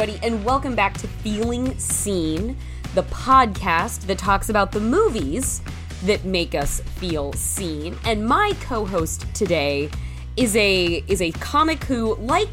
everybody, 0.00 0.26
and 0.26 0.42
welcome 0.46 0.74
back 0.74 0.96
to 0.96 1.06
Feeling 1.06 1.78
Seen, 1.78 2.56
the 2.94 3.02
podcast 3.02 4.06
that 4.06 4.16
talks 4.16 4.48
about 4.48 4.72
the 4.72 4.80
movies 4.80 5.60
that 6.04 6.24
make 6.24 6.54
us 6.54 6.80
feel 6.80 7.34
seen. 7.34 7.98
And 8.06 8.26
my 8.26 8.54
co-host 8.62 9.26
today 9.34 9.90
is 10.38 10.56
a 10.56 11.04
is 11.06 11.20
a 11.20 11.32
comic 11.32 11.84
who, 11.84 12.14
like, 12.14 12.48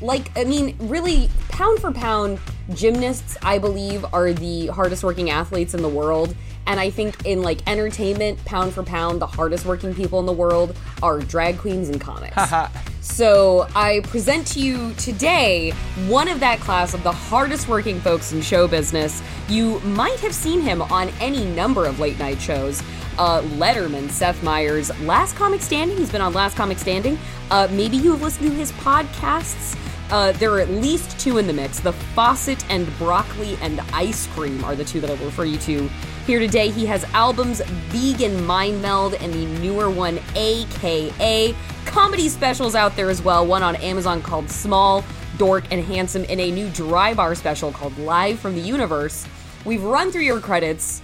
like 0.00 0.30
I 0.38 0.44
mean, 0.44 0.76
really, 0.78 1.28
pound 1.50 1.78
for 1.78 1.92
pound, 1.92 2.38
gymnasts 2.72 3.36
I 3.42 3.58
believe 3.58 4.06
are 4.14 4.32
the 4.32 4.68
hardest 4.68 5.04
working 5.04 5.28
athletes 5.28 5.74
in 5.74 5.82
the 5.82 5.90
world. 5.90 6.34
And 6.66 6.80
I 6.80 6.88
think 6.88 7.26
in 7.26 7.42
like 7.42 7.68
entertainment, 7.68 8.42
pound 8.46 8.72
for 8.72 8.82
pound, 8.82 9.20
the 9.20 9.26
hardest 9.26 9.66
working 9.66 9.94
people 9.94 10.20
in 10.20 10.26
the 10.26 10.32
world 10.32 10.74
are 11.02 11.18
drag 11.18 11.58
queens 11.58 11.90
and 11.90 12.00
comics. 12.00 12.34
So 13.08 13.66
I 13.74 14.00
present 14.04 14.46
to 14.48 14.60
you 14.60 14.92
today 14.94 15.72
one 16.06 16.28
of 16.28 16.38
that 16.38 16.60
class 16.60 16.94
of 16.94 17.02
the 17.02 17.10
hardest 17.10 17.66
working 17.66 18.00
folks 18.00 18.32
in 18.32 18.40
show 18.40 18.68
business. 18.68 19.22
You 19.48 19.80
might 19.80 20.20
have 20.20 20.32
seen 20.32 20.60
him 20.60 20.82
on 20.82 21.08
any 21.18 21.44
number 21.44 21.84
of 21.86 21.98
late 21.98 22.18
night 22.20 22.40
shows. 22.40 22.80
Uh, 23.18 23.40
Letterman, 23.56 24.08
Seth 24.10 24.40
Meyers, 24.44 24.96
Last 25.00 25.34
Comic 25.34 25.62
Standing. 25.62 25.96
He's 25.96 26.12
been 26.12 26.20
on 26.20 26.32
Last 26.32 26.56
Comic 26.56 26.78
Standing. 26.78 27.18
Uh, 27.50 27.66
maybe 27.72 27.96
you 27.96 28.12
have 28.12 28.22
listened 28.22 28.50
to 28.50 28.54
his 28.54 28.70
podcasts. 28.72 29.76
Uh, 30.10 30.30
there 30.32 30.52
are 30.52 30.60
at 30.60 30.70
least 30.70 31.18
two 31.18 31.38
in 31.38 31.48
the 31.48 31.52
mix. 31.52 31.80
The 31.80 31.92
faucet 31.92 32.64
and 32.70 32.86
broccoli 32.98 33.58
and 33.62 33.80
ice 33.92 34.28
cream 34.28 34.62
are 34.64 34.76
the 34.76 34.84
two 34.84 35.00
that 35.00 35.10
I'll 35.10 35.24
refer 35.24 35.44
you 35.44 35.58
to 35.58 35.90
here 36.28 36.38
today. 36.38 36.68
He 36.70 36.84
has 36.86 37.02
albums 37.14 37.60
Vegan 37.88 38.44
Mind 38.46 38.80
Meld 38.82 39.14
and 39.14 39.32
the 39.32 39.46
newer 39.60 39.90
one, 39.90 40.20
AKA. 40.36 41.56
Comedy 41.86 42.28
specials 42.28 42.74
out 42.74 42.94
there 42.96 43.08
as 43.10 43.22
well. 43.22 43.46
One 43.46 43.62
on 43.62 43.74
Amazon 43.76 44.20
called 44.22 44.48
Small, 44.50 45.02
Dork, 45.38 45.64
and 45.70 45.82
Handsome, 45.82 46.26
and 46.28 46.38
a 46.38 46.50
new 46.50 46.68
dry 46.70 47.14
bar 47.14 47.34
special 47.34 47.72
called 47.72 47.96
Live 47.98 48.38
from 48.38 48.54
the 48.54 48.60
Universe. 48.60 49.26
We've 49.64 49.82
run 49.82 50.12
through 50.12 50.22
your 50.22 50.38
credits. 50.40 51.00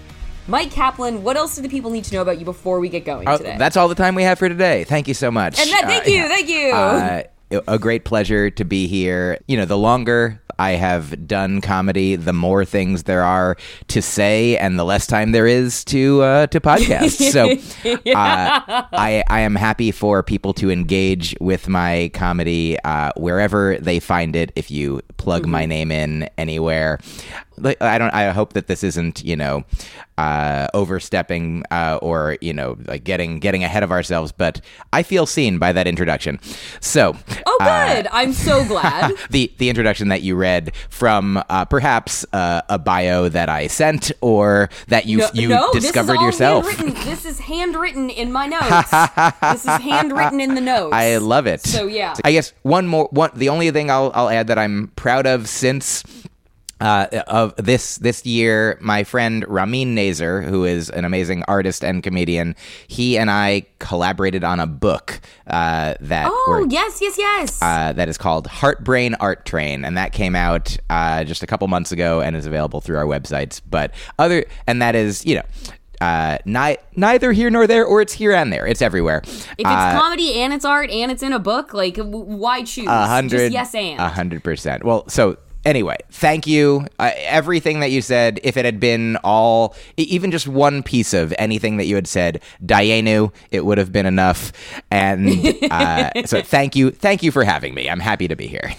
Myq 0.46 0.70
Kaplan, 0.70 1.22
what 1.22 1.38
else 1.38 1.56
do 1.56 1.62
the 1.62 1.70
people 1.70 1.90
need 1.90 2.04
to 2.04 2.14
know 2.14 2.20
about 2.20 2.38
you 2.38 2.44
before 2.44 2.78
we 2.78 2.90
get 2.90 3.06
going 3.06 3.26
Oh, 3.26 3.38
today? 3.38 3.56
that's 3.58 3.78
all 3.78 3.88
the 3.88 3.94
time 3.94 4.14
we 4.14 4.24
have 4.24 4.38
for 4.38 4.48
today. 4.50 4.84
Thank 4.84 5.08
you 5.08 5.14
so 5.14 5.30
much. 5.30 5.58
and 5.58 5.70
that, 5.70 5.84
thank 5.86 6.06
Uh, 6.06 6.10
you, 6.10 6.28
thank 6.28 6.48
you. 6.50 6.70
uh, 6.70 7.22
a 7.66 7.78
great 7.78 8.04
pleasure 8.04 8.50
to 8.50 8.64
be 8.64 8.86
here. 8.86 9.38
You 9.48 9.56
know, 9.56 9.64
the 9.64 9.78
longer 9.78 10.42
I 10.58 10.72
have 10.72 11.26
done 11.26 11.60
comedy, 11.60 12.16
the 12.16 12.32
more 12.32 12.64
things 12.64 13.04
there 13.04 13.22
are 13.22 13.56
to 13.88 14.00
say, 14.02 14.56
and 14.58 14.78
the 14.78 14.84
less 14.84 15.06
time 15.06 15.32
there 15.32 15.46
is 15.46 15.84
to 15.86 16.22
uh, 16.22 16.46
to 16.48 16.60
podcast. 16.60 17.30
So, 17.32 17.50
uh, 18.12 18.84
I 18.92 19.24
I 19.28 19.40
am 19.40 19.54
happy 19.54 19.90
for 19.90 20.22
people 20.22 20.52
to 20.54 20.70
engage 20.70 21.34
with 21.40 21.68
my 21.68 22.10
comedy 22.14 22.78
uh, 22.84 23.10
wherever 23.16 23.76
they 23.78 24.00
find 24.00 24.36
it. 24.36 24.52
If 24.56 24.70
you 24.70 25.00
plug 25.16 25.42
Mm-hmm. 25.42 25.50
my 25.50 25.66
name 25.66 25.90
in 25.90 26.28
anywhere, 26.38 26.98
like, 27.58 27.80
I 27.82 27.98
don't. 27.98 28.12
I 28.12 28.30
hope 28.30 28.52
that 28.54 28.66
this 28.66 28.82
isn't 28.84 29.24
you 29.24 29.36
know 29.36 29.64
uh, 30.18 30.68
overstepping 30.74 31.64
uh, 31.70 31.98
or 32.00 32.36
you 32.40 32.52
know 32.52 32.76
like 32.86 33.04
getting 33.04 33.40
getting 33.40 33.64
ahead 33.64 33.82
of 33.82 33.90
ourselves. 33.90 34.32
But 34.32 34.60
I 34.92 35.02
feel 35.02 35.26
seen 35.26 35.58
by 35.58 35.72
that 35.72 35.86
introduction. 35.86 36.40
So. 36.80 37.16
oh, 37.46 37.58
uh, 37.60 37.94
good. 37.94 38.08
I'm 38.12 38.32
so 38.32 38.64
glad. 38.68 39.12
the 39.30 39.52
the 39.58 39.68
introduction 39.68 40.08
that 40.08 40.22
you 40.22 40.36
read 40.36 40.72
from 40.88 41.42
uh, 41.48 41.64
perhaps 41.64 42.24
uh, 42.32 42.62
a 42.68 42.78
bio 42.78 43.28
that 43.28 43.48
I 43.48 43.66
sent 43.66 44.12
or 44.20 44.70
that 44.88 45.06
you 45.06 45.18
No, 45.18 45.28
you 45.34 45.48
no, 45.48 45.72
discovered 45.72 46.14
this 46.18 46.22
yourself. 46.22 46.66
Handwritten. 46.66 47.04
This 47.04 47.24
is 47.24 47.40
handwritten 47.40 48.10
in 48.10 48.32
my 48.32 48.46
notes. 48.46 48.90
this 49.40 49.64
is 49.64 49.82
handwritten 49.82 50.40
in 50.40 50.54
the 50.54 50.60
notes. 50.60 50.94
I 50.94 51.16
love 51.16 51.46
it. 51.46 51.60
So 51.60 51.86
yeah. 51.86 52.14
I 52.24 52.32
guess 52.32 52.52
one 52.62 52.86
more 52.86 53.08
one 53.10 53.30
the 53.34 53.48
only 53.48 53.70
thing 53.70 53.90
I'll 53.90 54.12
I'll 54.14 54.30
add 54.30 54.46
that 54.48 54.58
I'm 54.58 54.92
proud 54.96 55.26
of 55.26 55.48
since 55.48 56.04
uh, 56.80 57.06
of 57.26 57.54
this 57.56 57.96
this 57.98 58.26
year, 58.26 58.76
my 58.80 59.04
friend 59.04 59.44
Ramin 59.48 59.94
Nazer, 59.94 60.44
who 60.44 60.64
is 60.64 60.90
an 60.90 61.04
amazing 61.04 61.42
artist 61.48 61.84
and 61.84 62.02
comedian, 62.02 62.56
he 62.88 63.16
and 63.16 63.30
I 63.30 63.66
collaborated 63.78 64.44
on 64.44 64.60
a 64.60 64.66
book 64.66 65.20
uh, 65.46 65.94
that 66.00 66.28
Oh 66.30 66.66
yes, 66.68 66.98
yes, 67.00 67.16
yes. 67.18 67.62
uh, 67.62 67.92
that 67.92 68.08
is 68.08 68.18
called 68.18 68.46
Heartbrain 68.48 69.14
Art 69.20 69.46
Train, 69.46 69.84
and 69.84 69.96
that 69.96 70.12
came 70.12 70.34
out 70.34 70.76
uh, 70.90 71.24
just 71.24 71.42
a 71.42 71.46
couple 71.46 71.68
months 71.68 71.92
ago 71.92 72.20
and 72.20 72.34
is 72.36 72.46
available 72.46 72.80
through 72.80 72.96
our 72.96 73.06
websites. 73.06 73.60
But 73.68 73.92
other, 74.18 74.44
and 74.66 74.82
that 74.82 74.94
is, 74.94 75.24
you 75.24 75.36
know, 75.36 75.42
uh, 76.00 76.38
ni- 76.44 76.76
neither 76.96 77.32
here 77.32 77.50
nor 77.50 77.66
there, 77.66 77.84
or 77.84 78.02
it's 78.02 78.12
here 78.12 78.32
and 78.32 78.52
there. 78.52 78.66
It's 78.66 78.82
everywhere. 78.82 79.22
if 79.24 79.32
it's 79.58 79.64
uh, 79.66 79.98
comedy 79.98 80.34
and 80.40 80.52
it's 80.52 80.64
art 80.64 80.90
and 80.90 81.10
it's 81.10 81.22
in 81.22 81.32
a 81.32 81.38
book, 81.38 81.72
like 81.72 81.94
w- 81.94 82.18
why 82.24 82.62
choose? 82.64 82.86
a 82.88 83.06
hundred, 83.06 83.38
Just 83.38 83.52
yes 83.52 83.74
and. 83.74 84.00
a 84.00 84.08
hundred 84.08 84.42
percent. 84.42 84.82
Well, 84.84 85.08
so 85.08 85.38
anyway, 85.64 85.96
thank 86.10 86.46
you. 86.46 86.86
Uh, 86.98 87.10
everything 87.16 87.80
that 87.80 87.90
you 87.90 88.02
said, 88.02 88.40
if 88.42 88.56
it 88.56 88.64
had 88.64 88.80
been 88.80 89.16
all, 89.24 89.74
even 89.96 90.30
just 90.30 90.48
one 90.48 90.82
piece 90.82 91.12
of 91.12 91.34
anything 91.38 91.76
that 91.78 91.86
you 91.86 91.94
had 91.94 92.06
said, 92.06 92.42
Dayenu, 92.64 93.32
it 93.50 93.64
would 93.64 93.78
have 93.78 93.92
been 93.92 94.06
enough. 94.06 94.52
And 94.90 95.28
uh, 95.70 96.10
so, 96.26 96.42
thank 96.42 96.76
you, 96.76 96.90
thank 96.90 97.22
you 97.22 97.30
for 97.30 97.44
having 97.44 97.74
me. 97.74 97.88
I'm 97.88 98.00
happy 98.00 98.28
to 98.28 98.36
be 98.36 98.46
here. 98.46 98.72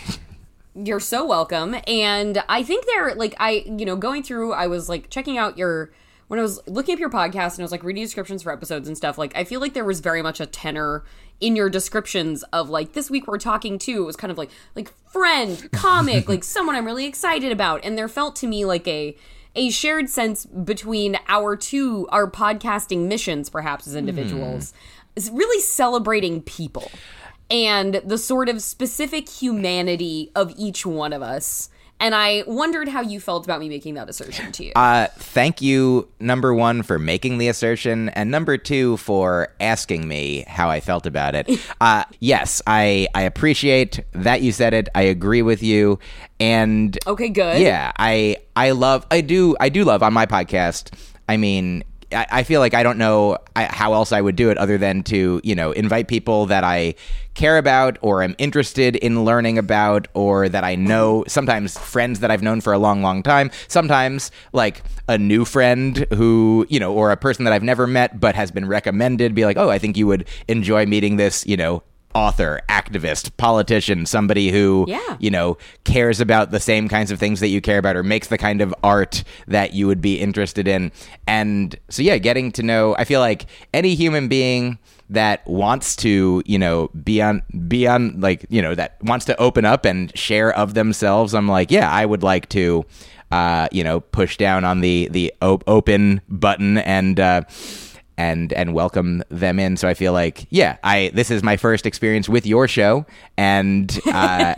You're 0.76 1.00
so 1.00 1.26
welcome. 1.26 1.76
And 1.88 2.44
I 2.50 2.64
think 2.64 2.86
they're 2.86 3.16
like 3.16 3.36
I, 3.40 3.64
you 3.66 3.86
know, 3.86 3.96
going 3.96 4.24
through, 4.24 4.54
I 4.54 4.68
was 4.68 4.90
like 4.90 5.10
checking 5.10 5.38
out 5.38 5.58
your 5.58 5.92
when 6.28 6.40
I 6.40 6.44
was 6.44 6.60
looking 6.68 6.94
up 6.94 7.00
your 7.00 7.10
podcast 7.10 7.54
and 7.54 7.60
I 7.60 7.64
was 7.64 7.72
like 7.72 7.84
reading 7.84 8.04
descriptions 8.04 8.44
for 8.44 8.52
episodes 8.52 8.88
and 8.88 8.98
stuff. 8.98 9.18
Like 9.18 9.36
I 9.36 9.44
feel 9.44 9.60
like 9.60 9.74
there 9.74 9.86
was 9.86 10.00
very 10.00 10.22
much 10.22 10.40
a 10.40 10.46
tenor 10.46 11.04
in 11.40 11.56
your 11.56 11.70
descriptions 11.70 12.44
of 12.54 12.70
like 12.70 12.94
this 12.94 13.10
week 13.10 13.28
we're 13.28 13.38
talking 13.38 13.78
to. 13.80 14.04
It 14.04 14.06
was 14.06 14.16
kind 14.16 14.32
of 14.32 14.38
like 14.38 14.50
like 14.76 14.92
friend, 15.10 15.70
comic, 15.72 16.28
like 16.30 16.44
someone 16.44 16.76
I'm 16.76 16.86
really 16.86 17.06
excited 17.06 17.52
about. 17.52 17.84
And 17.84 17.98
there 17.98 18.08
felt 18.08 18.36
to 18.38 18.48
me 18.48 18.66
like 18.66 18.88
a 18.88 19.16
a 19.56 19.70
shared 19.70 20.10
sense 20.10 20.46
between 20.46 21.18
our 21.28 21.56
two 21.56 22.08
our 22.12 22.30
podcasting 22.30 23.08
missions 23.08 23.50
perhaps 23.50 23.88
as 23.88 23.96
individuals 23.96 24.72
hmm. 24.72 25.12
is 25.16 25.30
really 25.30 25.62
celebrating 25.62 26.42
people 26.42 26.92
and 27.50 28.02
the 28.06 28.18
sort 28.18 28.50
of 28.50 28.62
specific 28.62 29.30
humanity 29.30 30.32
of 30.36 30.54
each 30.58 30.86
one 30.86 31.14
of 31.14 31.22
us. 31.22 31.70
And 32.00 32.14
I 32.14 32.44
wondered 32.46 32.88
how 32.90 33.02
you 33.02 33.20
felt 33.20 33.46
about 33.46 33.60
me 33.60 33.70
making 33.70 33.94
that 33.94 34.10
assertion 34.10 34.52
to 34.54 34.66
you. 34.66 34.72
Uh, 34.76 35.08
thank 35.16 35.62
you, 35.62 36.10
number 36.20 36.54
one, 36.54 36.84
for 36.84 37.00
making 37.00 37.38
the 37.38 37.48
assertion, 37.48 38.10
and 38.10 38.30
number 38.30 38.58
two, 38.58 38.98
for 38.98 39.54
asking 39.60 40.08
me 40.08 40.44
how 40.48 40.70
I 40.70 40.82
felt 40.82 41.06
about 41.06 41.36
it. 41.36 41.50
Uh, 41.82 42.04
yes, 42.20 42.62
I, 42.66 43.08
I 43.14 43.24
appreciate 43.24 44.00
that 44.14 44.42
you 44.42 44.52
said 44.52 44.74
it. 44.74 44.90
I 44.96 45.04
agree 45.04 45.42
with 45.42 45.62
you. 45.62 46.00
And 46.40 46.98
okay, 47.06 47.30
good. 47.30 47.62
yeah, 47.62 47.92
I 47.98 48.38
I 48.56 48.72
love 48.72 49.06
I 49.12 49.22
do 49.22 49.56
I 49.60 49.70
do 49.70 49.84
love 49.84 50.02
on 50.02 50.14
my 50.14 50.26
podcast. 50.26 50.94
I 51.28 51.38
mean, 51.38 51.84
I, 52.12 52.26
I 52.32 52.44
feel 52.44 52.60
like 52.60 52.74
I 52.74 52.84
don't 52.84 52.98
know 52.98 53.38
how 53.56 53.94
else 53.94 54.12
I 54.12 54.22
would 54.22 54.36
do 54.36 54.50
it 54.50 54.58
other 54.58 54.78
than 54.78 55.04
to 55.04 55.42
you 55.44 55.56
know 55.56 55.72
invite 55.72 56.08
people 56.08 56.46
that 56.48 56.64
I 56.64 56.96
care 57.34 57.58
about 57.58 57.98
or 58.02 58.24
am 58.24 58.36
interested 58.38 58.96
in 58.96 59.26
learning 59.26 59.58
about 59.58 60.08
or 60.14 60.48
that 60.50 60.64
I 60.64 60.76
know. 60.76 61.24
Sometimes 61.28 61.78
friends 61.78 62.22
that 62.22 62.32
I've 62.32 62.42
known 62.42 62.62
for 62.62 62.74
a 62.74 62.78
long, 62.78 63.02
long 63.02 63.24
time. 63.24 63.52
Sometimes 63.68 64.32
like 64.54 64.84
a 65.08 65.18
new 65.18 65.46
friend 65.46 66.06
who 66.14 66.66
you 66.70 66.80
know 66.80 66.94
or 66.94 67.12
a 67.12 67.18
person 67.18 67.46
that 67.46 67.54
I've 67.54 67.64
never 67.64 67.88
met 67.88 68.20
but 68.20 68.36
has 68.36 68.52
been 68.52 68.68
recommended. 68.68 69.36
Be 69.36 69.46
like, 69.46 69.58
oh, 69.58 69.70
I 69.70 69.80
think 69.80 69.98
you 69.98 70.08
would 70.08 70.28
enjoy 70.48 70.86
meeting 70.86 71.18
this 71.18 71.46
you 71.46 71.58
know 71.58 71.84
author, 72.16 72.62
activist, 72.70 73.36
politician, 73.38 74.06
somebody 74.08 74.50
who 74.50 74.86
Yeah. 74.88 75.18
you 75.20 75.30
know 75.30 75.58
cares 75.84 76.20
about 76.22 76.50
the 76.52 76.60
same 76.60 76.88
kinds 76.90 77.12
of 77.12 77.20
things 77.20 77.40
that 77.42 77.50
you 77.50 77.62
care 77.62 77.78
about 77.78 77.96
or 77.96 78.04
makes 78.04 78.30
the 78.30 78.38
kind 78.38 78.62
of 78.62 78.74
art 78.84 79.24
that 79.48 79.74
you 79.74 79.86
would 79.86 80.02
be 80.02 80.20
interested 80.20 80.68
in. 80.68 80.92
And 81.28 81.76
so 81.90 82.02
yeah, 82.02 82.18
getting 82.18 82.52
to 82.54 82.64
know 82.64 82.96
I 82.98 83.04
feel 83.04 83.20
like 83.20 83.46
any 83.74 83.94
human 83.96 84.28
being 84.28 84.80
that 85.10 85.46
wants 85.48 85.96
to, 85.98 86.42
you 86.48 86.58
know, 86.58 86.90
be 87.04 87.22
on 87.22 87.44
be 87.68 87.86
on 87.88 88.20
like, 88.20 88.46
you 88.50 88.62
know, 88.62 88.74
that 88.74 88.98
wants 89.04 89.26
to 89.26 89.40
open 89.40 89.64
up 89.66 89.86
and 89.86 90.12
share 90.18 90.52
of 90.56 90.74
themselves, 90.74 91.36
I'm 91.36 91.48
like, 91.48 91.70
yeah, 91.70 91.92
I 91.92 92.06
would 92.06 92.24
like 92.24 92.50
to 92.50 92.86
uh, 93.32 93.68
you 93.72 93.84
know, 93.84 94.00
push 94.00 94.38
down 94.38 94.64
on 94.64 94.82
the 94.82 95.10
the 95.12 95.34
op- 95.42 95.64
open 95.68 96.22
button 96.30 96.78
and 96.78 97.20
uh 97.20 97.42
and 98.18 98.54
and 98.54 98.74
welcome 98.74 99.24
them 99.30 99.60
in. 99.60 99.78
So 99.78 99.88
I 99.88 99.94
feel 99.94 100.14
like, 100.14 100.48
yeah, 100.50 100.78
I 100.84 101.12
this 101.14 101.32
is 101.32 101.44
my 101.44 101.58
first 101.58 101.86
experience 101.86 102.28
with 102.30 102.46
your 102.46 102.68
show, 102.68 103.06
and 103.38 103.98
uh, 104.08 104.54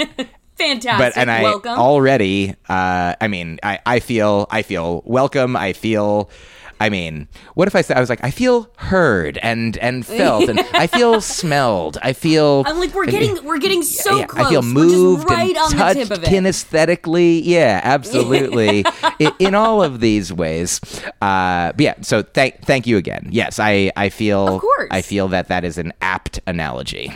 Fantastic. 0.58 0.98
but 0.98 1.18
and 1.18 1.30
I 1.30 1.44
Welcome. 1.44 1.78
already, 1.78 2.56
uh, 2.68 3.16
I 3.22 3.28
mean, 3.28 3.60
I 3.64 3.80
I 3.86 4.00
feel 4.00 4.48
I 4.50 4.62
feel 4.64 5.04
welcome. 5.06 5.56
I 5.56 5.74
feel. 5.74 6.30
I 6.80 6.90
mean, 6.90 7.28
what 7.56 7.68
if 7.68 7.76
I 7.76 7.82
said 7.82 7.98
I 7.98 8.00
was 8.00 8.10
like 8.10 8.24
I 8.24 8.32
feel 8.32 8.70
heard 8.78 9.38
and 9.42 9.78
and 9.78 10.06
felt 10.18 10.48
and 10.50 10.60
I 10.74 10.88
feel 10.88 11.22
smelled. 11.22 11.98
I 12.02 12.14
feel 12.14 12.64
I'm 12.68 12.80
like 12.80 12.94
we're 12.94 13.06
getting 13.08 13.44
we're 13.44 13.58
getting 13.58 13.82
so 13.84 14.18
yeah, 14.20 14.26
close. 14.28 14.46
I 14.46 14.50
feel 14.50 14.62
moved 14.62 15.30
right 15.30 15.50
and 15.50 15.58
on 15.58 15.72
touched 15.72 16.00
the 16.00 16.06
tip 16.06 16.18
of 16.18 16.24
it. 16.24 16.30
kinesthetically. 16.30 17.42
Yeah, 17.44 17.82
absolutely. 17.84 18.86
in, 19.20 19.32
in 19.40 19.56
all 19.56 19.84
of 19.84 20.00
these 20.00 20.32
ways. 20.32 20.80
Uh, 21.22 21.72
but 21.72 21.80
yeah. 21.82 21.96
So 22.02 22.22
thank 22.24 22.62
thank 22.66 22.86
you 22.88 22.98
again. 22.98 23.28
Yes, 23.32 23.60
I 23.60 23.92
I 23.96 24.10
feel 24.10 24.56
Of 24.56 24.62
course. 24.62 24.90
I 24.92 25.02
feel 25.02 25.28
that 25.30 25.48
that 25.48 25.64
is 25.66 25.78
an 25.78 25.94
apt 26.02 26.40
analogy. 26.48 27.12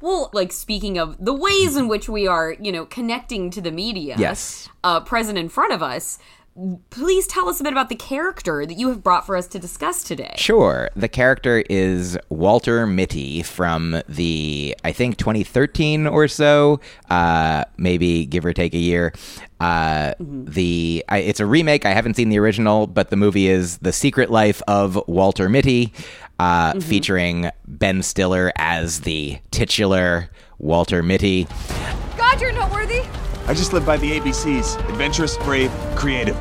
Well, 0.00 0.30
like 0.32 0.52
speaking 0.52 0.98
of 0.98 1.16
the 1.18 1.32
ways 1.34 1.76
in 1.76 1.88
which 1.88 2.08
we 2.08 2.26
are, 2.26 2.54
you 2.60 2.70
know, 2.70 2.84
connecting 2.84 3.50
to 3.50 3.60
the 3.60 3.72
media, 3.72 4.14
Yes. 4.18 4.68
uh, 4.84 5.00
present 5.00 5.38
in 5.38 5.48
front 5.48 5.72
of 5.72 5.82
us. 5.82 6.18
Please 6.90 7.26
tell 7.26 7.48
us 7.50 7.60
a 7.60 7.62
bit 7.64 7.72
about 7.72 7.90
the 7.90 7.94
character 7.96 8.64
that 8.64 8.74
you 8.74 8.88
have 8.88 9.02
brought 9.02 9.26
for 9.26 9.36
us 9.36 9.46
to 9.48 9.58
discuss 9.58 10.02
today. 10.02 10.34
Sure. 10.38 10.88
The 10.96 11.08
character 11.08 11.62
is 11.68 12.16
Walter 12.30 12.86
Mitty 12.86 13.42
from 13.42 14.00
the, 14.08 14.74
I 14.82 14.92
think, 14.92 15.18
2013 15.18 16.06
or 16.06 16.28
so, 16.28 16.80
uh, 17.10 17.64
maybe 17.76 18.24
give 18.24 18.46
or 18.46 18.54
take 18.54 18.72
a 18.74 18.78
year. 18.78 19.12
Uh, 19.60 20.14
The 20.18 21.04
I, 21.08 21.18
it's 21.18 21.40
a 21.40 21.46
remake. 21.46 21.84
I 21.84 21.90
haven't 21.92 22.14
seen 22.14 22.30
the 22.30 22.38
original, 22.38 22.86
but 22.86 23.10
the 23.10 23.16
movie 23.16 23.48
is 23.48 23.78
The 23.78 23.92
Secret 23.92 24.30
Life 24.30 24.62
of 24.66 24.98
Walter 25.06 25.50
Mitty, 25.50 25.92
uh, 26.38 26.80
featuring 26.80 27.50
Ben 27.66 28.02
Stiller 28.02 28.50
as 28.56 29.00
the 29.02 29.38
titular 29.50 30.30
Walter 30.58 31.02
Mitty. 31.02 31.46
God, 32.16 32.40
you're 32.40 32.52
noteworthy. 32.52 33.02
I 33.48 33.54
just 33.54 33.72
live 33.72 33.86
by 33.86 33.96
the 33.96 34.18
ABCs 34.18 34.76
adventurous, 34.88 35.36
brave, 35.38 35.70
creative. 35.94 36.34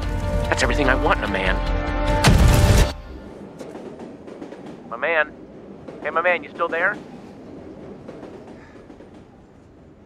That's 0.50 0.64
everything 0.64 0.90
I 0.90 0.96
want 0.96 1.20
in 1.20 1.26
a 1.26 1.28
man. 1.32 1.56
My 4.90 4.98
man. 4.98 5.32
Hey, 6.02 6.10
my 6.10 6.22
man, 6.22 6.44
you 6.44 6.50
still 6.50 6.68
there? 6.68 6.98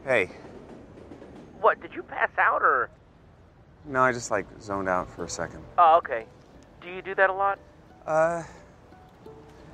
Hey, 0.06 0.32
What, 1.62 1.80
did 1.82 1.94
you 1.94 2.04
pass 2.04 2.30
out 2.38 2.62
or? 2.62 2.90
no, 3.86 4.02
I 4.02 4.12
just 4.12 4.32
like 4.32 4.46
zoned 4.62 4.90
out 4.90 5.10
for 5.10 5.24
a 5.24 5.30
second. 5.30 5.64
Oh, 5.78 5.98
okay. 5.98 6.26
Do 6.82 6.90
you 6.90 7.02
do 7.02 7.14
that 7.16 7.30
a 7.30 7.34
lot? 7.34 7.60
Uh, 8.06 8.44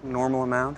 normal 0.04 0.44
amount, 0.44 0.78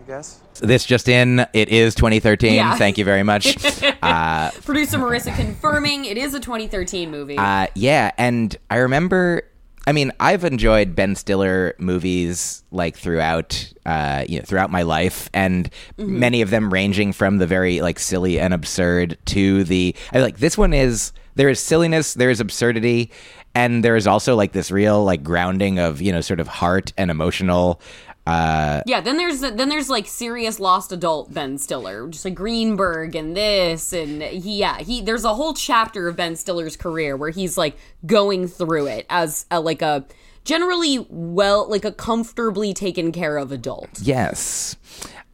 I 0.00 0.06
guess. 0.06 0.40
This 0.60 0.84
just 0.84 1.08
in, 1.08 1.46
it 1.52 1.68
is 1.68 1.94
2013. 1.94 2.54
Yeah. 2.54 2.76
Thank 2.76 2.98
you 2.98 3.04
very 3.04 3.22
much. 3.22 3.56
uh, 4.02 4.50
Producer 4.64 4.98
Marissa 4.98 5.34
confirming 5.34 6.04
it 6.04 6.16
is 6.16 6.34
a 6.34 6.40
2013 6.40 7.10
movie. 7.10 7.36
Uh, 7.36 7.66
yeah, 7.74 8.10
and 8.18 8.56
I 8.70 8.76
remember. 8.76 9.42
I 9.86 9.92
mean, 9.92 10.12
I've 10.20 10.44
enjoyed 10.44 10.94
Ben 10.94 11.16
Stiller 11.16 11.74
movies 11.78 12.62
like 12.70 12.96
throughout, 12.96 13.72
uh, 13.86 14.24
you 14.28 14.38
know, 14.38 14.44
throughout 14.44 14.70
my 14.70 14.82
life, 14.82 15.30
and 15.32 15.70
many 15.96 16.42
of 16.42 16.50
them 16.50 16.72
ranging 16.72 17.12
from 17.12 17.38
the 17.38 17.46
very 17.46 17.80
like 17.80 17.98
silly 17.98 18.38
and 18.38 18.52
absurd 18.54 19.18
to 19.26 19.64
the. 19.64 19.96
I 20.12 20.20
like 20.20 20.38
this 20.38 20.56
one 20.58 20.74
is 20.74 21.12
there 21.34 21.48
is 21.48 21.60
silliness, 21.60 22.14
there 22.14 22.30
is 22.30 22.40
absurdity, 22.40 23.10
and 23.54 23.82
there 23.82 23.96
is 23.96 24.06
also 24.06 24.36
like 24.36 24.52
this 24.52 24.70
real 24.70 25.02
like 25.02 25.22
grounding 25.22 25.78
of 25.78 26.00
you 26.00 26.12
know 26.12 26.20
sort 26.20 26.40
of 26.40 26.48
heart 26.48 26.92
and 26.96 27.10
emotional. 27.10 27.80
Uh, 28.26 28.82
yeah, 28.86 29.00
then 29.00 29.16
there's 29.16 29.40
then 29.40 29.68
there's 29.68 29.88
like 29.88 30.06
serious 30.06 30.60
lost 30.60 30.92
adult 30.92 31.32
Ben 31.32 31.58
Stiller, 31.58 32.06
just 32.08 32.24
like 32.24 32.34
Greenberg 32.34 33.16
and 33.16 33.36
this 33.36 33.92
and 33.92 34.22
he 34.22 34.58
yeah 34.58 34.78
he 34.78 35.00
there's 35.00 35.24
a 35.24 35.34
whole 35.34 35.54
chapter 35.54 36.06
of 36.06 36.16
Ben 36.16 36.36
Stiller's 36.36 36.76
career 36.76 37.16
where 37.16 37.30
he's 37.30 37.56
like 37.58 37.76
going 38.06 38.46
through 38.46 38.86
it 38.86 39.06
as 39.08 39.46
a, 39.50 39.60
like 39.60 39.82
a 39.82 40.04
generally 40.44 41.06
well 41.08 41.68
like 41.68 41.84
a 41.84 41.92
comfortably 41.92 42.74
taken 42.74 43.10
care 43.10 43.36
of 43.36 43.52
adult. 43.52 44.00
Yes. 44.00 44.76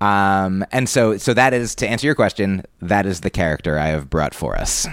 Um, 0.01 0.65
and 0.73 0.89
so, 0.89 1.17
so 1.17 1.33
that 1.35 1.55
is 1.55 1.75
to 1.77 1.89
answer 1.89 2.07
your 2.07 2.15
question. 2.15 2.63
That 2.81 3.07
is 3.07 3.21
the 3.23 3.31
character 3.31 3.79
I 3.79 3.89
have 3.89 4.11
brought 4.11 4.35
for 4.35 4.57
us. 4.57 4.87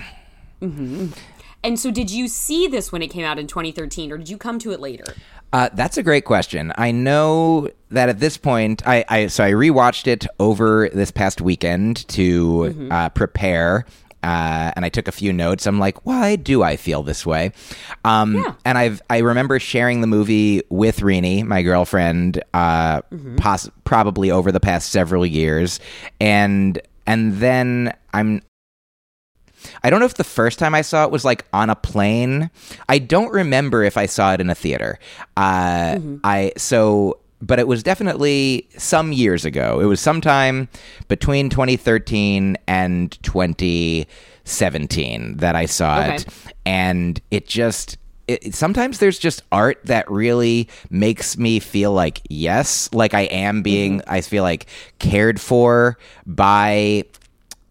And 1.63 1.79
so 1.79 1.91
did 1.91 2.09
you 2.11 2.27
see 2.27 2.67
this 2.67 2.91
when 2.91 3.01
it 3.01 3.07
came 3.07 3.23
out 3.25 3.39
in 3.39 3.47
2013 3.47 4.11
or 4.11 4.17
did 4.17 4.29
you 4.29 4.37
come 4.37 4.59
to 4.59 4.71
it 4.71 4.79
later? 4.79 5.05
Uh, 5.53 5.69
that's 5.73 5.97
a 5.97 6.03
great 6.03 6.25
question. 6.25 6.73
I 6.77 6.91
know 6.91 7.69
that 7.89 8.09
at 8.09 8.19
this 8.19 8.37
point, 8.37 8.81
I, 8.87 9.05
I 9.07 9.27
so 9.27 9.43
I 9.43 9.51
rewatched 9.51 10.07
it 10.07 10.25
over 10.39 10.89
this 10.89 11.11
past 11.11 11.41
weekend 11.41 12.07
to 12.09 12.87
uh, 12.91 13.09
prepare. 13.09 13.85
Uh, 14.23 14.71
and 14.77 14.85
I 14.85 14.89
took 14.89 15.09
a 15.09 15.11
few 15.11 15.33
notes. 15.33 15.67
I'm 15.67 15.79
like, 15.79 16.05
why 16.05 16.37
do 16.37 16.63
I 16.63 16.77
feel 16.77 17.03
this 17.03 17.25
way? 17.25 17.51
Um, 18.05 18.35
Yeah. 18.35 18.53
And 18.65 18.77
I've 18.77 19.01
I 19.09 19.17
remember 19.19 19.59
sharing 19.59 19.99
the 20.01 20.07
movie 20.07 20.61
with 20.69 21.01
Rini, 21.01 21.43
my 21.45 21.61
girlfriend, 21.61 22.41
uh, 22.53 23.01
poss- 23.37 23.69
probably 23.83 24.31
over 24.31 24.51
the 24.51 24.61
past 24.61 24.91
several 24.91 25.25
years, 25.25 25.79
and 26.21 26.79
and 27.05 27.33
then 27.35 27.93
I'm 28.13 28.41
I 29.83 29.89
don't 29.89 29.99
know 29.99 30.05
if 30.05 30.15
the 30.15 30.23
first 30.23 30.59
time 30.59 30.75
I 30.75 30.81
saw 30.81 31.05
it 31.05 31.11
was 31.11 31.25
like 31.25 31.45
on 31.53 31.69
a 31.69 31.75
plane. 31.75 32.49
I 32.89 32.99
don't 32.99 33.31
remember 33.31 33.83
if 33.83 33.97
I 33.97 34.05
saw 34.05 34.33
it 34.33 34.41
in 34.41 34.49
a 34.49 34.55
theater. 34.55 34.99
Uh, 35.37 35.99
I 36.23 36.51
so, 36.57 37.19
but 37.41 37.59
it 37.59 37.67
was 37.67 37.83
definitely 37.83 38.67
some 38.77 39.11
years 39.11 39.45
ago. 39.45 39.79
It 39.79 39.85
was 39.85 39.99
sometime 39.99 40.69
between 41.07 41.49
2013 41.49 42.57
and 42.67 43.11
2017 43.23 45.37
that 45.37 45.55
I 45.55 45.65
saw 45.65 46.05
it, 46.05 46.25
and 46.65 47.19
it 47.31 47.47
just. 47.47 47.97
It, 48.25 48.55
sometimes 48.55 48.99
there's 48.99 49.19
just 49.19 49.43
art 49.51 49.81
that 49.83 50.09
really 50.09 50.69
makes 50.89 51.37
me 51.37 51.59
feel 51.59 51.91
like 51.91 52.21
yes, 52.29 52.89
like 52.93 53.13
I 53.13 53.23
am 53.23 53.61
being. 53.61 54.01
I 54.07 54.21
feel 54.21 54.43
like 54.43 54.67
cared 54.99 55.41
for 55.41 55.97
by 56.25 57.03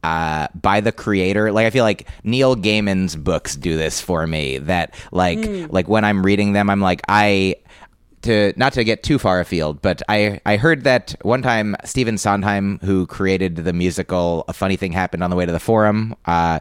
uh, 0.03 0.49
by 0.55 0.81
the 0.81 0.93
creator. 0.93 1.53
Like 1.53 1.67
I 1.67 1.71
feel 1.71 1.85
like 1.85 2.09
Neil 2.25 2.57
Gaiman's 2.57 3.17
books 3.17 3.57
do 3.57 3.77
this 3.77 4.01
for 4.01 4.27
me. 4.27 4.59
That 4.59 4.95
like 5.13 5.39
like 5.71 5.89
when 5.89 6.05
I'm 6.05 6.25
reading 6.25 6.53
them, 6.53 6.71
I'm 6.71 6.81
like 6.81 7.03
I 7.09 7.57
to 8.23 8.53
not 8.57 8.73
to 8.75 8.85
get 8.85 9.03
too 9.03 9.19
far 9.19 9.41
afield, 9.41 9.83
but 9.83 10.03
I 10.09 10.41
I 10.47 10.57
heard 10.57 10.85
that 10.85 11.15
one 11.23 11.43
time 11.43 11.77
Stephen 11.85 12.19
Sondheim, 12.19 12.79
who 12.83 13.07
created 13.07 13.57
the 13.57 13.73
musical 13.73 14.45
"A 14.49 14.53
Funny 14.53 14.77
Thing 14.77 14.93
Happened 14.93 15.23
on 15.23 15.31
the 15.31 15.37
Way 15.37 15.47
to 15.47 15.53
the 15.53 15.61
Forum," 15.61 16.15
uh, 16.25 16.61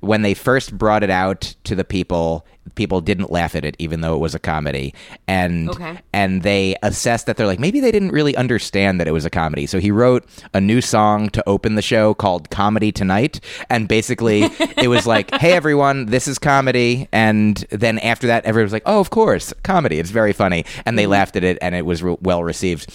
when 0.00 0.22
they 0.22 0.34
first 0.34 0.76
brought 0.76 1.02
it 1.02 1.10
out 1.10 1.54
to 1.64 1.74
the 1.74 1.84
people, 1.84 2.46
people 2.74 3.00
didn't 3.00 3.30
laugh 3.30 3.54
at 3.54 3.64
it, 3.64 3.76
even 3.78 4.00
though 4.00 4.14
it 4.14 4.18
was 4.18 4.34
a 4.34 4.38
comedy, 4.38 4.94
and 5.26 5.68
Okay. 5.70 5.98
and 6.12 6.42
they 6.42 6.76
assessed 6.82 7.26
that 7.26 7.36
they're 7.36 7.46
like 7.46 7.58
maybe 7.58 7.80
they 7.80 7.90
didn't 7.92 8.10
really 8.10 8.36
understand 8.36 9.00
that 9.00 9.08
it 9.08 9.12
was 9.12 9.24
a 9.24 9.30
comedy. 9.30 9.66
So 9.66 9.78
he 9.78 9.90
wrote 9.90 10.24
a 10.54 10.60
new 10.60 10.80
song 10.80 11.28
to 11.30 11.48
open 11.48 11.74
the 11.74 11.82
show 11.82 12.14
called 12.14 12.50
"Comedy 12.50 12.92
Tonight," 12.92 13.40
and 13.70 13.88
basically 13.88 14.42
it 14.76 14.88
was 14.88 15.06
like, 15.06 15.32
"Hey 15.34 15.52
everyone, 15.52 16.06
this 16.06 16.28
is 16.28 16.38
comedy," 16.38 17.08
and 17.12 17.56
then 17.70 17.98
after 18.00 18.26
that, 18.28 18.44
everyone 18.44 18.66
was 18.66 18.72
like, 18.72 18.82
"Oh, 18.86 19.00
of 19.00 19.10
course, 19.10 19.52
comedy. 19.62 19.98
It's 19.98 20.10
very 20.10 20.32
funny," 20.32 20.64
and 20.86 20.98
they 20.98 21.06
laughed 21.06 21.36
at 21.36 21.44
it, 21.44 21.58
and 21.60 21.74
it 21.74 21.86
was 21.86 22.02
re- 22.02 22.16
well 22.22 22.42
received. 22.44 22.92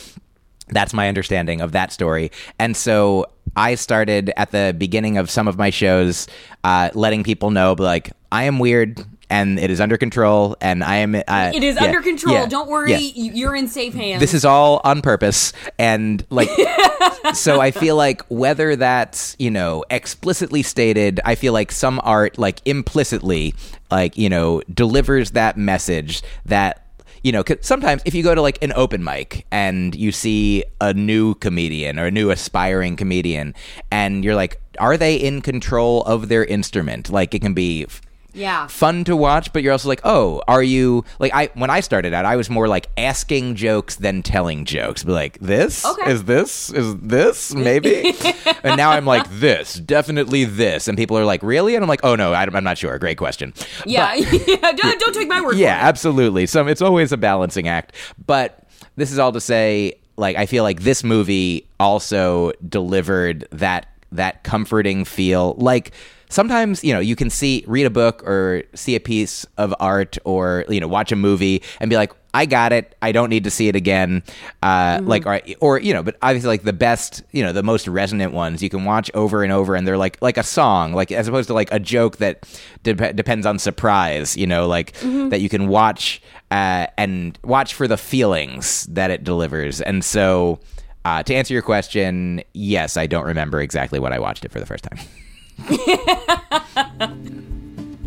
That's 0.69 0.93
my 0.93 1.09
understanding 1.09 1.59
of 1.61 1.73
that 1.73 1.91
story. 1.91 2.31
And 2.57 2.75
so 2.75 3.25
I 3.55 3.75
started 3.75 4.31
at 4.37 4.51
the 4.51 4.73
beginning 4.75 5.17
of 5.17 5.29
some 5.29 5.47
of 5.49 5.57
my 5.57 5.69
shows 5.69 6.25
uh, 6.63 6.89
letting 6.93 7.23
people 7.23 7.51
know, 7.51 7.75
like, 7.77 8.11
I 8.31 8.45
am 8.45 8.59
weird 8.59 9.03
and 9.33 9.57
it 9.59 9.71
is 9.71 9.81
under 9.81 9.97
control 9.97 10.55
and 10.61 10.83
I 10.83 10.97
am. 10.97 11.15
Uh, 11.15 11.51
It 11.53 11.63
is 11.63 11.75
yeah, 11.75 11.85
under 11.85 12.01
control. 12.01 12.35
yeah, 12.35 12.45
Don't 12.45 12.69
worry, 12.69 12.91
yeah. 12.91 12.97
you- 12.99 13.33
you're 13.33 13.55
in 13.55 13.67
safe 13.67 13.93
hands. 13.95 14.19
This 14.19 14.33
is 14.35 14.45
all 14.45 14.79
on 14.83 15.01
purpose. 15.01 15.53
And, 15.79 16.23
like, 16.29 16.49
so 17.33 17.59
I 17.59 17.71
feel 17.71 17.95
like 17.95 18.21
whether 18.27 18.75
that's, 18.75 19.35
you 19.39 19.49
know, 19.49 19.83
explicitly 19.89 20.61
stated, 20.61 21.19
I 21.25 21.33
feel 21.35 21.51
like 21.51 21.71
some 21.71 21.99
art, 22.03 22.37
like, 22.37 22.61
implicitly, 22.65 23.55
like, 23.89 24.17
you 24.17 24.29
know, 24.29 24.61
delivers 24.71 25.31
that 25.31 25.57
message 25.57 26.21
that 26.45 26.79
you 27.23 27.31
know, 27.31 27.41
sometimes 27.61 28.01
if 28.03 28.13
you 28.13 28.21
go 28.21 28.35
to 28.35 28.41
like 28.41 28.61
an 28.61 28.73
open 28.75 29.01
mic 29.01 29.45
and 29.49 29.95
you 29.95 30.11
see 30.11 30.61
a 30.81 30.93
new 30.93 31.35
comedian 31.35 31.97
or 31.97 32.07
a 32.07 32.11
new 32.11 32.31
aspiring 32.31 32.97
comedian, 32.97 33.55
and 33.89 34.25
you're 34.25 34.35
like, 34.35 34.59
are 34.77 34.97
they 34.97 35.15
in 35.15 35.41
control 35.41 36.03
of 36.03 36.27
their 36.27 36.43
instrument? 36.43 37.09
Like, 37.09 37.33
it 37.33 37.39
can 37.41 37.53
be 37.53 37.87
yeah. 38.33 38.67
fun 38.67 39.03
to 39.05 39.15
watch, 39.15 39.53
but 39.53 39.63
you're 39.63 39.71
also 39.71 39.87
like, 39.87 40.01
oh, 40.03 40.41
are 40.47 40.63
you 40.63 41.05
like 41.19 41.33
I 41.33 41.49
when 41.53 41.69
I 41.69 41.79
started 41.79 42.13
out, 42.13 42.25
I 42.25 42.35
was 42.35 42.49
more 42.49 42.67
like 42.67 42.89
asking 42.97 43.55
jokes 43.55 43.95
than 43.95 44.23
telling 44.23 44.65
jokes. 44.65 45.03
Be 45.03 45.11
like, 45.11 45.39
this 45.39 45.85
Okay. 45.85 46.11
is 46.11 46.23
this 46.25 46.69
is 46.71 46.95
this 46.97 47.53
maybe, 47.53 48.15
and 48.63 48.77
now 48.77 48.91
I'm 48.91 49.05
like 49.05 49.29
this, 49.29 49.75
definitely 49.75 50.45
this, 50.45 50.87
and 50.87 50.97
people 50.97 51.17
are 51.17 51.25
like, 51.25 51.43
really, 51.43 51.75
and 51.75 51.83
I'm 51.83 51.89
like, 51.89 52.03
oh 52.03 52.15
no, 52.15 52.33
I, 52.33 52.43
am 52.43 52.63
not 52.63 52.77
sure. 52.77 52.97
Great 52.99 53.17
question. 53.17 53.53
Yeah. 53.85 54.13
yeah. 54.15 54.71
Don't, 54.71 54.99
don't 54.99 55.13
take 55.13 55.27
my 55.27 55.41
word 55.41 55.55
Yeah, 55.55 55.77
absolutely. 55.81 56.45
So 56.45 56.67
it's 56.67 56.81
always 56.81 57.11
a 57.11 57.17
balancing 57.17 57.67
act. 57.67 57.93
But 58.25 58.67
this 58.95 59.11
is 59.11 59.19
all 59.19 59.31
to 59.31 59.41
say, 59.41 59.93
like, 60.17 60.37
I 60.37 60.45
feel 60.45 60.63
like 60.63 60.81
this 60.81 61.03
movie 61.03 61.67
also 61.79 62.51
delivered 62.67 63.47
that 63.51 63.87
that 64.11 64.43
comforting 64.43 65.05
feel. 65.05 65.55
Like 65.57 65.91
sometimes, 66.33 66.83
you 66.83 66.93
know, 66.93 66.99
you 66.99 67.15
can 67.15 67.29
see 67.29 67.63
read 67.67 67.85
a 67.85 67.89
book 67.89 68.23
or 68.27 68.63
see 68.73 68.95
a 68.95 68.99
piece 68.99 69.45
of 69.57 69.73
art 69.79 70.17
or 70.25 70.65
you 70.67 70.79
know 70.79 70.87
watch 70.87 71.11
a 71.11 71.15
movie 71.15 71.61
and 71.79 71.89
be 71.89 71.95
like. 71.95 72.11
I 72.35 72.47
got 72.47 72.73
it. 72.73 72.95
I 72.99 73.11
don't 73.11 73.29
need 73.29 73.43
to 73.43 73.51
see 73.51 73.67
it 73.67 73.75
again. 73.75 74.23
Uh, 74.63 74.99
Like, 75.03 75.27
or, 75.27 75.39
or 75.61 75.79
you 75.79 75.93
know, 75.93 76.01
but 76.01 76.17
obviously, 76.23 76.47
like 76.47 76.63
the 76.63 76.73
best, 76.73 77.21
you 77.31 77.43
know, 77.43 77.53
the 77.53 77.61
most 77.61 77.87
resonant 77.87 78.33
ones 78.33 78.63
you 78.63 78.69
can 78.69 78.85
watch 78.85 79.11
over 79.13 79.43
and 79.43 79.53
over, 79.53 79.75
and 79.75 79.85
they're 79.87 79.99
like 79.99 80.17
like 80.19 80.39
a 80.39 80.43
song, 80.43 80.93
like 80.93 81.11
as 81.11 81.27
opposed 81.27 81.45
to 81.49 81.53
like 81.53 81.71
a 81.71 81.79
joke 81.79 82.17
that 82.17 82.43
dep 82.81 83.15
depends 83.15 83.45
on 83.45 83.59
surprise. 83.59 84.35
You 84.35 84.47
know, 84.47 84.65
like 84.67 84.93
that 85.29 85.41
you 85.41 85.47
can 85.47 85.67
watch 85.67 86.23
uh, 86.49 86.87
and 86.97 87.37
watch 87.43 87.75
for 87.75 87.87
the 87.87 87.97
feelings 87.97 88.87
that 88.89 89.11
it 89.11 89.23
delivers. 89.23 89.79
And 89.79 90.03
so, 90.03 90.59
uh, 91.05 91.21
to 91.21 91.35
answer 91.35 91.53
your 91.53 91.61
question, 91.61 92.41
yes, 92.55 92.97
I 92.97 93.05
don't 93.05 93.25
remember 93.25 93.61
exactly 93.61 93.99
what 93.99 94.11
I 94.11 94.17
watched 94.17 94.43
it 94.43 94.51
for 94.51 94.59
the 94.59 94.65
first 94.65 94.85
time. 94.85 94.97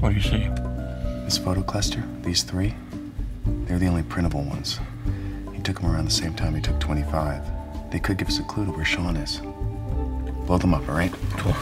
What 0.00 0.11
do 0.11 0.15
you 0.15 0.23
see? 0.23 0.49
This 1.25 1.38
photo 1.38 1.62
cluster, 1.62 2.05
these 2.23 2.43
three, 2.43 2.75
they're 3.65 3.79
the 3.79 3.87
only 3.87 4.05
printable 4.05 4.43
ones. 4.43 4.79
He 5.53 5.61
took 5.62 5.81
them 5.81 5.91
around 5.91 6.05
the 6.05 6.11
same 6.12 6.35
time 6.35 6.55
he 6.55 6.61
took 6.61 6.79
25. 6.79 7.91
They 7.91 7.99
could 7.99 8.17
give 8.17 8.29
us 8.29 8.38
a 8.38 8.45
clue 8.45 8.67
to 8.67 8.71
where 8.71 8.85
Sean 8.85 9.17
is. 9.17 9.41
Blow 10.47 10.59
them 10.59 10.75
up, 10.75 10.88
all 10.88 10.95
right? 10.95 11.12
Cool. 11.38 11.55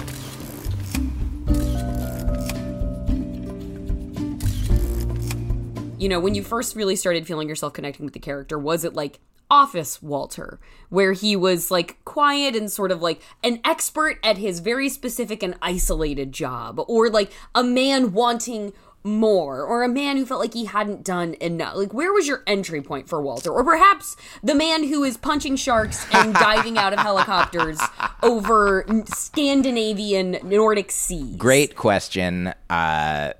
you 6.04 6.10
know, 6.10 6.20
when 6.20 6.34
you 6.34 6.42
first 6.42 6.76
really 6.76 6.96
started 6.96 7.26
feeling 7.26 7.48
yourself 7.48 7.72
connecting 7.72 8.04
with 8.04 8.12
the 8.12 8.20
character, 8.20 8.58
was 8.58 8.84
it 8.84 8.92
like 8.92 9.20
Office 9.54 10.02
Walter, 10.02 10.58
where 10.88 11.12
he 11.12 11.36
was 11.36 11.70
like 11.70 12.04
quiet 12.04 12.56
and 12.56 12.68
sort 12.68 12.90
of 12.90 13.00
like 13.00 13.22
an 13.44 13.60
expert 13.64 14.18
at 14.24 14.36
his 14.36 14.58
very 14.58 14.88
specific 14.88 15.44
and 15.44 15.56
isolated 15.62 16.32
job, 16.32 16.84
or 16.88 17.08
like 17.08 17.30
a 17.54 17.62
man 17.62 18.12
wanting 18.12 18.72
more, 19.04 19.62
or 19.62 19.84
a 19.84 19.88
man 19.88 20.16
who 20.16 20.26
felt 20.26 20.40
like 20.40 20.54
he 20.54 20.64
hadn't 20.64 21.04
done 21.04 21.36
enough? 21.40 21.76
Like, 21.76 21.94
where 21.94 22.12
was 22.12 22.26
your 22.26 22.42
entry 22.48 22.82
point 22.82 23.08
for 23.08 23.22
Walter? 23.22 23.52
Or 23.52 23.62
perhaps 23.62 24.16
the 24.42 24.56
man 24.56 24.88
who 24.88 25.04
is 25.04 25.16
punching 25.16 25.54
sharks 25.54 26.04
and 26.12 26.34
diving 26.48 26.76
out 26.76 26.92
of 26.92 26.98
helicopters 26.98 27.78
over 28.24 28.84
Scandinavian 29.06 30.38
Nordic 30.42 30.90
seas? 30.90 31.36
Great 31.36 31.76
question. 31.76 32.52
Uh, 32.68 33.34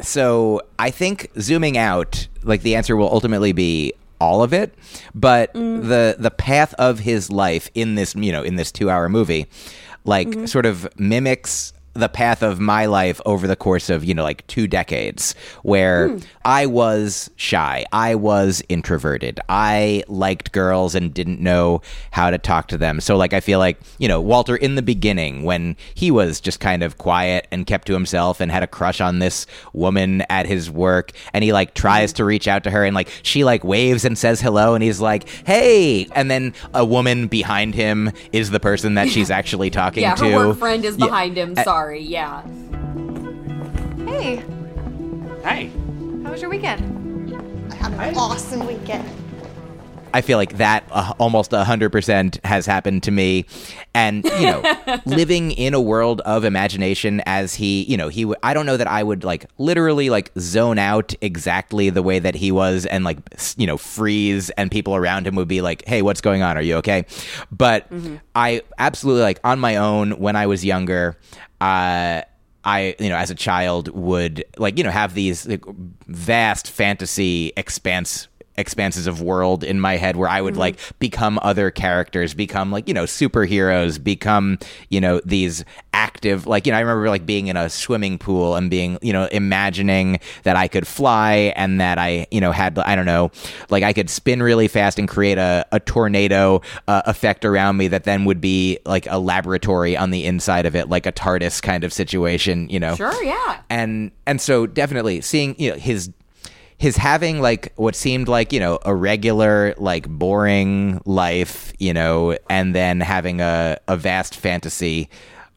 so 0.00 0.62
I 0.78 0.90
think 0.90 1.32
zooming 1.40 1.76
out, 1.76 2.28
like 2.44 2.62
the 2.62 2.76
answer 2.76 2.94
will 2.94 3.10
ultimately 3.10 3.52
be 3.52 3.94
all 4.20 4.42
of 4.42 4.52
it, 4.52 4.74
but 5.14 5.52
mm. 5.54 5.82
the 5.82 6.16
the 6.18 6.30
path 6.30 6.74
of 6.74 7.00
his 7.00 7.30
life 7.30 7.70
in 7.74 7.94
this 7.94 8.14
you 8.14 8.32
know 8.32 8.42
in 8.42 8.56
this 8.56 8.72
two 8.72 8.90
hour 8.90 9.08
movie, 9.08 9.46
like 10.04 10.28
mm-hmm. 10.28 10.46
sort 10.46 10.66
of 10.66 10.88
mimics 10.98 11.72
the 11.98 12.08
path 12.08 12.42
of 12.42 12.60
my 12.60 12.86
life 12.86 13.20
over 13.26 13.46
the 13.46 13.56
course 13.56 13.90
of 13.90 14.04
you 14.04 14.14
know 14.14 14.22
like 14.22 14.46
two 14.46 14.66
decades 14.66 15.34
where 15.62 16.08
hmm. 16.08 16.18
i 16.44 16.66
was 16.66 17.30
shy 17.36 17.84
i 17.92 18.14
was 18.14 18.62
introverted 18.68 19.40
i 19.48 20.02
liked 20.08 20.52
girls 20.52 20.94
and 20.94 21.12
didn't 21.14 21.40
know 21.40 21.80
how 22.10 22.30
to 22.30 22.38
talk 22.38 22.68
to 22.68 22.78
them 22.78 23.00
so 23.00 23.16
like 23.16 23.32
i 23.32 23.40
feel 23.40 23.58
like 23.58 23.78
you 23.98 24.08
know 24.08 24.20
walter 24.20 24.56
in 24.56 24.74
the 24.74 24.82
beginning 24.82 25.42
when 25.42 25.76
he 25.94 26.10
was 26.10 26.40
just 26.40 26.60
kind 26.60 26.82
of 26.82 26.98
quiet 26.98 27.46
and 27.50 27.66
kept 27.66 27.86
to 27.86 27.92
himself 27.92 28.40
and 28.40 28.50
had 28.50 28.62
a 28.62 28.66
crush 28.66 29.00
on 29.00 29.18
this 29.18 29.46
woman 29.72 30.22
at 30.30 30.46
his 30.46 30.70
work 30.70 31.12
and 31.32 31.42
he 31.42 31.52
like 31.52 31.74
tries 31.74 32.12
to 32.12 32.24
reach 32.24 32.46
out 32.46 32.64
to 32.64 32.70
her 32.70 32.84
and 32.84 32.94
like 32.94 33.08
she 33.22 33.44
like 33.44 33.64
waves 33.64 34.04
and 34.04 34.16
says 34.18 34.40
hello 34.40 34.74
and 34.74 34.84
he's 34.84 35.00
like 35.00 35.28
hey 35.46 36.06
and 36.12 36.30
then 36.30 36.54
a 36.74 36.84
woman 36.84 37.26
behind 37.26 37.74
him 37.74 38.10
is 38.32 38.50
the 38.50 38.60
person 38.60 38.94
that 38.94 39.08
she's 39.08 39.30
actually 39.38 39.70
talking 39.70 40.02
to 40.02 40.08
Yeah, 40.08 40.14
to 40.14 40.30
her 40.30 40.54
friend 40.54 40.84
is 40.84 40.96
Yeah. 40.96 41.06
behind 41.06 41.36
him. 41.36 41.54
Sorry, 41.56 41.87
yeah. 41.94 42.42
Hey, 44.06 44.42
Hey. 45.44 45.70
how 46.24 46.30
was 46.32 46.40
your 46.40 46.50
weekend? 46.50 47.32
I 47.72 47.74
had 47.76 47.92
an 47.92 48.16
awesome 48.16 48.66
weekend. 48.66 49.08
I 50.14 50.20
feel 50.20 50.38
like 50.38 50.56
that 50.58 50.84
uh, 50.90 51.12
almost 51.18 51.50
100% 51.50 52.44
has 52.44 52.66
happened 52.66 53.02
to 53.04 53.10
me. 53.10 53.46
And, 53.94 54.24
you 54.24 54.46
know, 54.46 54.76
living 55.06 55.50
in 55.52 55.74
a 55.74 55.80
world 55.80 56.20
of 56.22 56.44
imagination 56.44 57.22
as 57.26 57.54
he, 57.54 57.82
you 57.84 57.96
know, 57.96 58.08
he, 58.08 58.22
w- 58.22 58.36
I 58.42 58.54
don't 58.54 58.66
know 58.66 58.76
that 58.76 58.86
I 58.86 59.02
would 59.02 59.24
like 59.24 59.46
literally 59.58 60.10
like 60.10 60.30
zone 60.38 60.78
out 60.78 61.14
exactly 61.20 61.90
the 61.90 62.02
way 62.02 62.18
that 62.18 62.34
he 62.34 62.52
was 62.52 62.86
and 62.86 63.04
like, 63.04 63.18
you 63.56 63.66
know, 63.66 63.76
freeze 63.76 64.50
and 64.50 64.70
people 64.70 64.94
around 64.94 65.26
him 65.26 65.34
would 65.36 65.48
be 65.48 65.60
like, 65.60 65.84
hey, 65.86 66.02
what's 66.02 66.20
going 66.20 66.42
on? 66.42 66.56
Are 66.56 66.62
you 66.62 66.76
okay? 66.76 67.04
But 67.50 67.90
I 68.34 68.62
absolutely 68.78 69.22
like 69.22 69.40
on 69.44 69.58
my 69.58 69.76
own 69.76 70.12
when 70.12 70.36
I 70.36 70.46
was 70.46 70.64
younger, 70.64 71.16
uh, 71.60 72.22
I, 72.64 72.94
you 72.98 73.08
know, 73.08 73.16
as 73.16 73.30
a 73.30 73.34
child 73.34 73.88
would 73.88 74.44
like, 74.58 74.78
you 74.78 74.84
know, 74.84 74.90
have 74.90 75.14
these 75.14 75.46
like, 75.46 75.64
vast 76.06 76.70
fantasy 76.70 77.52
expanse 77.56 78.28
expanses 78.58 79.06
of 79.06 79.22
world 79.22 79.64
in 79.64 79.80
my 79.80 79.96
head 79.96 80.16
where 80.16 80.28
I 80.28 80.40
would 80.40 80.56
like 80.56 80.78
become 80.98 81.38
other 81.42 81.70
characters, 81.70 82.34
become 82.34 82.70
like, 82.70 82.88
you 82.88 82.94
know, 82.94 83.04
superheroes, 83.04 84.02
become, 84.02 84.58
you 84.90 85.00
know, 85.00 85.20
these 85.24 85.64
active 85.94 86.46
like, 86.46 86.66
you 86.66 86.72
know, 86.72 86.78
I 86.78 86.80
remember 86.80 87.08
like 87.08 87.24
being 87.24 87.46
in 87.46 87.56
a 87.56 87.68
swimming 87.70 88.18
pool 88.18 88.56
and 88.56 88.70
being, 88.70 88.98
you 89.02 89.12
know, 89.12 89.26
imagining 89.26 90.20
that 90.42 90.56
I 90.56 90.68
could 90.68 90.86
fly 90.86 91.52
and 91.56 91.80
that 91.80 91.98
I, 91.98 92.26
you 92.30 92.40
know, 92.40 92.52
had 92.52 92.78
I 92.78 92.94
don't 92.96 93.06
know, 93.06 93.30
like 93.70 93.82
I 93.84 93.92
could 93.92 94.10
spin 94.10 94.42
really 94.42 94.68
fast 94.68 94.98
and 94.98 95.08
create 95.08 95.38
a, 95.38 95.66
a 95.72 95.80
tornado 95.80 96.60
uh, 96.86 97.02
effect 97.06 97.44
around 97.44 97.76
me 97.76 97.88
that 97.88 98.04
then 98.04 98.24
would 98.24 98.40
be 98.40 98.78
like 98.84 99.06
a 99.08 99.18
laboratory 99.18 99.96
on 99.96 100.10
the 100.10 100.24
inside 100.24 100.66
of 100.66 100.76
it, 100.76 100.88
like 100.88 101.06
a 101.06 101.12
TARDIS 101.12 101.62
kind 101.62 101.84
of 101.84 101.92
situation, 101.92 102.68
you 102.68 102.80
know 102.80 102.94
Sure, 102.96 103.22
yeah. 103.22 103.62
and 103.70 104.10
and 104.26 104.40
so 104.40 104.66
definitely 104.66 105.20
seeing 105.20 105.54
you 105.58 105.70
know 105.70 105.76
his 105.76 106.10
his 106.78 106.96
having 106.96 107.40
like 107.40 107.72
what 107.76 107.94
seemed 107.96 108.28
like 108.28 108.52
you 108.52 108.60
know 108.60 108.78
a 108.84 108.94
regular 108.94 109.74
like 109.78 110.08
boring 110.08 111.00
life 111.04 111.72
you 111.78 111.92
know 111.92 112.36
and 112.48 112.74
then 112.74 113.00
having 113.00 113.40
a, 113.40 113.76
a 113.88 113.96
vast 113.96 114.36
fantasy 114.36 115.08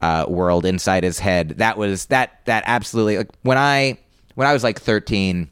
uh, 0.02 0.26
world 0.28 0.66
inside 0.66 1.04
his 1.04 1.20
head 1.20 1.50
that 1.58 1.78
was 1.78 2.08
that 2.08 2.44
that 2.46 2.64
absolutely 2.66 3.18
like 3.20 3.30
when 3.44 3.58
i 3.58 3.98
when 4.36 4.48
i 4.48 4.54
was 4.54 4.64
like 4.64 4.80
13 4.80 5.48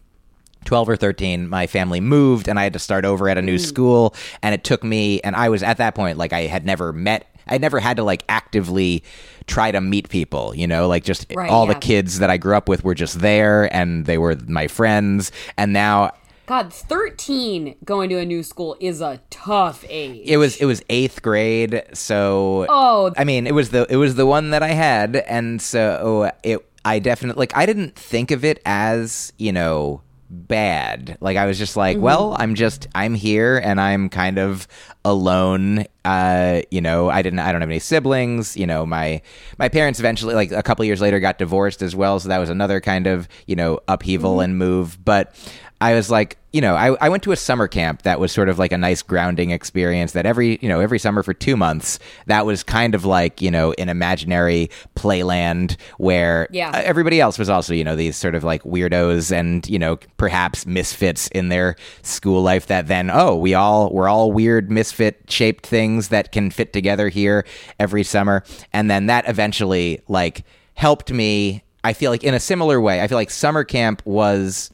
12 0.66 0.90
or 0.90 0.96
13 0.96 1.48
my 1.48 1.68
family 1.68 2.00
moved 2.02 2.48
and 2.48 2.60
i 2.60 2.64
had 2.64 2.74
to 2.74 2.80
start 2.80 3.06
over 3.06 3.30
at 3.30 3.38
a 3.38 3.42
new 3.42 3.58
Mm. 3.58 3.66
school 3.68 4.16
and 4.42 4.56
it 4.56 4.64
took 4.64 4.84
me 4.84 5.22
and 5.22 5.36
i 5.36 5.50
was 5.50 5.62
at 5.62 5.78
that 5.78 5.94
point 5.94 6.18
like 6.18 6.34
i 6.34 6.42
had 6.48 6.66
never 6.66 6.92
met 6.92 7.28
i 7.50 7.58
never 7.58 7.79
had 7.79 7.98
to 7.98 8.03
like 8.03 8.24
actively 8.29 9.03
try 9.48 9.72
to 9.72 9.82
meet 9.82 10.10
people 10.10 10.53
you 10.56 10.68
know 10.68 10.88
like 10.88 11.03
just 11.03 11.25
Right, 11.36 11.50
all 11.50 11.65
the 11.65 11.75
kids 11.75 12.20
that 12.20 12.29
i 12.29 12.38
grew 12.38 12.56
up 12.56 12.70
with 12.70 12.84
were 12.84 12.96
just 12.96 13.20
there 13.20 13.74
and 13.75 14.06
they 14.06 14.18
were 14.18 14.36
my 14.48 14.68
friends 14.68 15.32
and 15.58 15.74
now 15.74 16.12
God, 16.46 16.74
13 16.74 17.75
going 17.86 18.10
to 18.10 18.18
a 18.18 18.25
new 18.25 18.41
school 18.41 18.75
is 18.79 19.01
a 19.01 19.22
tough 19.29 19.86
age. 19.88 20.22
it 20.25 20.38
was 20.38 20.58
it 20.58 20.65
was 20.65 20.82
eighth 20.89 21.22
grade 21.22 21.84
so 21.94 22.65
Oh. 22.70 23.12
i 23.18 23.24
mean 23.24 23.46
it 23.46 23.53
was 23.53 23.70
the 23.70 23.86
it 23.89 23.98
was 23.98 24.15
the 24.15 24.25
one 24.25 24.50
that 24.50 24.63
i 24.63 24.70
had 24.70 25.15
and 25.15 25.62
so 25.62 26.32
it 26.44 26.65
i 26.86 26.98
definitely 26.98 27.39
like 27.39 27.56
i 27.56 27.65
didn't 27.68 27.96
think 27.96 28.32
of 28.32 28.44
it 28.44 28.60
as 28.65 29.32
you 29.38 29.51
know 29.51 30.01
bad. 30.30 31.18
Like 31.22 31.38
i 31.38 31.46
was 31.46 31.58
just 31.58 31.76
like 31.76 31.98
Mm-hmm. 31.98 32.04
well 32.06 32.36
i'm 32.40 32.56
just 32.56 32.88
i'm 32.94 33.16
here 33.16 33.58
and 33.58 33.82
i'm 33.82 34.10
kind 34.10 34.38
of 34.38 34.68
alone. 35.06 35.86
Uh 36.06 36.62
you 36.72 36.82
know 36.82 37.10
i 37.10 37.22
didn't 37.22 37.40
i 37.40 37.52
don't 37.52 37.62
have 37.62 37.70
any 37.70 37.80
siblings. 37.80 38.56
You 38.56 38.68
know 38.68 38.86
my 38.86 39.22
my 39.58 39.70
parents 39.70 40.00
eventually 40.00 40.36
like 40.36 40.52
a 40.52 40.64
couple 40.64 40.86
years 40.86 41.02
later 41.02 41.20
got 41.20 41.38
divorced 41.38 41.82
as 41.82 41.96
well. 41.96 42.20
So 42.20 42.30
that 42.30 42.38
was 42.38 42.50
another 42.50 42.80
kind 42.80 43.08
of 43.08 43.28
you 43.48 43.56
know 43.56 43.80
upheaval 43.88 44.34
Mm-hmm. 44.36 44.44
and 44.44 44.58
move. 44.58 45.04
But 45.04 45.34
I 45.82 45.94
was 45.94 46.12
like, 46.12 46.38
you 46.52 46.60
know, 46.62 46.76
I, 46.76 46.96
I 47.00 47.08
went 47.10 47.24
to 47.24 47.32
a 47.32 47.36
summer 47.38 47.68
camp 47.68 48.02
that 48.02 48.20
was 48.20 48.32
sort 48.32 48.50
of 48.50 48.60
like 48.60 48.72
a 48.74 48.78
nice 48.78 49.02
grounding 49.02 49.52
experience 49.52 50.12
that 50.12 50.26
every, 50.26 50.60
you 50.62 50.68
know, 50.68 50.80
every 50.82 51.00
summer 51.00 51.24
for 51.24 51.34
two 51.34 51.56
months, 51.56 52.00
that 52.26 52.46
was 52.46 52.64
kind 52.64 52.96
of 52.96 53.06
like, 53.06 53.42
you 53.42 53.50
know, 53.50 53.72
an 53.78 53.88
imaginary 53.88 54.70
playland 54.96 55.78
where 55.98 56.48
Yeah. 56.52 56.72
uh, 56.72 56.82
everybody 56.84 57.22
else 57.22 57.40
was 57.40 57.50
also, 57.50 57.74
you 57.74 57.84
know, 57.84 57.96
these 57.96 58.18
sort 58.18 58.36
of 58.36 58.44
like 58.44 58.64
weirdos 58.64 59.32
and, 59.32 59.68
you 59.70 59.80
know, 59.80 59.98
perhaps 60.18 60.66
misfits 60.66 61.28
in 61.30 61.50
their 61.50 61.76
school 62.02 62.42
life 62.42 62.68
that 62.68 62.88
then, 62.88 63.10
oh, 63.14 63.36
we 63.36 63.54
all, 63.54 63.90
we're 63.92 64.10
all 64.10 64.32
weird 64.32 64.70
misfit 64.70 65.22
shaped 65.30 65.66
things 65.66 66.10
that 66.10 66.32
can 66.32 66.50
fit 66.52 66.74
together 66.74 67.10
here 67.10 67.46
every 67.80 68.04
summer. 68.04 68.44
And 68.74 68.90
then 68.92 69.06
that 69.06 69.30
eventually 69.30 70.02
like 70.10 70.44
helped 70.74 71.12
me. 71.12 71.64
I 71.84 71.94
feel 71.94 72.12
like 72.12 72.24
in 72.26 72.34
a 72.34 72.40
similar 72.42 72.82
way, 72.82 73.02
I 73.02 73.08
feel 73.08 73.18
like 73.18 73.30
summer 73.30 73.64
camp 73.64 74.02
was, 74.06 74.72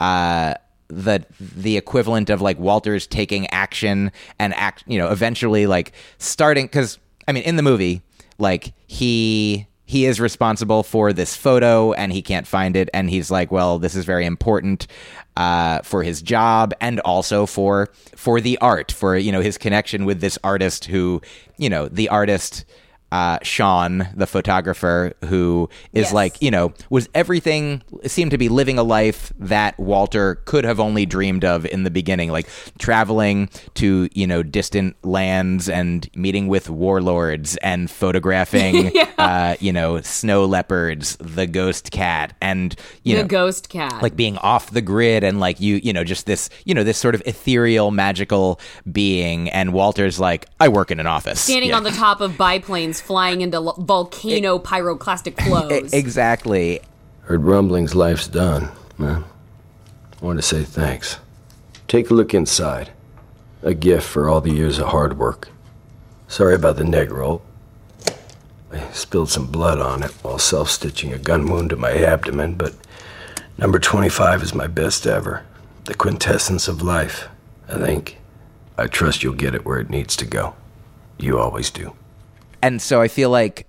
uh, 0.00 0.54
the 0.88 1.24
the 1.40 1.76
equivalent 1.76 2.30
of 2.30 2.40
like 2.40 2.58
Walters 2.58 3.06
taking 3.06 3.46
action 3.50 4.10
and 4.38 4.54
act, 4.54 4.84
you 4.86 4.98
know, 4.98 5.10
eventually 5.10 5.66
like 5.66 5.92
starting 6.18 6.66
because 6.66 6.98
I 7.26 7.32
mean 7.32 7.42
in 7.42 7.56
the 7.56 7.62
movie 7.62 8.02
like 8.38 8.72
he 8.86 9.66
he 9.84 10.04
is 10.04 10.20
responsible 10.20 10.82
for 10.82 11.14
this 11.14 11.34
photo 11.34 11.92
and 11.94 12.12
he 12.12 12.20
can't 12.20 12.46
find 12.46 12.76
it 12.76 12.90
and 12.92 13.08
he's 13.08 13.30
like 13.30 13.50
well 13.50 13.78
this 13.78 13.94
is 13.94 14.04
very 14.04 14.26
important 14.26 14.86
uh, 15.36 15.80
for 15.82 16.02
his 16.02 16.20
job 16.20 16.74
and 16.80 17.00
also 17.00 17.46
for 17.46 17.88
for 18.14 18.40
the 18.40 18.58
art 18.58 18.92
for 18.92 19.16
you 19.16 19.32
know 19.32 19.40
his 19.40 19.58
connection 19.58 20.04
with 20.04 20.20
this 20.20 20.38
artist 20.44 20.86
who 20.86 21.20
you 21.56 21.70
know 21.70 21.88
the 21.88 22.08
artist 22.08 22.64
uh, 23.10 23.38
Sean, 23.42 24.08
the 24.14 24.26
photographer, 24.26 25.14
who 25.26 25.68
is 25.92 26.06
Yes. 26.06 26.12
like, 26.12 26.42
you 26.42 26.50
know, 26.50 26.72
was 26.90 27.08
everything, 27.14 27.82
seemed 28.04 28.30
to 28.32 28.38
be 28.38 28.48
living 28.48 28.78
a 28.78 28.82
life 28.82 29.32
that 29.38 29.78
Walter 29.78 30.36
could 30.44 30.64
have 30.64 30.78
only 30.78 31.06
dreamed 31.06 31.44
of 31.44 31.64
in 31.66 31.84
the 31.84 31.90
beginning, 31.90 32.30
like 32.30 32.46
traveling 32.78 33.48
to, 33.74 34.08
you 34.12 34.26
know, 34.26 34.42
distant 34.42 34.96
lands 35.04 35.68
and 35.68 36.08
meeting 36.14 36.48
with 36.48 36.68
warlords 36.70 37.56
and 37.58 37.90
photographing, 37.90 38.92
uh, 39.18 39.56
you 39.60 39.72
know, 39.72 40.00
snow 40.02 40.44
leopards, 40.44 41.16
the 41.16 41.46
ghost 41.46 41.90
cat, 41.90 42.34
and, 42.40 42.74
you 43.02 43.16
the 43.16 43.22
know, 43.22 43.28
ghost 43.28 43.68
cat. 43.68 44.02
like 44.02 44.16
being 44.16 44.36
off 44.38 44.70
the 44.70 44.80
grid 44.82 45.24
and 45.24 45.40
like 45.40 45.60
you 45.60 45.76
you 45.82 45.92
know 45.92 46.04
just 46.04 46.26
this 46.26 46.50
you 46.64 46.74
know 46.74 46.84
this 46.84 46.98
sort 46.98 47.14
of 47.14 47.22
ethereal 47.26 47.90
magical 47.90 48.60
being 48.90 49.48
and 49.50 49.72
walter's 49.72 50.18
like 50.20 50.46
i 50.60 50.68
work 50.68 50.90
in 50.90 51.00
an 51.00 51.06
office 51.06 51.40
standing 51.40 51.70
Yeah. 51.70 51.76
on 51.76 51.82
the 51.84 51.90
top 51.90 52.20
of 52.20 52.36
biplanes 52.38 52.97
flying 53.00 53.40
into 53.40 53.60
lo- 53.60 53.74
volcano 53.78 54.58
pyroclastic 54.58 55.40
flows. 55.44 55.92
Exactly 55.92 56.80
Heard 57.28 57.44
rumblings 57.44 57.94
life's 57.94 58.26
done, 58.26 58.70
man. 58.96 59.22
I 60.18 60.24
want 60.24 60.38
to 60.38 60.42
say 60.42 60.62
thanks. 60.62 61.18
Take 61.86 62.08
a 62.08 62.14
look 62.14 62.32
inside. 62.32 62.90
A 63.62 63.74
gift 63.74 64.06
for 64.06 64.30
all 64.30 64.40
the 64.40 64.50
years 64.54 64.78
of 64.78 64.86
hard 64.86 65.18
work. 65.18 65.50
Sorry 66.26 66.54
about 66.54 66.76
the 66.76 66.84
neg 66.84 67.10
roll. 67.12 67.42
I 68.72 68.80
spilled 68.92 69.28
some 69.28 69.46
blood 69.48 69.78
on 69.78 70.02
it 70.02 70.12
while 70.22 70.38
self 70.38 70.70
stitching 70.70 71.12
a 71.12 71.18
gun 71.18 71.50
wound 71.50 71.68
to 71.68 71.76
my 71.76 71.92
abdomen, 71.92 72.54
but 72.54 72.72
number 73.58 73.78
25 73.78 74.42
is 74.42 74.54
my 74.54 74.66
best 74.66 75.06
ever. 75.06 75.44
The 75.84 75.92
quintessence 75.92 76.66
of 76.66 76.80
life, 76.80 77.28
I 77.68 77.74
think. 77.78 78.16
I 78.78 78.86
trust 78.86 79.22
you'll 79.22 79.34
get 79.34 79.54
it 79.54 79.66
where 79.66 79.80
it 79.80 79.90
needs 79.90 80.16
to 80.16 80.24
go. 80.24 80.54
You 81.18 81.38
always 81.38 81.70
do. 81.70 81.92
And 82.62 82.80
so 82.80 83.00
i 83.00 83.08
feel 83.08 83.30
like 83.30 83.66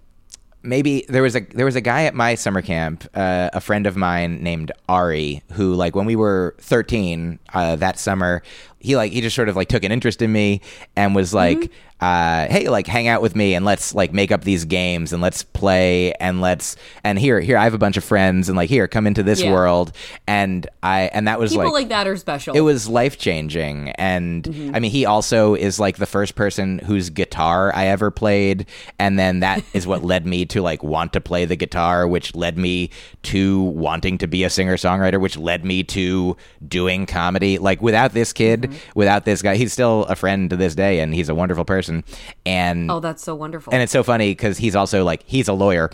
maybe 0.62 1.06
there 1.08 1.22
was 1.24 1.36
a 1.36 1.42
there 1.42 1.66
was 1.66 1.76
a 1.76 1.82
guy 1.82 2.04
at 2.04 2.14
my 2.14 2.36
summer 2.36 2.62
camp 2.62 3.06
uh, 3.14 3.50
a 3.54 3.62
friend 3.62 3.88
of 3.88 3.96
mine 3.96 4.44
named 4.44 4.72
ari 4.88 5.42
who 5.54 5.74
like 5.74 5.96
when 5.96 6.06
we 6.06 6.16
were 6.16 6.56
13 6.60 7.40
uh, 7.54 7.76
that 7.78 7.98
summer 7.98 8.42
he 8.80 8.96
like 8.96 9.12
he 9.12 9.22
just 9.22 9.36
sort 9.36 9.50
of 9.50 9.56
like 9.56 9.68
took 9.68 9.84
an 9.84 9.92
interest 9.92 10.22
in 10.22 10.32
me 10.32 10.62
and 10.96 11.14
was 11.16 11.34
like 11.34 11.72
uh, 12.02 12.48
hey 12.48 12.70
like 12.70 12.88
hang 12.88 13.10
out 13.10 13.22
with 13.22 13.36
me 13.36 13.54
and 13.56 13.66
let's 13.66 13.94
like 13.94 14.14
make 14.14 14.32
up 14.32 14.46
these 14.46 14.64
games 14.64 15.12
and 15.12 15.22
let's 15.22 15.44
play 15.44 16.14
and 16.14 16.40
let's 16.40 16.78
and 17.04 17.20
here 17.20 17.42
here 17.42 17.58
i 17.58 17.66
have 17.66 17.74
a 17.74 17.78
bunch 17.78 17.98
of 17.98 18.06
friends 18.06 18.48
and 18.48 18.56
like 18.56 18.70
here 18.70 18.88
come 18.88 19.06
into 19.06 19.22
this 19.22 19.42
Yeah. 19.42 19.52
world 19.52 19.92
and 20.26 20.66
i 20.82 21.10
and 21.14 21.28
that 21.28 21.40
was 21.40 21.52
People 21.52 21.66
like 21.66 21.74
like 21.74 21.90
that 21.90 22.08
are 22.08 22.16
special. 22.16 22.56
it 22.56 22.62
was 22.62 22.88
life 22.88 23.18
changing 23.18 23.90
and 23.92 24.44
Mm-hmm. 24.46 24.76
i 24.76 24.80
mean 24.80 24.92
he 24.92 25.06
also 25.06 25.56
is 25.56 25.78
like 25.78 25.98
the 25.98 26.06
first 26.06 26.36
person 26.36 26.80
whose 26.80 27.10
guitar 27.10 27.76
i 27.76 27.88
ever 27.88 28.12
played 28.12 28.66
and 28.98 29.20
then 29.20 29.42
that 29.42 29.62
is 29.74 29.86
what 29.86 30.02
led 30.02 30.26
me 30.26 30.46
to 30.46 30.62
like 30.62 30.82
want 30.82 31.12
to 31.14 31.20
play 31.20 31.44
the 31.44 31.58
guitar 31.58 32.08
which 32.08 32.34
led 32.34 32.58
me 32.58 32.90
to 33.24 33.60
wanting 33.62 34.18
to 34.20 34.28
be 34.28 34.46
a 34.46 34.50
singer 34.50 34.78
songwriter 34.78 35.20
which 35.20 35.36
led 35.38 35.66
me 35.66 35.84
to 35.84 36.38
doing 36.66 37.06
comedy 37.06 37.58
like 37.58 37.82
without 37.82 38.14
this 38.14 38.32
kid 38.32 38.69
Mm-hmm. 38.70 38.78
without 39.00 39.26
this 39.26 39.42
guy 39.42 39.56
he's 39.56 39.74
still 39.74 40.04
a 40.06 40.16
friend 40.16 40.50
to 40.50 40.56
this 40.56 40.76
day 40.76 41.00
and 41.00 41.14
he's 41.14 41.30
a 41.30 41.36
wonderful 41.36 41.66
person 41.66 42.04
and 42.46 42.90
Oh, 42.92 43.00
that's 43.00 43.24
so 43.24 43.36
wonderful. 43.36 43.74
and 43.74 43.82
it's 43.84 43.92
so 43.92 44.04
funny 44.04 44.32
because 44.32 44.58
he's 44.58 44.76
also 44.76 45.04
like 45.04 45.24
he's 45.26 45.48
a 45.48 45.54
lawyer, 45.54 45.90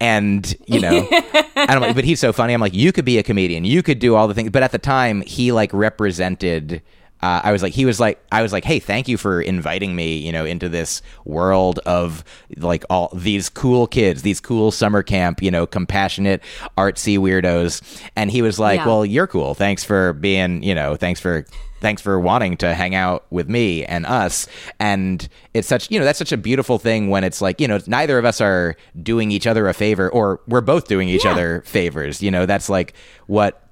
and 0.00 0.54
you 0.66 0.80
know, 0.80 1.08
I'm 1.56 1.80
like, 1.80 1.94
but 1.94 2.04
he's 2.04 2.20
so 2.20 2.32
funny. 2.32 2.52
I'm 2.54 2.60
like, 2.60 2.74
you 2.74 2.92
could 2.92 3.04
be 3.04 3.18
a 3.18 3.22
comedian, 3.22 3.64
you 3.64 3.82
could 3.82 3.98
do 3.98 4.14
all 4.14 4.28
the 4.28 4.34
things, 4.34 4.50
but 4.50 4.62
at 4.62 4.72
the 4.72 4.78
time 4.78 5.22
he 5.22 5.52
like 5.52 5.72
represented. 5.72 6.82
Uh, 7.20 7.40
I 7.42 7.50
was 7.50 7.64
like, 7.64 7.72
he 7.72 7.84
was 7.84 7.98
like, 7.98 8.22
I 8.30 8.42
was 8.42 8.52
like, 8.52 8.62
hey, 8.64 8.78
thank 8.78 9.08
you 9.08 9.16
for 9.16 9.42
inviting 9.42 9.96
me, 9.96 10.18
you 10.18 10.30
know, 10.30 10.44
into 10.44 10.68
this 10.68 11.02
world 11.24 11.80
of 11.84 12.22
like 12.58 12.84
all 12.90 13.10
these 13.12 13.48
cool 13.48 13.88
kids, 13.88 14.22
these 14.22 14.38
cool 14.38 14.70
summer 14.70 15.02
camp, 15.02 15.42
you 15.42 15.50
know, 15.50 15.66
compassionate, 15.66 16.40
artsy 16.76 17.18
weirdos. 17.18 17.82
And 18.14 18.30
he 18.30 18.40
was 18.40 18.60
like, 18.60 18.78
Yeah. 18.78 18.86
well, 18.86 19.04
you're 19.04 19.26
cool. 19.26 19.54
Thanks 19.54 19.82
for 19.82 20.12
being, 20.12 20.62
you 20.62 20.76
know, 20.76 20.94
thanks 20.94 21.18
for 21.18 21.44
thanks 21.80 22.02
for 22.02 22.18
wanting 22.18 22.56
to 22.58 22.74
hang 22.74 22.94
out 22.94 23.24
with 23.30 23.48
me 23.48 23.84
and 23.84 24.04
us. 24.06 24.46
And 24.80 25.28
it's 25.54 25.68
such 25.68 25.90
you 25.90 25.98
know 25.98 26.04
that's 26.04 26.18
such 26.18 26.32
a 26.32 26.36
beautiful 26.36 26.78
thing 26.78 27.08
when 27.10 27.24
it's 27.24 27.40
like 27.40 27.60
you 27.60 27.68
know 27.68 27.78
neither 27.86 28.18
of 28.18 28.24
us 28.24 28.40
are 28.40 28.76
doing 29.02 29.30
each 29.30 29.46
other 29.46 29.68
a 29.68 29.74
favor 29.74 30.08
or 30.10 30.40
we're 30.46 30.60
both 30.60 30.88
doing 30.88 31.08
each 31.08 31.24
Yeah. 31.24 31.32
other 31.32 31.62
favors. 31.66 32.22
You 32.22 32.30
know 32.30 32.46
that's 32.46 32.68
like 32.68 32.94
what 33.26 33.62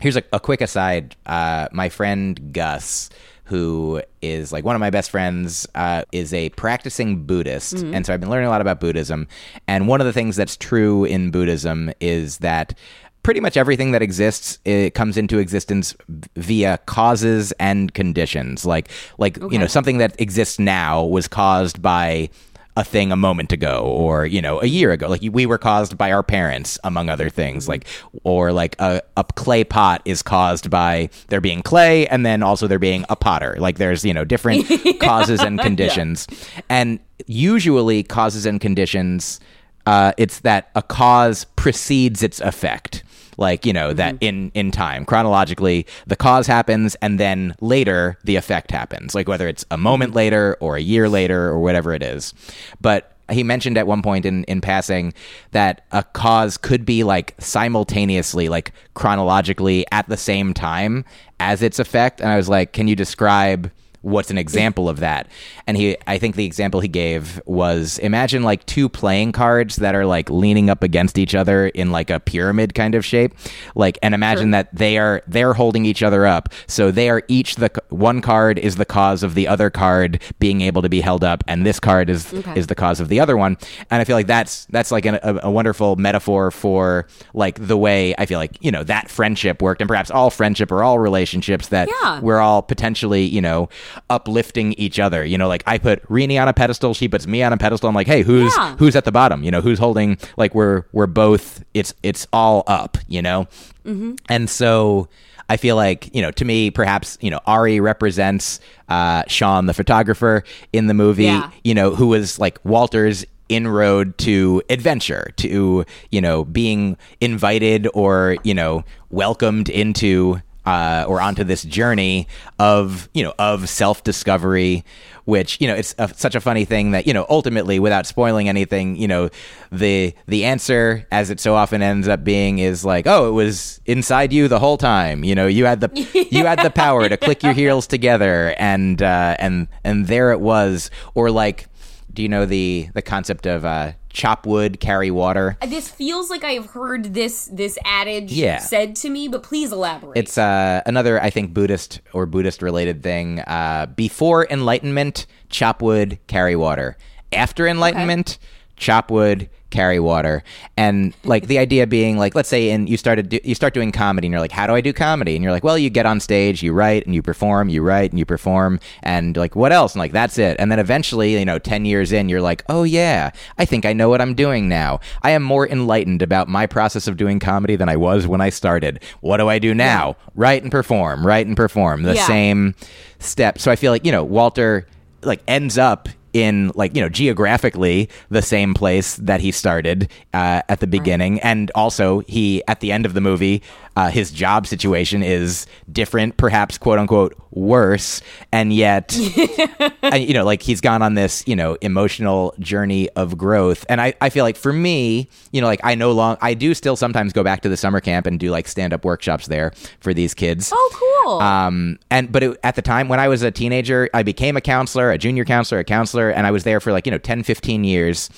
here's 0.00 0.16
a, 0.16 0.22
a 0.32 0.40
quick 0.40 0.60
aside. 0.60 1.16
Uh, 1.26 1.68
my 1.72 1.88
friend 1.88 2.52
gus 2.52 3.10
who 3.44 4.00
is 4.22 4.52
like 4.52 4.64
one 4.64 4.76
of 4.76 4.80
my 4.80 4.90
best 4.90 5.10
friends 5.10 5.66
uh, 5.74 6.04
is 6.12 6.32
a 6.32 6.50
practicing 6.50 7.24
buddhist. 7.24 7.72
And 7.82 8.06
so 8.06 8.14
i've 8.14 8.20
been 8.20 8.30
learning 8.30 8.46
a 8.46 8.50
lot 8.50 8.60
about 8.60 8.78
buddhism. 8.78 9.26
And 9.66 9.88
one 9.88 10.00
of 10.00 10.06
the 10.06 10.12
things 10.12 10.36
that's 10.36 10.56
true 10.56 11.04
in 11.04 11.32
buddhism 11.32 11.90
is 12.00 12.38
that 12.38 12.78
pretty 13.22 13.40
much 13.40 13.56
everything 13.56 13.92
that 13.92 14.02
exists 14.02 14.58
it 14.64 14.94
comes 14.94 15.16
into 15.16 15.38
existence 15.38 15.94
via 16.36 16.78
causes 16.86 17.52
and 17.52 17.92
conditions. 17.94 18.64
Like 18.64 18.88
like 19.18 19.36
you 19.50 19.58
know 19.58 19.66
something 19.66 19.98
that 19.98 20.18
exists 20.20 20.58
now 20.58 21.04
was 21.04 21.28
caused 21.28 21.82
by 21.82 22.30
a 22.76 22.84
thing 22.84 23.10
a 23.10 23.16
moment 23.16 23.52
ago 23.52 23.82
or 23.82 24.24
you 24.26 24.40
know 24.40 24.60
a 24.62 24.66
year 24.66 24.92
ago. 24.92 25.08
Like 25.08 25.22
we 25.22 25.44
were 25.44 25.58
caused 25.58 25.98
by 25.98 26.12
our 26.12 26.22
parents 26.22 26.78
among 26.84 27.08
other 27.08 27.28
things. 27.28 27.68
Like 27.68 27.86
or 28.24 28.52
like 28.52 28.76
a, 28.78 29.02
a 29.16 29.24
clay 29.24 29.64
pot 29.64 30.02
is 30.04 30.22
caused 30.22 30.70
by 30.70 31.10
there 31.28 31.40
being 31.40 31.62
clay 31.62 32.06
and 32.06 32.24
then 32.24 32.42
also 32.42 32.66
there 32.66 32.78
being 32.78 33.04
a 33.08 33.16
potter. 33.16 33.56
Like 33.58 33.78
there's 33.78 34.04
you 34.04 34.14
know 34.14 34.24
different 34.24 34.66
causes 35.00 35.40
and 35.40 35.60
conditions. 35.60 36.26
And 36.68 37.00
usually 37.26 38.02
causes 38.02 38.46
and 38.46 38.60
conditions 38.60 39.40
uh, 39.86 40.12
it's 40.18 40.40
that 40.40 40.70
a 40.74 40.82
cause 40.82 41.44
precedes 41.56 42.22
its 42.22 42.40
effect 42.40 43.02
like 43.40 43.66
you 43.66 43.72
know 43.72 43.92
that 43.92 44.14
mm-hmm. 44.16 44.24
in 44.24 44.52
in 44.54 44.70
time. 44.70 45.04
Chronologically 45.04 45.86
the 46.06 46.16
cause 46.16 46.46
happens 46.46 46.94
and 46.96 47.18
then 47.18 47.54
later 47.60 48.18
the 48.24 48.36
effect 48.36 48.70
happens. 48.70 49.14
Like 49.14 49.26
whether 49.26 49.48
it's 49.48 49.64
a 49.64 49.74
mm-hmm. 49.74 49.82
moment 49.82 50.14
later 50.14 50.56
or 50.60 50.76
a 50.76 50.80
year 50.80 51.08
later 51.08 51.48
or 51.48 51.58
whatever 51.58 51.92
it 51.92 52.02
is. 52.02 52.34
But 52.80 53.16
he 53.30 53.42
mentioned 53.44 53.78
at 53.78 53.86
one 53.86 54.02
point 54.02 54.26
in 54.26 54.44
in 54.44 54.60
passing 54.60 55.14
that 55.52 55.84
a 55.90 56.02
cause 56.02 56.56
could 56.56 56.84
be 56.84 57.02
like 57.02 57.34
simultaneously 57.38 58.48
like 58.48 58.72
chronologically 58.94 59.86
at 59.90 60.08
the 60.08 60.16
same 60.16 60.54
time 60.54 61.04
as 61.40 61.62
its 61.62 61.78
effect. 61.78 62.20
And 62.20 62.30
i 62.30 62.36
was 62.36 62.48
like 62.48 62.72
can 62.72 62.86
you 62.86 62.94
describe 62.94 63.70
what's 64.02 64.30
an 64.30 64.38
example 64.38 64.88
of 64.88 65.00
that? 65.00 65.28
And 65.66 65.76
he 65.76 65.96
i 66.06 66.18
think 66.18 66.36
the 66.36 66.44
example 66.46 66.80
he 66.80 66.88
gave 66.88 67.40
was 67.46 67.98
imagine 67.98 68.42
like 68.42 68.64
two 68.66 68.88
playing 68.88 69.32
cards 69.32 69.76
that 69.76 69.94
are 69.94 70.06
like 70.06 70.30
leaning 70.30 70.70
up 70.70 70.82
against 70.82 71.18
each 71.18 71.34
other 71.34 71.68
in 71.68 71.90
like 71.90 72.10
a 72.10 72.18
pyramid 72.20 72.74
kind 72.74 72.94
of 72.94 73.04
shape. 73.04 73.34
Like 73.74 73.98
and 74.02 74.14
imagine 74.14 74.50
that 74.52 74.74
they 74.74 74.98
are 74.98 75.22
they're 75.26 75.52
holding 75.54 75.84
each 75.84 76.02
other 76.02 76.26
up. 76.26 76.48
So 76.66 76.90
they 76.90 77.10
are 77.10 77.22
each 77.28 77.56
the 77.56 77.70
one 77.90 78.20
card 78.20 78.58
is 78.58 78.76
the 78.76 78.84
cause 78.86 79.22
of 79.22 79.34
the 79.34 79.46
other 79.46 79.70
card 79.70 80.22
being 80.38 80.60
able 80.62 80.82
to 80.82 80.88
be 80.88 81.00
held 81.00 81.22
up 81.22 81.44
and 81.46 81.66
this 81.66 81.78
card 81.78 82.08
is 82.10 82.32
is 82.56 82.66
the 82.68 82.74
cause 82.74 83.00
of 83.00 83.08
the 83.08 83.20
other 83.20 83.36
one. 83.36 83.56
And 83.90 84.00
i 84.00 84.04
feel 84.04 84.16
like 84.16 84.26
that's 84.26 84.64
that's 84.66 84.90
like 84.90 85.04
an, 85.04 85.18
a, 85.22 85.40
a 85.44 85.50
wonderful 85.50 85.96
metaphor 85.96 86.50
for 86.50 87.06
like 87.34 87.66
the 87.66 87.76
way 87.76 88.14
i 88.18 88.26
feel 88.26 88.38
like 88.38 88.56
you 88.60 88.70
know 88.70 88.82
that 88.84 89.10
friendship 89.10 89.60
worked. 89.62 89.80
And 89.80 89.88
perhaps 89.88 90.10
all 90.10 90.30
friendship 90.30 90.72
or 90.72 90.82
all 90.82 90.98
relationships 90.98 91.68
that 91.68 91.88
Yeah. 92.02 92.20
we're 92.20 92.38
all 92.38 92.62
potentially, 92.62 93.24
you 93.24 93.40
know, 93.40 93.68
uplifting 94.08 94.72
each 94.74 94.98
other. 94.98 95.24
You 95.24 95.38
know, 95.38 95.48
like 95.48 95.62
I 95.66 95.78
put 95.78 96.02
Rini 96.08 96.40
on 96.40 96.48
a 96.48 96.52
pedestal, 96.52 96.94
she 96.94 97.08
puts 97.08 97.26
me 97.26 97.42
on 97.42 97.52
a 97.52 97.56
pedestal. 97.56 97.88
I'm 97.88 97.94
like, 97.94 98.06
hey, 98.06 98.22
who's 98.22 98.54
Yeah. 98.56 98.76
who's 98.76 98.96
at 98.96 99.04
the 99.04 99.12
bottom? 99.12 99.42
You 99.44 99.50
know, 99.50 99.60
who's 99.60 99.78
holding? 99.78 100.18
Like 100.36 100.54
we're 100.54 100.84
we're 100.92 101.06
both. 101.06 101.62
It's 101.74 101.94
it's 102.02 102.26
all 102.32 102.64
up. 102.66 102.98
You 103.08 103.22
know, 103.22 103.46
mm-hmm. 103.84 104.14
and 104.28 104.48
so. 104.48 105.08
I 105.48 105.56
feel 105.56 105.74
like, 105.74 106.14
you 106.14 106.22
know, 106.22 106.30
to 106.30 106.44
me, 106.44 106.70
perhaps, 106.70 107.18
you 107.20 107.28
know, 107.28 107.40
Ari 107.44 107.80
represents 107.80 108.60
uh, 108.88 109.24
Sean, 109.26 109.66
the 109.66 109.74
photographer 109.74 110.44
in 110.72 110.86
the 110.86 110.94
movie, 110.94 111.24
Yeah. 111.24 111.50
you 111.64 111.74
know, 111.74 111.92
who 111.92 112.06
was 112.06 112.38
like 112.38 112.64
Walter's 112.64 113.24
inroad 113.48 114.16
to 114.18 114.62
adventure, 114.70 115.32
to, 115.38 115.84
you 116.12 116.20
know, 116.20 116.44
being 116.44 116.96
invited 117.20 117.88
or, 117.94 118.36
you 118.44 118.54
know, 118.54 118.84
welcomed 119.10 119.68
into 119.68 120.40
uh, 120.66 121.04
or 121.08 121.20
onto 121.20 121.44
this 121.44 121.62
journey 121.62 122.28
of 122.58 123.08
you 123.14 123.22
know 123.22 123.34
of 123.38 123.68
self 123.68 124.04
discovery, 124.04 124.84
which 125.24 125.60
you 125.60 125.66
know 125.66 125.74
it's 125.74 125.94
a, 125.98 126.12
such 126.14 126.34
a 126.34 126.40
funny 126.40 126.64
thing 126.64 126.90
that 126.90 127.06
you 127.06 127.14
know 127.14 127.26
ultimately 127.28 127.78
without 127.78 128.06
spoiling 128.06 128.48
anything, 128.48 128.96
you 128.96 129.08
know 129.08 129.30
the 129.72 130.14
the 130.26 130.44
answer 130.44 131.06
as 131.10 131.30
it 131.30 131.40
so 131.40 131.54
often 131.54 131.82
ends 131.82 132.08
up 132.08 132.24
being 132.24 132.58
is 132.58 132.84
like 132.84 133.06
oh 133.06 133.28
it 133.28 133.32
was 133.32 133.80
inside 133.86 134.32
you 134.32 134.48
the 134.48 134.58
whole 134.58 134.76
time. 134.76 135.24
You 135.24 135.34
know 135.34 135.46
you 135.46 135.64
had 135.64 135.80
the 135.80 136.28
you 136.30 136.44
had 136.46 136.60
the 136.60 136.70
power 136.70 137.08
to 137.08 137.16
click 137.16 137.42
your 137.42 137.52
heels 137.52 137.86
together 137.86 138.54
and 138.58 139.02
uh, 139.02 139.36
and 139.38 139.68
and 139.84 140.06
there 140.06 140.32
it 140.32 140.40
was. 140.40 140.90
Or 141.14 141.30
like 141.30 141.66
do 142.12 142.22
you 142.22 142.28
know 142.28 142.46
the 142.46 142.88
the 142.94 143.02
concept 143.02 143.46
of 143.46 143.64
uh, 143.64 143.92
chop 144.12 144.44
wood 144.46 144.80
carry 144.80 145.10
water 145.10 145.56
this 145.68 145.88
feels 145.88 146.30
like 146.30 146.42
I 146.44 146.52
have 146.52 146.66
heard 146.66 147.14
this 147.14 147.46
this 147.52 147.78
adage 147.84 148.32
Yeah. 148.32 148.58
said 148.58 148.96
to 148.96 149.08
me, 149.10 149.28
but 149.28 149.42
please 149.42 149.72
elaborate. 149.72 150.16
It's 150.18 150.36
uh, 150.36 150.82
another, 150.86 151.22
I 151.22 151.30
think, 151.30 151.54
Buddhist 151.54 152.00
or 152.12 152.26
Buddhist 152.26 152.60
related 152.62 153.02
thing. 153.02 153.38
Uh, 153.40 153.86
before 153.86 154.46
enlightenment, 154.50 155.26
chop 155.48 155.80
wood, 155.82 156.18
carry 156.26 156.56
water. 156.56 156.96
after 157.32 157.66
enlightenment, 157.68 158.38
chop 158.76 159.10
wood, 159.10 159.48
carry 159.70 160.00
water, 160.00 160.42
and 160.76 161.14
like 161.24 161.46
the 161.46 161.58
idea 161.58 161.86
being 161.86 162.18
like, 162.18 162.34
let's 162.34 162.48
say, 162.48 162.70
and 162.70 162.88
you 162.88 162.96
started 162.96 163.28
do, 163.28 163.38
you 163.44 163.54
start 163.54 163.74
doing 163.74 163.92
comedy, 163.92 164.26
and 164.26 164.32
you're 164.32 164.40
like, 164.40 164.52
how 164.52 164.66
do 164.66 164.74
I 164.74 164.80
do 164.80 164.92
comedy? 164.92 165.34
And 165.36 165.42
you're 165.42 165.52
like, 165.52 165.64
well, 165.64 165.78
you 165.78 165.90
get 165.90 166.06
on 166.06 166.20
stage, 166.20 166.62
you 166.62 166.72
write, 166.72 167.06
and 167.06 167.14
you 167.14 167.22
perform, 167.22 167.68
you 167.68 167.82
write, 167.82 168.10
and 168.10 168.18
you 168.18 168.24
perform, 168.24 168.80
and 169.02 169.36
like, 169.36 169.56
what 169.56 169.72
else? 169.72 169.94
And 169.94 170.00
like, 170.00 170.12
that's 170.12 170.38
it. 170.38 170.56
And 170.58 170.70
then 170.70 170.78
eventually, 170.78 171.38
you 171.38 171.44
know, 171.44 171.58
ten 171.58 171.84
years 171.84 172.12
in, 172.12 172.28
you're 172.28 172.40
like, 172.40 172.64
oh 172.68 172.82
yeah, 172.82 173.30
I 173.58 173.64
think 173.64 173.86
I 173.86 173.92
know 173.92 174.08
what 174.08 174.20
I'm 174.20 174.34
doing 174.34 174.68
now. 174.68 175.00
I 175.22 175.30
am 175.30 175.42
more 175.42 175.66
enlightened 175.68 176.22
about 176.22 176.48
my 176.48 176.66
process 176.66 177.06
of 177.06 177.16
doing 177.16 177.38
comedy 177.38 177.76
than 177.76 177.88
I 177.88 177.96
was 177.96 178.26
when 178.26 178.40
I 178.40 178.50
started. 178.50 179.02
What 179.20 179.36
do 179.38 179.48
I 179.48 179.58
do 179.58 179.74
now? 179.74 180.16
Write 180.34 180.62
and 180.62 180.70
perform, 180.70 181.26
write 181.26 181.46
and 181.46 181.56
perform. 181.56 182.02
The 182.02 182.14
Yeah. 182.14 182.26
same 182.26 182.74
step. 183.18 183.58
So 183.58 183.70
I 183.70 183.76
feel 183.76 183.92
like 183.92 184.04
you 184.04 184.12
know, 184.12 184.24
Walter 184.24 184.86
like 185.22 185.42
ends 185.46 185.76
up 185.78 186.08
in 186.32 186.70
like 186.74 186.94
you 186.94 187.02
know 187.02 187.08
geographically 187.08 188.08
the 188.28 188.42
same 188.42 188.74
place 188.74 189.16
that 189.16 189.40
he 189.40 189.50
started 189.50 190.10
uh, 190.34 190.62
at 190.68 190.80
the 190.80 190.86
beginning. 190.86 191.40
And 191.40 191.70
also 191.74 192.20
he 192.20 192.62
at 192.68 192.80
the 192.80 192.92
end 192.92 193.06
of 193.06 193.14
the 193.14 193.20
movie 193.20 193.62
uh, 193.96 194.10
his 194.10 194.30
job 194.30 194.66
situation 194.66 195.22
is 195.22 195.66
different 195.92 196.36
perhaps 196.36 196.78
quote 196.78 196.98
unquote 196.98 197.34
worse 197.50 198.22
and 198.52 198.72
yet 198.72 199.14
and, 200.02 200.22
you 200.22 200.32
know 200.32 200.44
like 200.44 200.62
he's 200.62 200.80
gone 200.80 201.02
on 201.02 201.14
this 201.14 201.42
you 201.48 201.56
know 201.56 201.76
emotional 201.80 202.54
journey 202.60 203.08
of 203.10 203.36
growth 203.36 203.84
and 203.88 204.00
I, 204.00 204.14
I 204.20 204.30
feel 204.30 204.44
like 204.44 204.56
for 204.56 204.72
me 204.72 205.28
you 205.50 205.60
know 205.60 205.66
like 205.66 205.80
i 205.82 205.96
no 205.96 206.12
long 206.12 206.36
i 206.40 206.54
do 206.54 206.74
still 206.74 206.94
sometimes 206.94 207.32
go 207.32 207.42
back 207.42 207.62
to 207.62 207.68
the 207.68 207.76
summer 207.76 208.00
camp 208.00 208.26
and 208.26 208.38
do 208.38 208.50
like 208.50 208.68
stand-up 208.68 209.04
workshops 209.04 209.48
there 209.48 209.72
for 210.00 210.14
these 210.14 210.32
kids 210.32 210.70
Oh, 210.72 211.24
cool. 211.26 211.40
um, 211.40 211.98
and 212.10 212.30
but 212.30 212.42
it, 212.44 212.58
at 212.62 212.76
the 212.76 212.82
time 212.82 213.08
when 213.08 213.18
I 213.20 213.28
was 213.28 213.42
a 213.42 213.50
teenager, 213.50 214.08
I 214.14 214.22
became 214.22 214.56
a 214.56 214.60
counselor, 214.60 215.10
a 215.10 215.18
junior 215.18 215.44
counselor, 215.44 215.80
a 215.80 215.84
counselor, 215.84 216.30
and 216.30 216.46
I 216.46 216.50
was 216.50 216.64
there 216.64 216.80
for 216.80 216.92
like 216.92 217.06
you 217.06 217.10
know 217.12 217.18
10, 217.18 217.42
15 217.42 217.84
years. 217.84 218.30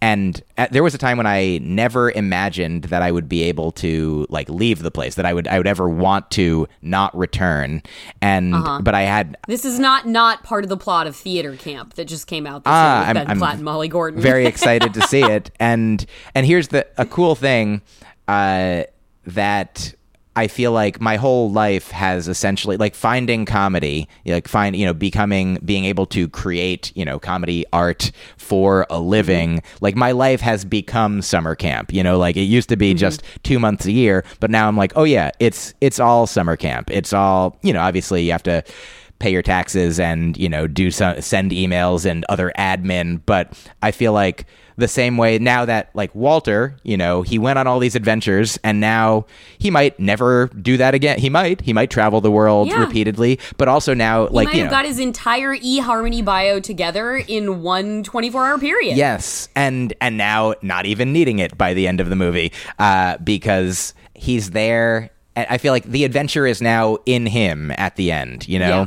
And 0.00 0.40
at, 0.56 0.70
there 0.70 0.82
was 0.84 0.94
a 0.94 0.98
time 0.98 1.16
when 1.16 1.26
I 1.26 1.58
never 1.60 2.10
imagined 2.10 2.84
that 2.84 3.02
I 3.02 3.10
would 3.10 3.28
be 3.28 3.42
able 3.42 3.72
to 3.72 4.26
like 4.28 4.48
leave 4.48 4.80
the 4.82 4.92
place, 4.92 5.16
that 5.16 5.26
I 5.26 5.34
would 5.34 5.48
I 5.48 5.58
would 5.58 5.66
ever 5.66 5.88
want 5.88 6.30
to 6.32 6.68
not 6.82 7.16
return. 7.18 7.82
And 8.22 8.54
Uh-huh. 8.54 8.80
but 8.82 8.94
I 8.94 9.02
had 9.02 9.36
this 9.48 9.64
is 9.64 9.80
not 9.80 10.06
not 10.06 10.44
part 10.44 10.62
of 10.64 10.68
the 10.70 10.76
plot 10.76 11.06
of 11.08 11.16
Theater 11.16 11.56
Camp 11.56 11.94
that 11.94 12.04
just 12.06 12.28
came 12.28 12.46
out 12.46 12.62
this 12.62 12.70
Ah, 12.70 13.00
year 13.00 13.00
with 13.00 13.06
I'm- 13.08 13.14
Ben 13.26 13.30
I'm 13.32 13.38
Platt 13.38 13.54
and 13.56 13.64
Molly 13.64 13.88
Gordon. 13.88 14.20
very 14.20 14.46
excited 14.52 14.94
to 14.94 15.02
see 15.02 15.22
it. 15.24 15.50
And 15.58 16.06
and 16.34 16.46
here's 16.46 16.68
the 16.68 16.86
a 16.96 17.04
cool 17.04 17.34
thing 17.34 17.82
uh, 18.28 18.84
that 19.26 19.94
I 20.38 20.46
feel 20.46 20.70
like 20.70 21.00
my 21.00 21.16
whole 21.16 21.50
life 21.50 21.90
has 21.90 22.28
essentially 22.28 22.76
like 22.76 22.94
finding 22.94 23.44
comedy, 23.44 24.06
like 24.24 24.46
find 24.46 24.76
you 24.76 24.86
know 24.86 24.94
becoming 24.94 25.58
being 25.64 25.84
able 25.84 26.06
to 26.06 26.28
create 26.28 26.92
you 26.94 27.04
know 27.04 27.18
comedy 27.18 27.64
art 27.72 28.12
for 28.36 28.82
a 28.82 28.86
mm-hmm. 28.86 29.08
living. 29.08 29.62
Like 29.80 29.96
my 29.96 30.12
life 30.12 30.40
has 30.40 30.64
become 30.64 31.22
summer 31.22 31.56
camp. 31.56 31.92
You 31.92 32.04
know, 32.04 32.18
like 32.18 32.36
it 32.36 32.42
used 32.42 32.68
to 32.68 32.76
be 32.76 32.90
mm-hmm. 32.90 32.98
just 32.98 33.24
two 33.42 33.58
months 33.58 33.84
a 33.86 33.90
year, 33.90 34.24
but 34.38 34.48
now 34.48 34.68
I'm 34.68 34.76
like, 34.76 34.92
oh 34.94 35.02
yeah, 35.02 35.32
it's 35.40 35.74
it's 35.80 35.98
all 35.98 36.28
summer 36.28 36.56
camp. 36.56 36.88
It's 36.88 37.12
all 37.12 37.58
you 37.62 37.72
know. 37.72 37.80
Obviously, 37.80 38.22
you 38.22 38.30
have 38.30 38.44
to 38.44 38.62
pay 39.18 39.32
your 39.32 39.42
taxes 39.42 39.98
and 39.98 40.36
you 40.36 40.48
know 40.48 40.68
do 40.68 40.92
some 40.92 41.20
send 41.20 41.50
emails 41.50 42.08
and 42.08 42.24
other 42.28 42.52
admin 42.56 43.20
but 43.26 43.52
i 43.82 43.90
feel 43.90 44.12
like 44.12 44.46
the 44.78 44.88
same 44.88 45.16
way 45.18 45.38
now 45.38 45.64
that 45.66 45.90
like 45.94 46.14
walter 46.14 46.74
you 46.84 46.96
know 46.96 47.20
he 47.22 47.38
went 47.38 47.58
on 47.58 47.66
all 47.66 47.78
these 47.78 47.94
adventures 47.94 48.58
and 48.64 48.80
now 48.80 49.26
he 49.58 49.70
might 49.70 49.98
never 50.00 50.46
do 50.62 50.76
that 50.78 50.94
again 50.94 51.18
he 51.18 51.28
might 51.28 51.60
he 51.60 51.72
might 51.72 51.90
travel 51.90 52.20
the 52.22 52.30
world 52.30 52.68
Yeah. 52.68 52.80
repeatedly 52.80 53.38
but 53.58 53.68
also 53.68 53.92
now 53.92 54.26
He 54.28 54.34
like 54.34 54.44
might 54.46 54.54
you 54.54 54.60
have 54.62 54.70
know 54.70 54.76
got 54.78 54.86
his 54.86 54.98
entire 54.98 55.54
eHarmony 55.56 56.24
bio 56.24 56.60
together 56.60 57.16
in 57.16 57.60
one 57.62 58.02
24 58.04 58.46
hour 58.46 58.58
period. 58.58 58.96
Yes, 58.96 59.48
and 59.56 59.92
and 60.00 60.16
now 60.16 60.54
not 60.62 60.86
even 60.86 61.12
needing 61.12 61.38
it 61.40 61.58
by 61.58 61.74
the 61.74 61.86
end 61.88 62.00
of 62.00 62.08
the 62.08 62.16
movie 62.16 62.52
uh, 62.78 63.16
because 63.18 63.94
he's 64.14 64.50
there. 64.50 65.10
And 65.36 65.46
I 65.50 65.58
feel 65.58 65.72
like 65.72 65.84
the 65.84 66.04
adventure 66.04 66.46
is 66.46 66.62
now 66.62 66.98
in 67.04 67.26
him 67.26 67.72
at 67.76 67.96
the 67.96 68.10
end. 68.12 68.46
You 68.48 68.58
know, 68.60 68.68
Yeah. 68.68 68.86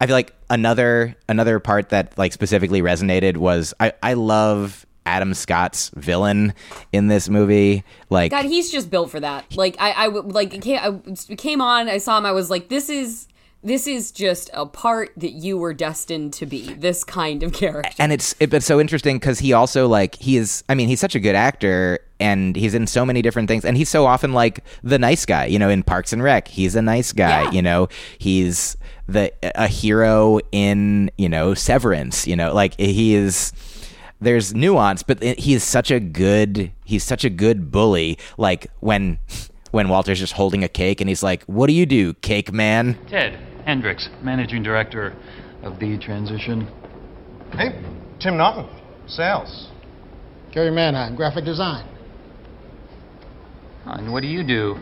I 0.00 0.06
feel 0.06 0.14
like 0.16 0.34
another 0.50 1.14
another 1.28 1.58
part 1.60 1.90
that 1.90 2.16
like 2.18 2.32
specifically 2.32 2.82
resonated 2.82 3.36
was 3.36 3.72
I 3.80 3.92
I 4.02 4.14
love. 4.14 4.84
Adam 5.08 5.32
Scott's 5.34 5.90
villain 5.96 6.52
in 6.92 7.08
this 7.08 7.28
movie, 7.30 7.82
like 8.10 8.30
God, 8.30 8.44
he's 8.44 8.70
just 8.70 8.90
built 8.90 9.10
for 9.10 9.20
that. 9.20 9.56
Like 9.56 9.76
I, 9.80 9.90
I 9.92 10.06
like 10.08 10.52
it 10.54 10.62
came, 10.62 10.78
I 10.78 11.34
came 11.36 11.60
on. 11.62 11.88
I 11.88 11.96
saw 11.98 12.18
him. 12.18 12.26
I 12.26 12.32
was 12.32 12.50
like, 12.50 12.68
this 12.68 12.90
is 12.90 13.26
this 13.64 13.88
is 13.88 14.12
just 14.12 14.50
a 14.54 14.66
part 14.66 15.10
that 15.16 15.30
you 15.32 15.58
were 15.58 15.74
destined 15.74 16.32
to 16.34 16.46
be. 16.46 16.72
This 16.74 17.02
kind 17.04 17.42
of 17.42 17.52
character. 17.52 17.90
and 17.98 18.12
it's 18.12 18.34
it, 18.38 18.52
it's 18.54 18.66
so 18.66 18.78
interesting 18.80 19.16
because 19.16 19.38
he 19.40 19.52
also 19.52 19.88
like 19.88 20.14
he 20.16 20.36
is 20.36 20.62
i 20.68 20.74
mean 20.74 20.86
he's 20.88 21.00
such 21.00 21.16
a 21.16 21.20
good 21.20 21.34
actor 21.34 21.98
and 22.20 22.54
he's 22.54 22.74
in 22.74 22.86
so 22.86 23.04
many 23.04 23.20
different 23.22 23.48
things 23.48 23.64
and 23.64 23.76
he's 23.76 23.88
so 23.88 24.06
often 24.06 24.32
like 24.32 24.62
the 24.84 24.98
nice 24.98 25.24
guy 25.26 25.46
you 25.46 25.58
know 25.58 25.68
in 25.68 25.82
parks 25.82 26.12
and 26.12 26.22
rec 26.22 26.46
he's 26.48 26.76
a 26.76 26.82
nice 26.82 27.12
guy 27.12 27.42
Yeah. 27.44 27.50
you 27.50 27.62
know 27.62 27.88
he's 28.18 28.76
the 29.08 29.32
a 29.42 29.66
hero 29.66 30.38
in 30.52 31.10
you 31.18 31.28
know 31.28 31.52
severance 31.54 32.26
you 32.28 32.36
know 32.36 32.52
like 32.54 32.78
he 32.78 33.14
is 33.14 33.52
there's 34.20 34.54
nuance 34.54 35.02
but 35.02 35.22
he's 35.22 35.62
such 35.62 35.90
a 35.90 36.00
good 36.00 36.72
he's 36.84 37.04
such 37.04 37.24
a 37.24 37.30
good 37.30 37.70
bully 37.70 38.18
like 38.36 38.66
when 38.80 39.18
when 39.70 39.88
walter's 39.88 40.18
just 40.18 40.32
holding 40.32 40.64
a 40.64 40.68
cake 40.68 41.00
and 41.00 41.08
he's 41.08 41.22
like 41.22 41.42
what 41.44 41.66
do 41.66 41.72
you 41.72 41.86
do 41.86 42.14
cake 42.14 42.52
man 42.52 42.98
Ted 43.08 43.38
Hendricks, 43.68 44.08
managing 44.22 44.62
director 44.62 45.14
of 45.62 45.78
The 45.78 45.98
Transition. 45.98 46.66
Hey, 47.52 47.78
Tim 48.18 48.38
Naughton, 48.38 48.66
sales. 49.06 49.68
Gary 50.52 50.70
Manheim, 50.70 51.14
graphic 51.14 51.44
design. 51.44 51.86
And 53.84 54.10
what 54.10 54.22
do 54.22 54.26
you 54.26 54.42
do, 54.42 54.78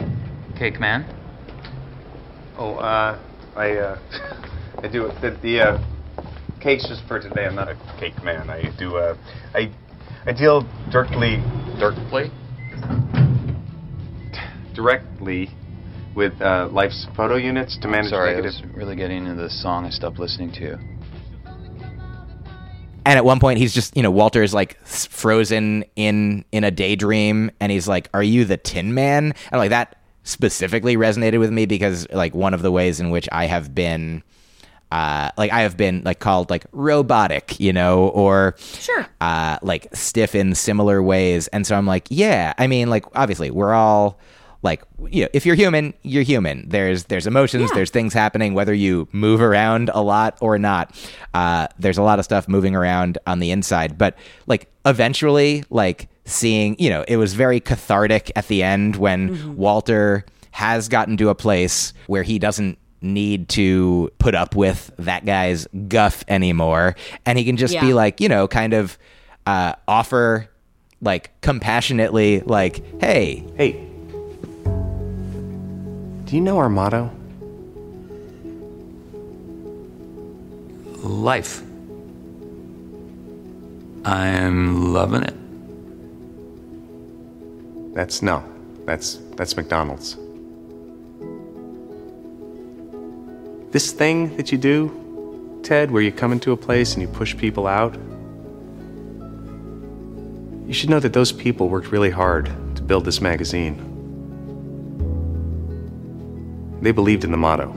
Cake 0.56 0.78
Man? 0.78 1.04
Oh, 2.56 2.76
uh, 2.76 3.18
I, 3.56 3.72
uh, 3.72 3.98
I 4.84 4.86
do 4.86 5.10
the, 5.20 5.36
the 5.42 5.60
uh, 5.60 5.84
cakes 6.66 6.88
just 6.88 7.06
for 7.06 7.20
today. 7.20 7.46
I'm 7.46 7.54
not 7.54 7.68
a 7.68 7.76
cake 8.00 8.24
man. 8.24 8.50
I 8.50 8.76
do, 8.76 8.96
uh, 8.96 9.16
I, 9.54 9.70
I 10.26 10.32
deal 10.32 10.66
directly, 10.90 11.36
directly, 11.78 12.32
directly 14.74 15.48
with 16.16 16.32
uh, 16.42 16.68
Life's 16.72 17.06
photo 17.16 17.36
units 17.36 17.78
to 17.82 17.88
manage 17.88 18.10
Sorry, 18.10 18.34
negative. 18.34 18.52
I 18.64 18.66
was 18.66 18.76
really 18.76 18.96
getting 18.96 19.26
into 19.26 19.40
the 19.40 19.48
song. 19.48 19.84
I 19.84 19.90
stopped 19.90 20.18
listening 20.18 20.50
to 20.54 20.60
you. 20.60 20.78
and 23.04 23.16
at 23.16 23.24
one 23.24 23.38
point 23.38 23.60
he's 23.60 23.72
just 23.72 23.96
you 23.96 24.02
know 24.02 24.10
walter 24.10 24.42
is 24.42 24.52
like 24.52 24.76
frozen 24.84 25.84
in 25.94 26.44
in 26.50 26.64
a 26.64 26.72
daydream 26.72 27.52
and 27.60 27.70
he's 27.70 27.86
like 27.86 28.08
are 28.12 28.22
you 28.22 28.44
the 28.44 28.56
tin 28.56 28.94
man 28.94 29.32
and 29.52 29.58
like 29.60 29.70
that 29.70 30.00
specifically 30.24 30.96
resonated 30.96 31.38
with 31.38 31.52
me 31.52 31.66
because 31.66 32.10
like 32.10 32.34
one 32.34 32.52
of 32.52 32.62
the 32.62 32.72
ways 32.72 32.98
in 32.98 33.10
which 33.10 33.28
i 33.30 33.46
have 33.46 33.72
been 33.72 34.24
uh 34.92 35.30
like 35.36 35.50
i 35.52 35.62
have 35.62 35.76
been 35.76 36.02
like 36.04 36.18
called 36.20 36.48
like 36.48 36.64
robotic 36.72 37.58
you 37.58 37.72
know 37.72 38.08
or 38.08 38.54
Sure. 38.58 39.06
uh 39.20 39.58
like 39.62 39.88
stiff 39.94 40.34
in 40.34 40.54
similar 40.54 41.02
ways. 41.02 41.48
And 41.48 41.66
so 41.66 41.76
i'm 41.76 41.86
like 41.86 42.06
yeah 42.10 42.54
i 42.58 42.66
mean 42.66 42.88
like 42.88 43.04
obviously 43.16 43.50
we're 43.50 43.74
all 43.74 44.18
like 44.62 44.82
you 45.10 45.22
know 45.22 45.28
if 45.32 45.44
you're 45.44 45.54
human 45.56 45.92
you're 46.02 46.22
human. 46.22 46.68
There's 46.68 47.04
there's 47.04 47.26
emotions 47.26 47.68
Yeah. 47.70 47.74
there's 47.76 47.90
things 47.90 48.14
happening 48.14 48.54
whether 48.54 48.72
you 48.74 49.06
move 49.12 49.40
around 49.40 49.90
a 49.92 50.00
lot 50.02 50.38
or 50.40 50.58
not. 50.58 50.94
Uh 51.34 51.66
there's 51.78 51.98
a 51.98 52.02
lot 52.02 52.18
of 52.18 52.24
stuff 52.24 52.48
moving 52.48 52.74
around 52.74 53.18
on 53.26 53.38
the 53.40 53.50
inside. 53.50 53.98
But 53.98 54.16
like 54.46 54.68
eventually 54.84 55.64
like 55.68 56.08
seeing 56.24 56.74
you 56.78 56.90
know 56.90 57.04
it 57.06 57.16
was 57.16 57.34
very 57.34 57.60
cathartic 57.60 58.30
at 58.34 58.48
the 58.48 58.62
end 58.62 58.96
when 58.96 59.56
walter 59.56 60.24
has 60.52 60.88
gotten 60.88 61.16
to 61.18 61.28
a 61.28 61.34
place 61.34 61.92
where 62.06 62.22
he 62.22 62.38
doesn't 62.38 62.78
need 63.00 63.48
to 63.48 64.10
put 64.18 64.34
up 64.34 64.56
with 64.56 64.90
that 64.98 65.24
guy's 65.24 65.66
guff 65.88 66.24
anymore 66.28 66.94
and 67.24 67.38
he 67.38 67.44
can 67.44 67.56
just 67.56 67.78
be 67.80 67.92
like 67.92 68.20
you 68.20 68.28
know 68.28 68.48
kind 68.48 68.72
of 68.72 68.98
uh 69.46 69.74
offer 69.86 70.48
like 71.02 71.38
compassionately 71.42 72.40
like 72.40 72.82
hey 73.00 73.44
Hey, 73.56 73.72
do 76.26 76.34
you 76.34 76.40
know 76.40 76.58
our 76.58 76.68
motto? 76.68 77.10
Life. 81.02 81.62
I'm 84.04 84.92
loving 84.92 85.22
it. 85.22 85.34
That's 87.94 88.22
no. 88.22 88.42
That's 88.84 89.20
that's 89.36 89.56
McDonald's. 89.56 90.16
This 93.76 93.92
thing 93.92 94.34
that 94.38 94.50
you 94.50 94.56
do, 94.56 95.60
Ted, 95.62 95.90
where 95.90 96.00
you 96.00 96.10
come 96.10 96.32
into 96.32 96.52
a 96.52 96.56
place 96.56 96.94
and 96.94 97.02
you 97.02 97.08
push 97.08 97.36
people 97.36 97.66
out. 97.66 97.94
You 100.66 100.72
should 100.72 100.88
know 100.88 100.98
that 100.98 101.12
those 101.12 101.30
people 101.30 101.68
worked 101.68 101.88
really 101.88 102.08
hard 102.08 102.46
to 102.76 102.82
build 102.82 103.04
this 103.04 103.20
magazine. 103.20 103.76
They 106.80 106.90
believed 106.90 107.24
in 107.24 107.32
the 107.32 107.36
motto. 107.36 107.70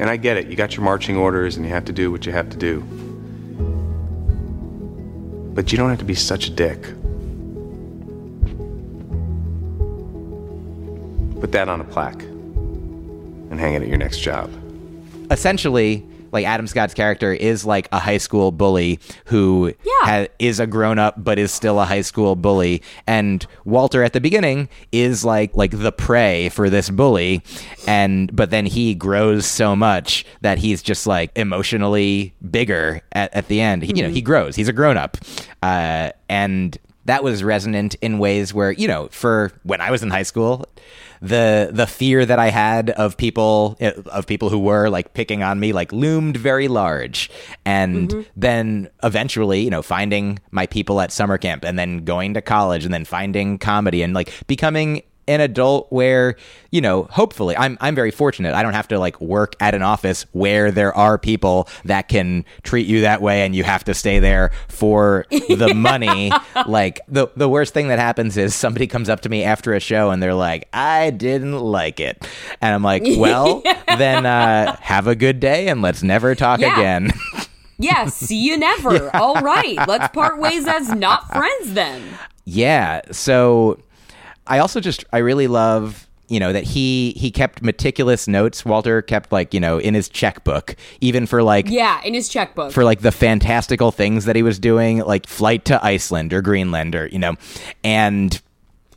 And 0.00 0.08
I 0.08 0.16
get 0.16 0.38
it. 0.38 0.46
You 0.46 0.56
got 0.56 0.74
your 0.74 0.84
marching 0.84 1.18
orders 1.18 1.58
and 1.58 1.66
you 1.66 1.72
have 1.72 1.84
to 1.84 1.92
do 1.92 2.10
what 2.10 2.24
you 2.24 2.32
have 2.32 2.48
to 2.48 2.56
do. 2.56 2.80
But 5.54 5.70
you 5.70 5.76
don't 5.76 5.90
have 5.90 5.98
to 5.98 6.06
be 6.06 6.14
such 6.14 6.46
a 6.46 6.50
dick. 6.50 6.80
Put 11.42 11.52
that 11.52 11.68
on 11.68 11.82
a 11.82 11.84
plaque 11.84 12.24
and 13.50 13.58
hang 13.60 13.74
it 13.74 13.82
at 13.82 13.88
your 13.88 13.98
next 13.98 14.18
job. 14.20 14.50
essentially 15.30 16.04
like 16.30 16.44
Adam 16.44 16.66
Scott's 16.66 16.92
character 16.92 17.32
is 17.32 17.64
like 17.64 17.88
a 17.90 17.98
high 17.98 18.18
school 18.18 18.52
bully 18.52 18.98
who 19.26 19.72
Yeah. 19.82 19.92
ha- 20.02 20.26
is 20.38 20.60
a 20.60 20.66
grown 20.66 20.98
up 20.98 21.14
but 21.24 21.38
is 21.38 21.50
still 21.52 21.80
a 21.80 21.86
high 21.86 22.02
school 22.02 22.36
bully. 22.36 22.82
And 23.06 23.46
Walter 23.64 24.02
at 24.02 24.12
the 24.12 24.20
beginning 24.20 24.68
is 24.92 25.24
like 25.24 25.50
like 25.54 25.70
the 25.70 25.90
prey 25.90 26.50
for 26.50 26.68
this 26.68 26.90
bully. 26.90 27.42
And 27.86 28.34
but 28.36 28.50
then 28.50 28.66
he 28.66 28.94
grows 28.94 29.46
so 29.46 29.74
much 29.74 30.26
that 30.42 30.58
he's 30.58 30.82
just 30.82 31.06
like 31.06 31.30
emotionally 31.34 32.34
bigger 32.50 33.00
at, 33.12 33.32
at 33.34 33.48
the 33.48 33.62
end. 33.62 33.82
He- 33.84 33.94
you 33.96 34.02
know 34.02 34.10
he 34.10 34.20
grows. 34.20 34.54
He's 34.54 34.68
a 34.68 34.72
grown 34.74 34.98
up 34.98 35.16
uh, 35.62 36.10
and 36.28 36.76
that 37.08 37.24
was 37.24 37.42
resonant 37.42 37.94
in 37.96 38.18
ways 38.18 38.54
where 38.54 38.70
you 38.70 38.86
know 38.86 39.08
for 39.08 39.50
when 39.62 39.80
I 39.80 39.90
was 39.90 40.02
in 40.02 40.10
high 40.10 40.22
school 40.22 40.66
the 41.20 41.70
the 41.72 41.86
fear 41.86 42.24
that 42.24 42.38
I 42.38 42.50
had 42.50 42.90
of 42.90 43.16
people 43.16 43.76
eh, 43.80 43.92
of 44.06 44.26
people 44.26 44.50
who 44.50 44.58
were 44.58 44.88
like 44.88 45.14
picking 45.14 45.42
on 45.42 45.58
me 45.58 45.72
like 45.72 45.92
loomed 45.92 46.36
very 46.36 46.68
large. 46.68 47.30
And 47.64 48.10
mm-hmm. 48.10 48.20
then 48.36 48.88
eventually 49.02 49.60
you 49.60 49.70
know 49.70 49.82
finding 49.82 50.38
my 50.50 50.66
people 50.66 51.00
at 51.00 51.12
summer 51.12 51.38
camp 51.38 51.64
and 51.64 51.78
then 51.78 52.04
going 52.04 52.34
to 52.34 52.42
college 52.42 52.84
and 52.84 52.94
then 52.94 53.04
finding 53.04 53.58
comedy 53.58 54.02
and 54.02 54.14
like 54.14 54.32
becoming 54.46 55.02
an 55.28 55.40
adult 55.40 55.86
where 55.92 56.34
you 56.72 56.80
know 56.80 57.04
hopefully 57.04 57.56
I'm 57.56 57.78
I'm 57.80 57.94
very 57.94 58.10
fortunate 58.10 58.54
I 58.54 58.62
don't 58.62 58.72
have 58.72 58.88
to 58.88 58.98
like 58.98 59.20
work 59.20 59.54
at 59.60 59.74
an 59.74 59.82
office 59.82 60.24
where 60.32 60.70
there 60.70 60.94
are 60.96 61.18
people 61.18 61.68
that 61.84 62.08
can 62.08 62.44
treat 62.62 62.86
you 62.86 63.02
that 63.02 63.20
way 63.22 63.42
and 63.44 63.54
you 63.54 63.62
have 63.64 63.84
to 63.84 63.94
stay 63.94 64.18
there 64.18 64.50
for 64.68 65.26
the 65.30 65.72
money 65.76 66.32
like 66.66 67.00
the 67.08 67.28
the 67.36 67.48
worst 67.48 67.74
thing 67.74 67.88
that 67.88 67.98
happens 67.98 68.36
is 68.36 68.54
somebody 68.54 68.86
comes 68.86 69.08
up 69.08 69.20
to 69.20 69.28
me 69.28 69.44
after 69.44 69.74
a 69.74 69.80
show 69.80 70.10
and 70.10 70.22
they're 70.22 70.34
like 70.34 70.68
I 70.72 71.10
didn't 71.10 71.58
like 71.60 72.00
it 72.00 72.26
and 72.60 72.74
I'm 72.74 72.82
like 72.82 73.02
well 73.18 73.62
then 73.86 74.26
uh 74.26 74.76
have 74.80 75.06
a 75.06 75.14
good 75.14 75.40
day 75.40 75.68
and 75.68 75.82
let's 75.82 76.02
never 76.02 76.34
talk 76.34 76.60
Yeah. 76.60 76.72
again 76.78 77.10
Yeah, 77.80 78.06
see 78.06 78.34
you 78.44 78.56
never. 78.58 79.14
All 79.14 79.36
right, 79.36 79.76
let's 79.86 80.08
part 80.08 80.40
ways 80.40 80.66
as 80.66 80.88
not 80.88 81.28
friends 81.32 81.74
then. 81.74 82.02
Yeah. 82.44 83.02
So 83.12 83.78
I 84.48 84.58
also 84.58 84.80
just 84.80 85.04
I 85.12 85.18
really 85.18 85.46
love 85.46 86.06
you 86.28 86.38
know 86.40 86.52
that 86.52 86.64
he 86.64 87.12
he 87.16 87.30
kept 87.30 87.62
meticulous 87.62 88.28
notes. 88.28 88.64
Walter 88.64 89.00
kept 89.00 89.32
like 89.32 89.54
you 89.54 89.60
know 89.60 89.78
in 89.78 89.94
his 89.94 90.08
checkbook, 90.08 90.76
even 91.00 91.26
for 91.26 91.42
like 91.42 91.68
Yeah, 91.68 92.00
in 92.04 92.12
his 92.14 92.28
checkbook. 92.28 92.72
for 92.72 92.84
like 92.84 93.00
the 93.00 93.12
fantastical 93.12 93.90
things 93.92 94.26
that 94.26 94.36
he 94.36 94.42
was 94.42 94.58
doing, 94.58 94.98
like 94.98 95.26
flight 95.26 95.64
to 95.66 95.82
Iceland 95.84 96.32
or 96.34 96.42
Greenland 96.42 96.94
or 96.94 97.06
you 97.06 97.18
know, 97.18 97.34
and 97.82 98.40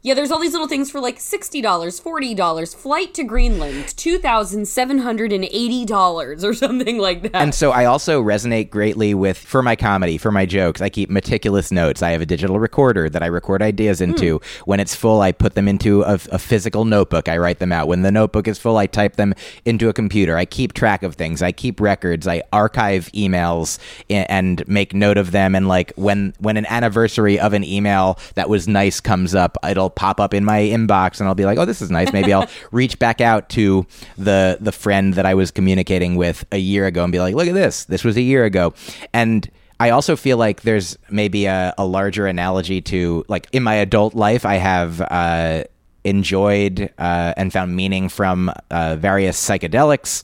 yeah, 0.04 0.16
there's 0.16 0.32
all 0.32 0.40
these 0.40 0.54
little 0.54 0.68
things 0.68 0.90
for 0.90 1.00
like 1.00 1.20
$60, 1.20 1.62
$40, 1.62 2.76
flight 2.76 3.14
to 3.14 3.24
Greenland, 3.24 3.86
$2,780 3.86 6.44
or 6.44 6.54
something 6.56 6.98
like 6.98 7.22
that. 7.24 7.36
And 7.36 7.54
so 7.54 7.70
I 7.70 7.86
also 7.86 8.24
resonate 8.24 8.72
greatly 8.72 9.14
with 9.14 9.38
for 9.38 9.62
my 9.62 9.76
comedy, 9.76 10.18
for 10.18 10.32
my 10.32 10.48
jokes. 10.48 10.82
I 10.82 10.90
keep 10.90 11.12
meticulous 11.12 11.72
notes. 11.72 12.02
I 12.02 12.10
have 12.12 12.22
a 12.22 12.26
digital 12.26 12.60
recorder 12.60 13.10
that 13.10 13.22
I 13.22 13.28
record 13.28 13.62
ideas 13.62 14.00
hmm. 14.00 14.06
into. 14.06 14.42
When 14.66 14.80
it's 14.80 14.96
full, 14.96 15.22
I 15.22 15.32
put 15.32 15.54
them 15.54 15.68
into 15.68 16.02
a, 16.02 16.16
a 16.32 16.40
physical 16.40 16.84
notebook. 16.84 17.30
I 17.30 17.38
write 17.38 17.60
them 17.60 17.72
out. 17.72 17.88
When 17.88 18.02
the 18.02 18.12
notebook 18.12 18.48
is 18.48 18.58
full, 18.58 18.78
I 18.78 18.88
type 18.88 19.18
them 19.18 19.36
into 19.66 19.88
a 19.88 19.94
computer. 19.94 20.36
I 20.36 20.46
keep 20.46 20.74
track 20.74 21.04
of 21.04 21.14
things. 21.14 21.44
I 21.44 21.52
keep 21.52 21.80
records. 21.80 22.28
I 22.28 22.42
archive 22.52 23.12
emails 23.14 23.78
and 24.10 24.68
make 24.68 24.96
note 24.96 25.20
of 25.20 25.30
them. 25.32 25.54
And 25.54 25.68
like 25.68 25.94
when 25.96 26.34
when 26.40 26.58
an 26.58 26.66
anniversary 26.66 27.40
of 27.40 27.54
an 27.54 27.64
email 27.64 28.18
that 28.34 28.50
was 28.50 28.68
nice 28.68 29.00
comes 29.00 29.36
up, 29.36 29.60
it'll 29.64 29.91
pop 29.92 30.20
up 30.20 30.34
in 30.34 30.44
my 30.46 30.60
inbox, 30.60 31.20
and 31.20 31.28
I'll 31.28 31.36
be 31.36 31.46
like, 31.46 31.58
"Oh, 31.58 31.66
this 31.66 31.82
is 31.82 31.92
nice." 31.92 32.12
Maybe 32.12 32.34
I'll 32.34 32.48
reach 32.72 33.00
back 33.00 33.22
out 33.22 33.50
to 33.50 33.86
the 34.18 34.58
the 34.60 34.72
friend 34.72 35.14
that 35.16 35.26
I 35.26 35.34
was 35.34 35.52
communicating 35.52 36.16
with 36.16 36.46
a 36.52 36.58
year 36.58 36.86
ago 36.86 37.04
and 37.04 37.12
be 37.12 37.20
like, 37.20 37.36
"Look 37.36 37.48
at 37.48 37.54
this. 37.54 37.86
This 37.86 38.04
was 38.04 38.18
a 38.18 38.22
year 38.22 38.46
ago," 38.46 38.74
and. 39.14 39.50
I 39.80 39.90
also 39.90 40.16
feel 40.16 40.38
like 40.38 40.62
there's 40.62 40.96
maybe 41.10 41.48
a, 41.48 41.74
a 41.76 41.84
larger 41.84 42.28
analogy 42.28 42.82
to 42.82 43.26
like 43.28 43.48
in 43.52 43.64
my 43.64 43.74
adult 43.74 44.14
life, 44.14 44.46
I 44.46 44.58
have 44.58 45.02
uh, 45.02 45.64
enjoyed 46.04 46.90
uh, 46.98 47.34
and 47.38 47.52
found 47.54 47.76
meaning 47.76 48.10
from 48.10 48.52
uh, 48.70 48.96
various 48.98 49.38
psychedelics 49.44 50.24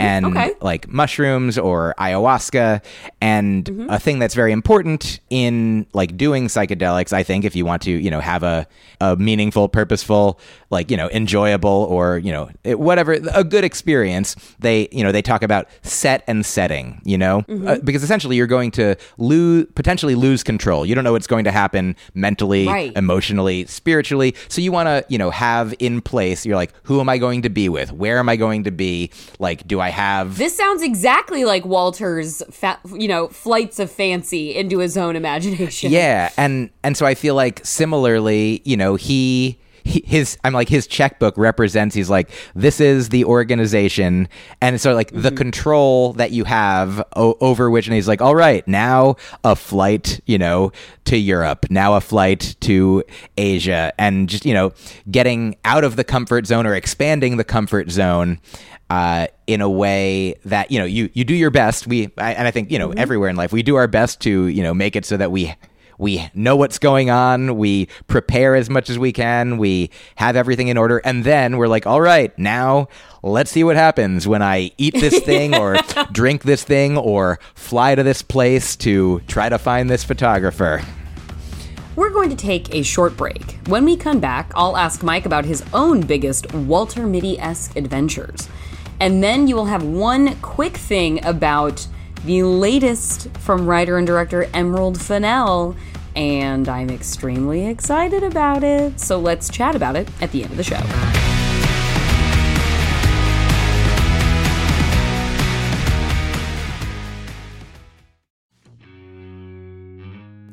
and 0.00 0.26
Okay. 0.26 0.52
like 0.60 0.88
mushrooms 0.88 1.58
or 1.58 1.94
ayahuasca. 1.98 2.82
And 3.20 3.86
a 3.90 3.98
thing 3.98 4.18
that's 4.18 4.34
very 4.34 4.52
important 4.52 5.20
in 5.30 5.86
like 5.92 6.16
doing 6.16 6.46
psychedelics, 6.46 7.12
I 7.12 7.22
think, 7.22 7.44
if 7.44 7.54
you 7.54 7.64
want 7.64 7.82
to, 7.82 7.90
you 7.90 8.10
know, 8.10 8.20
have 8.20 8.42
a, 8.42 8.66
a 9.00 9.16
meaningful, 9.16 9.68
purposeful, 9.68 10.40
like, 10.70 10.90
you 10.90 10.96
know, 10.96 11.08
enjoyable 11.10 11.86
or, 11.90 12.18
you 12.18 12.32
know, 12.32 12.50
whatever, 12.76 13.12
a 13.34 13.44
good 13.44 13.64
experience, 13.64 14.36
they, 14.58 14.88
you 14.92 15.02
know, 15.04 15.12
they 15.12 15.22
talk 15.22 15.42
about 15.42 15.68
set 15.82 16.22
and 16.26 16.44
setting, 16.46 17.00
you 17.04 17.18
know, 17.18 17.44
Uh, 17.66 17.76
because 17.84 18.02
essentially 18.02 18.36
you're 18.36 18.46
going 18.46 18.70
to 18.70 18.96
lose, 19.18 19.66
potentially 19.74 20.14
lose 20.14 20.42
control. 20.42 20.86
You 20.86 20.94
don't 20.94 21.04
know 21.04 21.12
what's 21.12 21.26
going 21.26 21.44
to 21.44 21.50
happen 21.50 21.94
mentally, 22.14 22.66
Right. 22.66 22.92
emotionally, 22.96 23.66
spiritually. 23.66 24.34
So 24.48 24.60
you 24.60 24.72
want 24.72 24.86
to, 24.86 25.04
you 25.10 25.18
know, 25.18 25.30
have 25.30 25.74
in 25.78 26.00
place, 26.00 26.46
you're 26.46 26.56
like, 26.56 26.72
who 26.84 27.00
am 27.00 27.08
I 27.08 27.18
going 27.18 27.42
to 27.42 27.50
be 27.50 27.68
with? 27.68 27.92
Where 27.92 28.18
am 28.18 28.28
I 28.28 28.36
going 28.36 28.64
to 28.64 28.70
be? 28.70 29.10
Like, 29.38 29.66
do 29.66 29.80
I 29.80 29.88
have. 29.88 30.38
this 30.38 30.56
sounds 30.56 30.82
exactly 30.82 31.44
like 31.44 31.64
Walter's, 31.64 32.42
fa- 32.50 32.78
you 32.94 33.08
know, 33.08 33.28
flights 33.28 33.78
of 33.78 33.90
fancy 33.90 34.54
into 34.54 34.78
his 34.78 34.96
own 34.96 35.16
imagination. 35.16 35.90
Yeah, 35.90 36.30
and 36.36 36.70
and 36.84 36.96
so 36.96 37.06
I 37.06 37.14
feel 37.14 37.34
like 37.34 37.64
similarly, 37.64 38.62
you 38.64 38.76
know, 38.76 38.94
he, 38.94 39.58
he 39.90 40.02
his 40.06 40.38
I'm 40.44 40.52
like 40.52 40.68
his 40.68 40.86
checkbook 40.86 41.36
represents 41.36 41.94
he's 41.94 42.08
like 42.08 42.30
this 42.54 42.80
is 42.80 43.08
the 43.10 43.24
organization 43.24 44.28
and 44.60 44.80
so 44.80 44.94
like 44.94 45.10
the 45.12 45.32
control 45.32 46.12
that 46.14 46.30
you 46.30 46.44
have 46.44 47.02
o- 47.16 47.36
over 47.40 47.70
which 47.70 47.86
and 47.86 47.94
he's 47.94 48.08
like 48.08 48.22
all 48.22 48.34
right 48.34 48.66
now 48.66 49.16
a 49.44 49.56
flight 49.56 50.20
you 50.26 50.38
know 50.38 50.72
to 51.06 51.16
Europe 51.16 51.66
now 51.70 51.94
a 51.94 52.00
flight 52.00 52.56
to 52.60 53.02
Asia 53.36 53.92
and 53.98 54.28
just 54.28 54.46
you 54.46 54.54
know 54.54 54.72
getting 55.10 55.56
out 55.64 55.84
of 55.84 55.96
the 55.96 56.04
comfort 56.04 56.46
zone 56.46 56.66
or 56.66 56.74
expanding 56.74 57.36
the 57.36 57.44
comfort 57.44 57.90
zone 57.90 58.38
uh, 58.90 59.28
in 59.46 59.60
a 59.60 59.70
way 59.70 60.34
that 60.44 60.70
you 60.70 60.78
know 60.78 60.84
you 60.84 61.08
you 61.14 61.24
do 61.24 61.34
your 61.34 61.50
best. 61.50 61.86
We 61.86 62.10
I, 62.18 62.32
and 62.32 62.46
I 62.46 62.50
think 62.50 62.70
you 62.72 62.78
know 62.78 62.90
everywhere 62.90 63.28
in 63.28 63.36
life 63.36 63.52
we 63.52 63.62
do 63.62 63.76
our 63.76 63.86
best 63.86 64.20
to 64.22 64.46
you 64.46 64.62
know 64.62 64.74
make 64.74 64.96
it 64.96 65.04
so 65.04 65.16
that 65.16 65.30
we 65.30 65.54
we 66.00 66.30
know 66.32 66.56
what's 66.56 66.78
going 66.78 67.10
on. 67.10 67.58
We 67.58 67.86
prepare 68.06 68.56
as 68.56 68.70
much 68.70 68.88
as 68.88 68.98
we 68.98 69.12
can. 69.12 69.58
We 69.58 69.90
have 70.16 70.34
everything 70.34 70.68
in 70.68 70.78
order, 70.78 70.98
and 70.98 71.24
then 71.24 71.58
we're 71.58 71.68
like, 71.68 71.86
all 71.86 72.00
right, 72.00 72.36
now 72.38 72.88
let's 73.22 73.50
see 73.50 73.62
what 73.62 73.76
happens 73.76 74.26
when 74.26 74.40
I 74.40 74.72
eat 74.78 74.94
this 74.94 75.20
thing 75.24 75.54
or 75.54 75.76
drink 76.10 76.42
this 76.42 76.64
thing 76.64 76.96
or 76.96 77.38
fly 77.54 77.94
to 77.94 78.02
this 78.02 78.22
place 78.22 78.76
to 78.76 79.20
try 79.28 79.50
to 79.50 79.58
find 79.58 79.90
this 79.90 80.02
photographer. 80.02 80.82
We're 81.96 82.10
going 82.10 82.30
to 82.30 82.36
take 82.36 82.74
a 82.74 82.82
short 82.82 83.14
break. 83.16 83.58
When 83.66 83.84
we 83.84 83.94
come 83.94 84.20
back, 84.20 84.52
I'll 84.54 84.78
ask 84.78 85.02
Myq 85.02 85.26
about 85.26 85.44
his 85.44 85.62
own 85.74 86.00
biggest 86.00 86.54
Walter 86.54 87.06
Mitty 87.06 87.38
esque 87.38 87.76
adventures. 87.76 88.48
And 89.00 89.22
then 89.22 89.48
you 89.48 89.54
will 89.54 89.66
have 89.66 89.82
one 89.82 90.36
quick 90.36 90.78
thing 90.78 91.22
about 91.26 91.86
the 92.24 92.42
latest 92.42 93.28
from 93.38 93.66
writer 93.66 93.98
and 93.98 94.06
director 94.06 94.48
Emerald 94.54 95.00
Fennell. 95.00 95.76
And 96.16 96.68
I'm 96.68 96.90
extremely 96.90 97.66
excited 97.66 98.22
about 98.22 98.64
it. 98.64 98.98
So 98.98 99.18
let's 99.18 99.48
chat 99.48 99.74
about 99.74 99.96
it 99.96 100.08
at 100.20 100.32
the 100.32 100.42
end 100.42 100.50
of 100.50 100.56
the 100.56 100.64
show. 100.64 100.80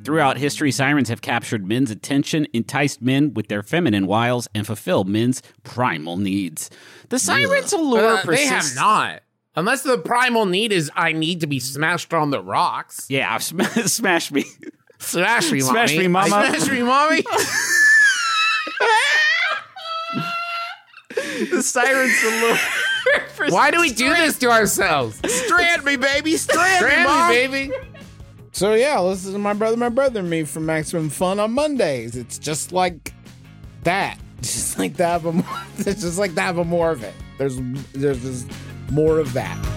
Throughout 0.07 0.37
history, 0.37 0.71
sirens 0.71 1.09
have 1.09 1.21
captured 1.21 1.67
men's 1.67 1.91
attention, 1.91 2.47
enticed 2.53 3.01
men 3.01 3.33
with 3.33 3.49
their 3.49 3.61
feminine 3.61 4.07
wiles, 4.07 4.47
and 4.55 4.65
fulfilled 4.65 5.09
men's 5.09 5.41
primal 5.65 6.15
needs. 6.15 6.69
The 7.09 7.19
sirens' 7.19 7.73
allure 7.73 8.19
Uh, 8.19 8.23
they 8.23 8.45
have 8.45 8.73
not. 8.73 9.21
Unless 9.57 9.81
the 9.81 9.97
primal 9.97 10.45
need 10.45 10.71
is 10.71 10.89
I 10.95 11.11
need 11.13 11.41
to 11.41 11.47
be 11.47 11.59
smashed 11.59 12.13
on 12.13 12.29
the 12.29 12.39
rocks. 12.39 13.07
Yeah, 13.09 13.35
sm- 13.39 13.61
smash 13.87 14.31
me. 14.31 14.45
Smash 14.99 15.51
me, 15.51 15.59
Smash 15.61 15.91
mommy. 15.93 15.99
me, 16.03 16.07
mama. 16.07 16.27
Smash 16.29 16.69
me, 16.71 16.83
mommy. 16.83 17.21
the 21.49 21.61
sirens' 21.63 22.23
allure. 22.23 23.49
Why 23.51 23.71
do 23.71 23.79
we 23.81 23.91
do 23.91 24.09
this 24.15 24.37
to 24.39 24.49
ourselves? 24.51 25.19
Strand 25.45 25.83
me, 25.85 25.95
baby. 25.95 26.37
Strand, 26.37 26.77
Strand 26.85 26.97
me, 26.97 27.03
me, 27.03 27.05
mom. 27.05 27.29
baby. 27.29 27.71
So 28.51 28.73
yeah, 28.73 28.99
listen 28.99 29.33
to 29.33 29.39
my 29.39 29.53
brother, 29.53 29.77
my 29.77 29.89
brother, 29.89 30.19
and 30.19 30.29
me 30.29 30.43
from 30.43 30.65
Maximum 30.65 31.09
Fun 31.09 31.39
on 31.39 31.51
Mondays. 31.53 32.15
It's 32.15 32.37
just 32.37 32.71
like 32.71 33.13
that. 33.83 34.17
Just 34.41 34.77
like 34.77 34.95
that, 34.97 35.23
but 35.23 35.33
more, 35.33 35.45
it's 35.79 36.01
just 36.01 36.19
like 36.19 36.35
that, 36.35 36.55
but 36.55 36.65
more 36.67 36.91
of 36.91 37.03
it. 37.03 37.13
There's 37.39 37.59
there's 37.93 38.21
just 38.21 38.47
more 38.91 39.19
of 39.19 39.33
that. 39.33 39.76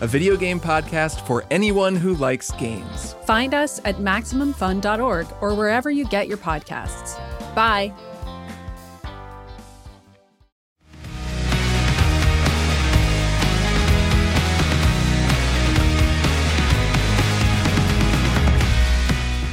a 0.00 0.06
video 0.06 0.36
game 0.36 0.60
podcast 0.60 1.26
for 1.26 1.44
anyone 1.50 1.96
who 1.96 2.14
likes 2.14 2.50
games. 2.52 3.14
Find 3.24 3.54
us 3.54 3.80
at 3.84 3.96
MaximumFun.org 3.96 5.26
or 5.40 5.54
wherever 5.54 5.90
you 5.90 6.04
get 6.06 6.28
your 6.28 6.38
podcasts. 6.38 7.16
Bye. 7.54 7.92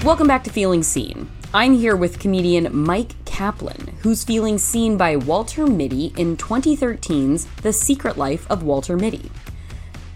Welcome 0.04 0.28
back 0.28 0.44
to 0.44 0.50
Feeling 0.50 0.84
Seen. 0.84 1.30
I'm 1.54 1.74
here 1.74 1.96
with 1.96 2.20
comedian 2.20 2.66
Myq 2.66 3.14
Kaplan, 3.24 3.96
who's 4.02 4.26
feeling 4.26 4.58
seen 4.58 4.98
by 4.98 5.16
Walter 5.16 5.66
Mitty 5.66 6.08
in 6.18 6.36
2013's 6.36 7.46
The 7.62 7.72
Secret 7.72 8.18
Life 8.18 8.46
of 8.52 8.64
Walter 8.64 8.98
Mitty. 8.98 9.32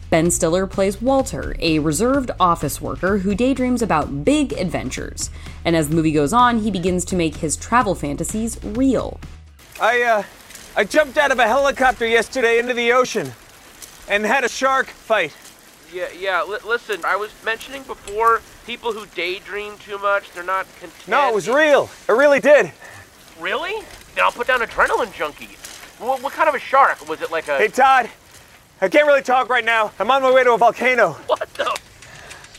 Ben 0.09 0.31
Stiller 0.31 0.65
plays 0.65 1.01
Walter, 1.01 1.55
a 1.59 1.79
reserved 1.79 2.31
office 2.39 2.79
worker 2.81 3.19
who 3.19 3.35
daydreams 3.35 3.81
about 3.81 4.23
big 4.23 4.53
adventures. 4.53 5.29
And 5.65 5.75
as 5.75 5.89
the 5.89 5.95
movie 5.95 6.13
goes 6.13 6.31
on, 6.31 6.59
he 6.59 6.71
begins 6.71 7.03
to 7.05 7.15
make 7.15 7.37
his 7.37 7.57
travel 7.57 7.93
fantasies 7.93 8.57
real. 8.63 9.19
I, 9.81 10.01
uh, 10.03 10.23
I 10.77 10.85
jumped 10.85 11.17
out 11.17 11.31
of 11.31 11.39
a 11.39 11.47
helicopter 11.47 12.07
yesterday 12.07 12.57
into 12.57 12.73
the 12.73 12.93
ocean 12.93 13.33
and 14.07 14.25
had 14.25 14.45
a 14.45 14.49
shark 14.49 14.87
fight. 14.87 15.35
Yeah, 15.93 16.07
yeah. 16.17 16.43
Li- 16.43 16.59
listen, 16.65 17.03
I 17.03 17.17
was 17.17 17.31
mentioning 17.43 17.83
before 17.83 18.41
people 18.65 18.93
who 18.93 19.05
daydream 19.07 19.77
too 19.77 19.97
much, 19.97 20.31
they're 20.31 20.43
not 20.43 20.65
content. 20.79 21.07
No, 21.07 21.29
it 21.29 21.35
was 21.35 21.49
real. 21.49 21.89
It 22.07 22.13
really 22.13 22.39
did. 22.39 22.71
Really? 23.39 23.73
Then 24.15 24.23
I'll 24.23 24.31
put 24.31 24.47
down 24.47 24.61
adrenaline 24.61 25.13
junkie. 25.13 25.57
What, 25.99 26.21
what 26.21 26.33
kind 26.33 26.47
of 26.47 26.55
a 26.55 26.59
shark? 26.59 27.07
Was 27.09 27.21
it 27.21 27.31
like 27.31 27.47
a. 27.47 27.57
Hey, 27.57 27.67
Todd. 27.67 28.09
I 28.79 28.89
can't 28.89 29.07
really 29.07 29.23
talk 29.23 29.49
right 29.49 29.65
now. 29.65 29.91
I'm 29.97 30.11
on 30.11 30.21
my 30.21 30.31
way 30.31 30.43
to 30.43 30.53
a 30.53 30.57
volcano. 30.57 31.13
What 31.27 31.51
the? 31.55 31.79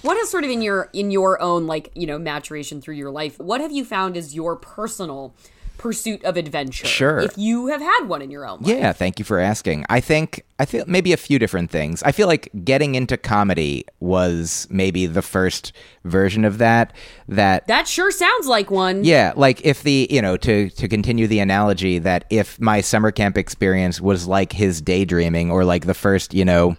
What 0.02 0.16
has 0.16 0.30
sort 0.30 0.44
of 0.44 0.50
in 0.50 0.62
your 0.62 0.90
in 0.92 1.10
your 1.10 1.40
own 1.40 1.66
like, 1.66 1.90
you 1.94 2.06
know, 2.06 2.18
maturation 2.18 2.80
through 2.80 2.94
your 2.94 3.10
life, 3.10 3.38
what 3.38 3.60
have 3.60 3.72
you 3.72 3.84
found 3.84 4.16
is 4.16 4.34
your 4.34 4.56
personal 4.56 5.34
pursuit 5.78 6.22
of 6.24 6.36
adventure? 6.36 6.86
Sure. 6.86 7.20
If 7.20 7.38
you 7.38 7.68
have 7.68 7.80
had 7.80 8.04
one 8.08 8.20
in 8.20 8.30
your 8.30 8.46
own 8.46 8.60
life. 8.60 8.76
Yeah, 8.76 8.92
thank 8.92 9.18
you 9.18 9.24
for 9.24 9.38
asking. 9.38 9.86
I 9.88 10.00
think 10.00 10.44
I 10.58 10.64
feel 10.64 10.84
maybe 10.86 11.12
a 11.12 11.16
few 11.16 11.38
different 11.38 11.70
things. 11.70 12.02
I 12.02 12.12
feel 12.12 12.26
like 12.26 12.50
getting 12.64 12.94
into 12.96 13.16
comedy 13.16 13.84
was 14.00 14.66
maybe 14.70 15.06
the 15.06 15.22
first 15.22 15.72
version 16.04 16.44
of 16.44 16.58
that 16.58 16.92
that 17.28 17.66
That 17.68 17.86
sure 17.86 18.10
sounds 18.10 18.46
like 18.46 18.70
one. 18.70 19.04
Yeah, 19.04 19.32
like 19.36 19.64
if 19.64 19.82
the, 19.82 20.08
you 20.10 20.20
know, 20.20 20.36
to 20.38 20.68
to 20.70 20.88
continue 20.88 21.26
the 21.26 21.38
analogy 21.38 21.98
that 22.00 22.24
if 22.28 22.60
my 22.60 22.80
summer 22.80 23.10
camp 23.10 23.38
experience 23.38 24.00
was 24.00 24.26
like 24.26 24.52
his 24.52 24.82
daydreaming 24.82 25.50
or 25.50 25.64
like 25.64 25.86
the 25.86 25.94
first, 25.94 26.34
you 26.34 26.44
know, 26.44 26.76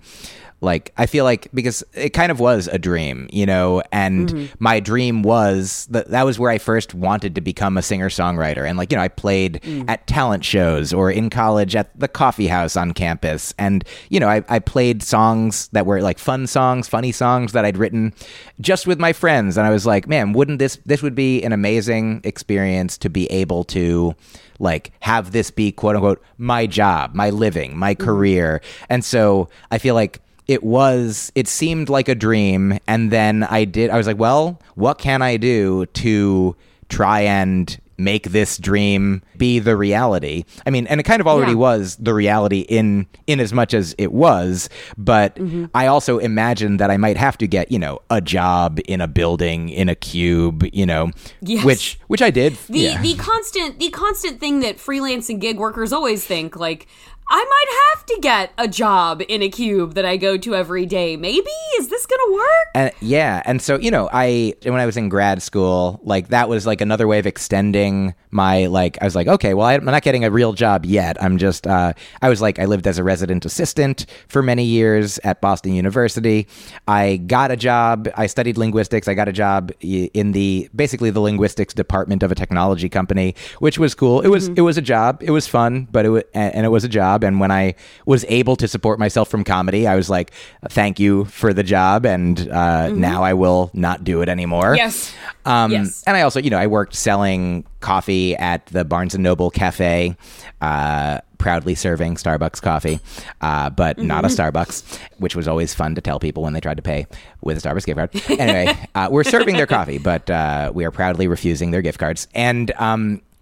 like 0.61 0.91
I 0.97 1.05
feel 1.05 1.23
like 1.23 1.47
because 1.53 1.83
it 1.93 2.09
kind 2.09 2.31
of 2.31 2.39
was 2.39 2.67
a 2.67 2.77
dream, 2.77 3.29
you 3.31 3.45
know, 3.45 3.81
and 3.91 4.29
Mm-hmm. 4.29 4.37
Mhm. 4.39 4.49
my 4.59 4.79
dream 4.79 5.23
was 5.23 5.87
that 5.91 6.09
that 6.09 6.25
was 6.25 6.37
where 6.37 6.51
I 6.51 6.57
first 6.57 6.93
wanted 6.93 7.35
to 7.35 7.41
become 7.41 7.77
a 7.77 7.81
singer-songwriter 7.81 8.67
and 8.67 8.77
like, 8.77 8.91
you 8.91 8.97
know, 8.97 9.03
I 9.03 9.07
played 9.07 9.61
Mm. 9.63 9.85
at 9.89 10.05
talent 10.07 10.43
shows 10.43 10.91
or 10.93 11.09
in 11.11 11.29
college 11.29 11.75
at 11.75 11.97
the 11.97 12.07
coffee 12.07 12.47
house 12.47 12.75
on 12.75 12.93
campus 12.93 13.53
and 13.57 13.83
you 14.09 14.19
know, 14.19 14.27
I 14.27 14.43
I 14.49 14.59
played 14.59 15.01
songs 15.03 15.69
that 15.71 15.85
were 15.85 16.01
like 16.01 16.19
fun 16.19 16.45
songs, 16.47 16.87
funny 16.87 17.11
songs 17.11 17.53
that 17.53 17.63
I'd 17.65 17.77
written 17.77 18.13
just 18.59 18.85
with 18.87 18.99
my 18.99 19.13
friends 19.13 19.57
and 19.57 19.65
I 19.65 19.69
was 19.69 19.85
like, 19.85 20.07
man, 20.07 20.33
wouldn't 20.33 20.59
this 20.59 20.77
this 20.85 21.01
would 21.01 21.15
be 21.15 21.41
an 21.43 21.53
amazing 21.53 22.21
experience 22.23 22.97
to 22.99 23.09
be 23.09 23.27
able 23.31 23.63
to 23.65 24.13
like 24.59 24.91
have 24.99 25.31
this 25.31 25.51
be 25.51 25.71
quote 25.71 25.95
unquote 25.95 26.21
my 26.37 26.67
job, 26.67 27.15
my 27.15 27.29
living, 27.29 27.77
my 27.77 27.95
career. 27.95 28.59
And 28.89 29.05
so 29.05 29.47
I 29.71 29.77
feel 29.77 29.95
like 29.95 30.19
it 30.49 30.63
was 30.63 31.31
it 31.35 31.47
seemed 31.47 31.87
like 31.89 32.09
a 32.09 32.15
dream 32.15 32.79
and 32.87 33.11
then 33.11 33.43
I 33.43 33.65
did 33.65 33.91
I 33.91 33.97
was 33.97 34.07
like, 34.07 34.17
well, 34.17 34.59
what 34.75 34.97
can 34.97 35.21
I 35.21 35.37
do 35.37 35.85
to 35.85 36.55
try 36.89 37.21
and 37.21 37.79
make 37.99 38.29
this 38.31 38.57
dream 38.57 39.21
be 39.37 39.59
the 39.59 39.75
reality. 39.75 40.45
I 40.65 40.69
mean, 40.69 40.87
and 40.87 40.99
it 40.99 41.03
kind 41.03 41.19
of 41.19 41.27
already 41.27 41.51
Yeah. 41.51 41.57
was 41.57 41.97
the 41.97 42.13
reality 42.13 42.61
in 42.61 43.07
in 43.27 43.39
as 43.39 43.51
much 43.53 43.73
as 43.73 43.93
it 43.97 44.11
was, 44.13 44.69
but 44.97 45.35
mm-hmm. 45.35 45.65
I 45.75 45.87
also 45.87 46.17
imagined 46.17 46.79
that 46.79 46.89
I 46.89 46.97
might 46.97 47.17
have 47.17 47.37
to 47.39 47.47
get, 47.47 47.71
you 47.71 47.77
know, 47.77 47.99
a 48.09 48.21
job 48.21 48.79
in 48.87 49.01
a 49.01 49.07
building 49.07 49.69
in 49.69 49.89
a 49.89 49.95
cube, 49.95 50.65
you 50.71 50.85
know, 50.85 51.11
Yes. 51.41 51.65
which 51.65 51.99
which 52.07 52.21
I 52.21 52.31
did. 52.31 52.57
The 52.69 52.79
yeah. 52.79 53.01
the 53.01 53.15
constant 53.15 53.79
the 53.79 53.89
constant 53.89 54.39
thing 54.39 54.61
that 54.61 54.79
freelance 54.79 55.29
and 55.29 55.39
gig 55.41 55.57
workers 55.59 55.91
always 55.91 56.25
think 56.25 56.55
like 56.55 56.87
I 57.31 57.45
might 57.45 57.95
have 57.95 58.05
to 58.07 58.19
get 58.21 58.51
a 58.57 58.67
job 58.67 59.21
in 59.27 59.43
a 59.43 59.49
cube 59.49 59.93
that 59.93 60.03
I 60.03 60.17
go 60.17 60.35
to 60.37 60.55
every 60.55 60.87
day. 60.87 61.15
Maybe 61.15 61.51
is 61.77 61.87
this 61.89 62.07
going 62.07 62.19
to 62.27 62.33
work? 62.33 62.67
And 62.73 62.91
yeah, 63.01 63.43
and 63.45 63.61
so 63.61 63.77
you 63.77 63.91
know, 63.91 64.09
I 64.11 64.55
when 64.63 64.79
I 64.79 64.87
was 64.87 64.97
in 64.97 65.09
grad 65.09 65.43
school, 65.43 65.99
like 66.03 66.29
that 66.29 66.49
was 66.49 66.65
like 66.65 66.81
another 66.81 67.07
way 67.07 67.19
of 67.19 67.27
extending 67.27 68.15
my 68.31 68.65
like. 68.65 68.97
I 68.99 69.05
was 69.05 69.15
like, 69.15 69.27
okay, 69.27 69.53
well, 69.53 69.67
I'm 69.67 69.85
not 69.85 70.01
getting 70.01 70.25
a 70.25 70.31
real 70.31 70.53
job 70.53 70.85
yet. 70.85 71.21
I'm 71.21 71.37
just. 71.37 71.67
Uh, 71.67 71.93
I 72.21 72.29
was 72.29 72.41
like, 72.41 72.57
I 72.57 72.65
lived 72.65 72.87
as 72.87 72.97
a 72.97 73.03
resident 73.03 73.45
assistant 73.45 74.07
for 74.27 74.41
many 74.41 74.63
years 74.63 75.19
at 75.23 75.39
Boston 75.39 75.73
University. 75.73 76.47
I 76.87 77.17
got 77.17 77.51
a 77.51 77.57
job. 77.57 78.09
I 78.15 78.25
studied 78.25 78.57
linguistics. 78.57 79.07
I 79.07 79.13
got 79.13 79.27
a 79.27 79.33
job 79.33 79.71
in 79.81 80.31
the 80.31 80.67
basically 80.75 81.11
the 81.11 81.19
linguistics 81.19 81.75
department 81.75 82.23
of 82.23 82.31
a 82.31 82.35
technology 82.35 82.89
company, 82.89 83.35
which 83.59 83.77
was 83.77 83.93
cool. 83.93 84.21
It 84.21 84.29
was 84.29 84.47
it 84.47 84.61
was 84.61 84.79
a 84.79 84.81
job. 84.81 85.21
It 85.21 85.31
was 85.31 85.47
fun, 85.47 85.87
but 85.91 86.05
it 86.05 86.09
was 86.09 86.23
and 86.33 86.65
it 86.65 86.69
was 86.69 86.83
a 86.83 86.89
job. 86.89 87.18
And 87.23 87.39
when 87.39 87.51
I 87.51 87.75
was 88.05 88.25
able 88.29 88.55
to 88.57 88.67
support 88.67 88.99
myself 88.99 89.29
from 89.29 89.43
comedy, 89.43 89.87
I 89.87 89.95
was 89.95 90.09
like, 90.09 90.31
thank 90.69 90.99
you 90.99 91.25
for 91.25 91.53
the 91.53 91.63
job, 91.63 92.05
and 92.05 92.39
uh, 92.39 92.89
Mhm. 92.89 92.97
now 92.97 93.23
I 93.23 93.33
will 93.33 93.69
not 93.73 94.03
do 94.03 94.21
it 94.21 94.29
anymore. 94.29 94.75
Yes. 94.75 95.13
Um, 95.45 95.71
Yes. 95.71 96.03
And 96.07 96.15
I 96.17 96.21
also, 96.21 96.39
you 96.39 96.49
know, 96.49 96.57
I 96.59 96.67
worked 96.67 96.95
selling 96.95 97.65
coffee 97.79 98.35
at 98.35 98.65
the 98.67 98.83
Barnes 98.85 99.13
and 99.15 99.23
Noble 99.23 99.49
Cafe, 99.49 100.15
uh, 100.61 101.19
proudly 101.37 101.73
serving 101.75 102.15
Starbucks 102.15 102.61
coffee, 102.61 102.99
uh, 103.41 103.69
but 103.69 103.97
not 103.97 104.25
a. 104.25 104.27
Starbucks, 104.27 104.99
which 105.19 105.35
was 105.35 105.47
always 105.47 105.73
fun 105.73 105.95
to 105.95 106.01
tell 106.01 106.19
people 106.19 106.43
when 106.43 106.51
they 106.53 106.59
tried 106.59 106.75
to 106.77 106.83
pay 106.83 107.07
with 107.41 107.57
a 107.57 107.61
Starbucks 107.67 107.85
gift 107.85 107.97
card. 107.97 108.39
Anyway, 108.39 108.77
uh, 108.95 109.07
we're 109.09 109.23
serving 109.23 109.55
their 109.55 109.65
coffee, 109.67 109.97
but 109.97 110.29
uh, 110.29 110.71
we 110.73 110.83
are 110.85 110.91
proudly 110.91 111.27
refusing 111.27 111.71
their 111.71 111.81
gift 111.81 111.97
cards. 111.99 112.27
And 112.35 112.71
um, 112.77 113.21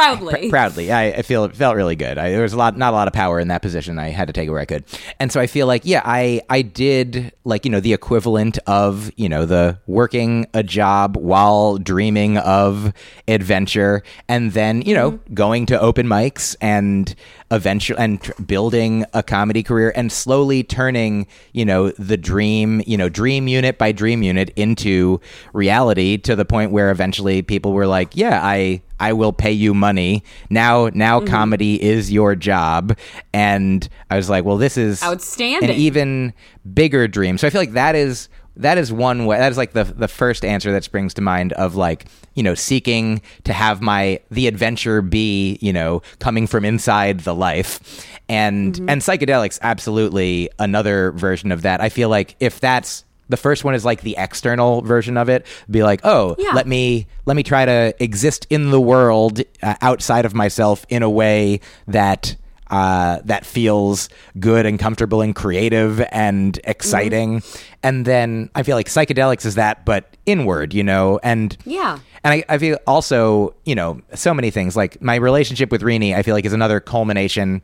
Proudly. 0.00 0.48
Pr- 0.48 0.50
proudly. 0.50 0.92
I, 0.92 1.08
I 1.08 1.22
feel 1.22 1.44
it 1.44 1.54
felt 1.54 1.76
really 1.76 1.94
good. 1.94 2.16
I, 2.16 2.30
there 2.30 2.40
was 2.40 2.54
a 2.54 2.56
lot, 2.56 2.76
not 2.76 2.94
a 2.94 2.96
lot 2.96 3.06
of 3.06 3.12
power 3.12 3.38
in 3.38 3.48
that 3.48 3.60
position. 3.60 3.98
I 3.98 4.08
had 4.08 4.28
to 4.28 4.32
take 4.32 4.48
it 4.48 4.50
where 4.50 4.60
I 4.60 4.64
could, 4.64 4.84
and 5.18 5.30
so 5.30 5.40
I 5.40 5.46
feel 5.46 5.66
like, 5.66 5.82
yeah, 5.84 6.00
I 6.04 6.40
I 6.48 6.62
did 6.62 7.32
like 7.44 7.66
you 7.66 7.70
know 7.70 7.80
the 7.80 7.92
equivalent 7.92 8.58
of 8.66 9.10
you 9.16 9.28
know 9.28 9.44
the 9.44 9.78
working 9.86 10.46
a 10.54 10.62
job 10.62 11.16
while 11.18 11.76
dreaming 11.76 12.38
of 12.38 12.94
adventure, 13.28 14.02
and 14.26 14.52
then 14.52 14.80
you 14.82 14.94
know 14.94 15.12
mm-hmm. 15.12 15.34
going 15.34 15.66
to 15.66 15.78
open 15.78 16.06
mics 16.06 16.56
and 16.62 17.14
eventually 17.50 17.98
and 17.98 18.22
tr- 18.22 18.32
building 18.42 19.04
a 19.12 19.22
comedy 19.22 19.62
career 19.62 19.92
and 19.96 20.12
slowly 20.12 20.62
turning 20.62 21.26
you 21.52 21.64
know 21.64 21.90
the 21.90 22.16
dream 22.16 22.80
you 22.86 22.96
know 22.96 23.08
dream 23.08 23.48
unit 23.48 23.76
by 23.76 23.90
dream 23.92 24.22
unit 24.22 24.50
into 24.56 25.20
reality 25.52 26.16
to 26.16 26.36
the 26.36 26.44
point 26.44 26.70
where 26.70 26.90
eventually 26.90 27.42
people 27.42 27.72
were 27.72 27.86
like 27.86 28.14
yeah 28.16 28.40
i 28.42 28.80
i 29.00 29.12
will 29.12 29.32
pay 29.32 29.50
you 29.52 29.74
money 29.74 30.22
now 30.48 30.88
now 30.94 31.18
Mhm. 31.20 31.26
comedy 31.28 31.82
is 31.82 32.12
your 32.12 32.36
job 32.36 32.96
and 33.32 33.88
i 34.10 34.16
was 34.16 34.30
like 34.30 34.44
well 34.44 34.56
this 34.56 34.76
is 34.76 35.02
Outstanding. 35.02 35.70
an 35.70 35.76
even 35.76 36.32
bigger 36.72 37.08
dream 37.08 37.36
so 37.36 37.46
i 37.46 37.50
feel 37.50 37.60
like 37.60 37.72
that 37.72 37.94
is 37.96 38.28
that 38.56 38.78
is 38.78 38.92
one 38.92 39.26
way 39.26 39.38
that 39.38 39.50
is 39.52 39.56
like 39.58 39.72
the 39.72 39.84
the 39.84 40.08
first 40.08 40.44
answer 40.44 40.72
that 40.72 40.84
springs 40.84 41.14
to 41.14 41.20
mind 41.20 41.52
of 41.54 41.76
like 41.76 42.06
you 42.34 42.42
know 42.42 42.54
seeking 42.54 43.22
to 43.44 43.52
have 43.52 43.80
my 43.80 44.20
the 44.30 44.46
adventure 44.46 45.00
be 45.02 45.58
you 45.60 45.72
know 45.72 46.02
coming 46.18 46.46
from 46.46 46.64
inside 46.64 47.20
the 47.20 47.34
life 47.34 47.80
and 48.28 48.74
Mm-hmm. 48.74 48.88
and 48.88 49.00
psychedelics 49.02 49.58
absolutely 49.62 50.50
another 50.58 51.12
version 51.12 51.50
of 51.52 51.62
that 51.62 51.80
i 51.80 51.88
feel 51.88 52.08
like 52.08 52.36
if 52.40 52.60
that's 52.60 53.04
the 53.28 53.36
first 53.36 53.62
one 53.64 53.74
is 53.74 53.84
like 53.84 54.00
the 54.02 54.16
external 54.18 54.82
version 54.82 55.16
of 55.16 55.28
it 55.28 55.46
be 55.70 55.82
like 55.82 56.00
oh 56.04 56.34
Yeah. 56.38 56.50
let 56.52 56.66
me 56.66 57.06
let 57.26 57.36
me 57.36 57.42
try 57.42 57.64
to 57.64 57.94
exist 58.00 58.46
in 58.50 58.70
the 58.70 58.80
world 58.80 59.40
uh, 59.62 59.74
outside 59.80 60.24
of 60.24 60.34
myself 60.34 60.84
in 60.88 61.02
a 61.02 61.10
way 61.10 61.60
that 61.86 62.34
uh, 62.70 63.18
that 63.24 63.44
feels 63.44 64.08
good 64.38 64.64
and 64.66 64.78
comfortable 64.78 65.20
and 65.20 65.34
creative 65.34 66.00
and 66.12 66.58
exciting. 66.64 67.42
And 67.82 68.04
then 68.06 68.48
I 68.54 68.62
feel 68.62 68.76
like 68.76 68.86
psychedelics 68.88 69.44
is 69.44 69.56
that, 69.56 69.84
but 69.84 70.16
inward, 70.26 70.72
you 70.72 70.82
know, 70.84 71.18
and 71.22 71.56
Yeah. 71.64 71.98
and 72.24 72.32
I, 72.34 72.44
I 72.48 72.58
feel 72.58 72.78
also, 72.86 73.54
you 73.64 73.74
know, 73.74 74.00
so 74.14 74.32
many 74.32 74.50
things. 74.50 74.76
Like 74.76 75.02
my 75.02 75.16
relationship 75.16 75.72
with 75.72 75.82
Rini, 75.82 76.14
I 76.14 76.22
feel 76.22 76.34
like 76.34 76.44
is 76.44 76.52
another 76.52 76.78
culmination 76.80 77.60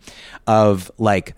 of 0.47 0.91
like 0.99 1.35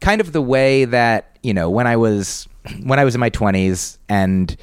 kind 0.00 0.20
of 0.20 0.32
the 0.32 0.42
way 0.42 0.86
that, 0.86 1.36
you 1.42 1.52
know, 1.52 1.68
when 1.68 1.86
I 1.86 1.96
was 1.96 2.48
when 2.82 2.98
I 2.98 3.04
was 3.04 3.14
in 3.14 3.20
my 3.20 3.30
twenties 3.30 3.98
and 4.08 4.56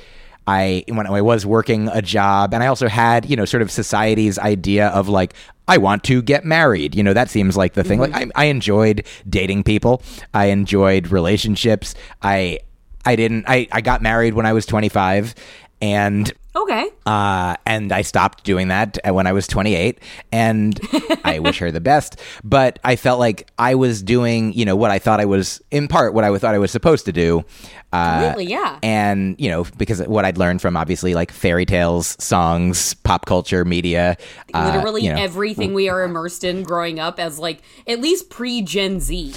I 0.47 0.85
when 0.87 1.05
I 1.05 1.21
was 1.21 1.45
working 1.45 1.89
a 1.89 2.01
job 2.01 2.53
and 2.53 2.63
I 2.63 2.67
also 2.67 2.87
had, 2.87 3.29
you 3.29 3.35
know, 3.35 3.45
sort 3.45 3.61
of 3.61 3.69
society's 3.69 4.39
idea 4.39 4.87
of 4.87 5.09
like 5.09 5.33
I 5.67 5.77
want 5.77 6.05
to 6.05 6.21
get 6.21 6.45
married. 6.45 6.95
You 6.95 7.03
know, 7.03 7.13
that 7.13 7.29
seems 7.29 7.57
like 7.57 7.73
the 7.73 7.83
thing. 7.83 7.99
Like 7.99 8.11
mm-hmm. 8.11 8.31
I, 8.35 8.43
I 8.43 8.45
enjoyed 8.45 9.05
dating 9.29 9.63
people. 9.63 10.01
I 10.33 10.45
enjoyed 10.45 11.09
relationships. 11.11 11.93
I 12.21 12.59
I 13.05 13.15
didn't 13.17 13.45
I, 13.47 13.67
I 13.71 13.81
got 13.81 14.01
married 14.01 14.33
when 14.33 14.45
I 14.45 14.53
was 14.53 14.65
25 14.65 15.35
and 15.81 16.31
Okay. 16.55 16.89
uh, 17.05 17.55
and 17.67 17.91
I 17.91 18.01
stopped 18.01 18.43
doing 18.43 18.69
that 18.69 18.97
when 19.05 19.27
I 19.27 19.31
was 19.33 19.45
28, 19.45 19.99
and 20.31 20.79
I 21.23 21.37
wish 21.37 21.59
her 21.59 21.71
the 21.71 21.79
best. 21.79 22.19
But 22.43 22.79
I 22.83 22.95
felt 22.95 23.19
like 23.19 23.47
I 23.59 23.75
was 23.75 24.01
doing, 24.01 24.53
you 24.53 24.65
know, 24.65 24.75
what 24.75 24.89
I 24.89 24.97
thought 24.97 25.19
I 25.19 25.25
was, 25.25 25.61
in 25.69 25.87
part, 25.87 26.15
what 26.15 26.23
I 26.23 26.35
thought 26.39 26.55
I 26.55 26.57
was 26.57 26.71
supposed 26.71 27.05
to 27.05 27.11
do. 27.11 27.45
Uh, 27.93 28.21
Completely, 28.31 28.51
yeah. 28.51 28.79
And, 28.81 29.35
you 29.39 29.49
know, 29.49 29.65
because 29.77 30.01
what 30.07 30.25
I'd 30.25 30.39
learned 30.39 30.61
from 30.61 30.75
obviously 30.75 31.13
like 31.13 31.31
fairy 31.31 31.65
tales, 31.65 32.17
songs, 32.19 32.95
pop 32.95 33.27
culture, 33.27 33.63
media. 33.63 34.17
uh, 34.55 34.71
Literally 34.73 35.03
you 35.03 35.13
know, 35.13 35.21
everything 35.21 35.75
we 35.75 35.89
are 35.89 36.01
immersed 36.03 36.43
in 36.43 36.63
growing 36.63 36.99
up 36.99 37.19
as 37.19 37.37
like 37.37 37.61
at 37.87 38.01
least 38.01 38.31
pre 38.31 38.63
Gen 38.63 38.99
Z. 38.99 39.35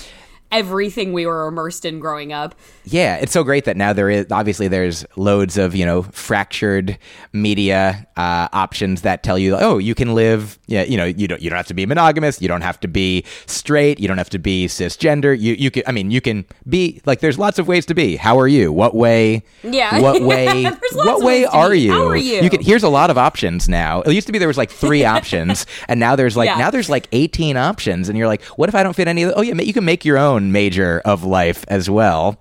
Everything 0.52 1.12
we 1.12 1.26
were 1.26 1.46
immersed 1.46 1.84
in 1.84 2.00
growing 2.00 2.32
up. 2.32 2.56
Yeah, 2.90 3.16
it's 3.16 3.32
so 3.32 3.44
great 3.44 3.64
that 3.66 3.76
now 3.76 3.92
there 3.92 4.10
is 4.10 4.26
obviously 4.32 4.66
there's 4.68 5.04
loads 5.16 5.56
of 5.56 5.74
you 5.74 5.86
know 5.86 6.02
fractured 6.02 6.98
media 7.32 8.06
uh, 8.16 8.48
options 8.52 9.02
that 9.02 9.22
tell 9.22 9.38
you 9.38 9.56
oh 9.56 9.78
you 9.78 9.94
can 9.94 10.14
live 10.14 10.58
yeah 10.66 10.82
you 10.82 10.96
know 10.96 11.04
you 11.04 11.28
don't 11.28 11.40
you 11.40 11.48
don't 11.48 11.56
have 11.56 11.66
to 11.68 11.74
be 11.74 11.86
monogamous 11.86 12.42
you 12.42 12.48
don't 12.48 12.62
have 12.62 12.78
to 12.80 12.88
be 12.88 13.24
straight 13.46 14.00
you 14.00 14.08
don't 14.08 14.18
have 14.18 14.30
to 14.30 14.38
be 14.38 14.66
cisgender 14.66 15.38
you 15.38 15.54
you 15.54 15.70
can 15.70 15.82
I 15.86 15.92
mean 15.92 16.10
you 16.10 16.20
can 16.20 16.44
be 16.68 17.00
like 17.06 17.20
there's 17.20 17.38
lots 17.38 17.58
of 17.58 17.68
ways 17.68 17.86
to 17.86 17.94
be. 17.94 18.16
How 18.16 18.38
are 18.38 18.48
you? 18.48 18.72
What 18.72 18.94
way? 18.94 19.42
Yeah. 19.62 20.00
what 20.00 20.22
way 20.32 20.64
what 20.94 21.22
way 21.22 21.44
are 21.44 21.74
you? 21.74 21.92
How 21.92 22.06
are 22.08 22.16
you? 22.16 22.50
can 22.50 22.60
here's 22.60 22.82
a 22.82 22.88
lot 22.88 23.10
of 23.10 23.16
options 23.18 23.68
now. 23.68 24.02
It 24.02 24.12
used 24.12 24.26
to 24.26 24.32
be 24.32 24.38
there 24.38 24.48
was 24.48 24.58
like 24.58 24.70
three 24.70 25.04
options 25.16 25.66
and 25.88 26.00
now 26.00 26.16
there's 26.16 26.36
like 26.36 26.48
Yeah. 26.48 26.58
now 26.58 26.70
there's 26.70 26.90
like 26.90 27.06
18 27.12 27.56
options 27.56 28.08
and 28.08 28.18
you're 28.18 28.26
like 28.26 28.42
what 28.58 28.68
if 28.68 28.74
I 28.74 28.82
don't 28.82 28.94
fit 28.94 29.06
any 29.08 29.22
of 29.22 29.30
the, 29.30 29.34
oh 29.36 29.42
yeah 29.42 29.54
you 29.54 29.72
can 29.72 29.84
make 29.84 30.04
your 30.04 30.18
own 30.18 30.50
major 30.52 31.00
of 31.04 31.22
life 31.24 31.64
as 31.68 31.88
well 31.88 32.40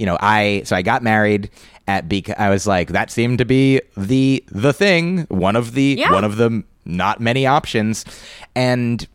you 0.00 0.06
know, 0.06 0.16
I 0.20 0.62
so 0.64 0.74
I 0.74 0.82
got 0.82 1.02
married 1.02 1.50
at 1.86 2.08
because 2.08 2.34
I 2.38 2.48
was 2.50 2.66
like 2.66 2.88
that 2.88 3.10
seemed 3.10 3.38
to 3.38 3.44
be 3.44 3.80
the 3.96 4.42
the 4.48 4.72
thing, 4.72 5.26
one 5.28 5.54
of 5.56 5.74
the 5.74 5.96
Yeah. 5.98 6.10
one 6.12 6.24
of 6.24 6.36
the 6.36 6.64
not 6.86 7.20
many 7.20 7.46
options, 7.46 8.04
and 8.56 9.06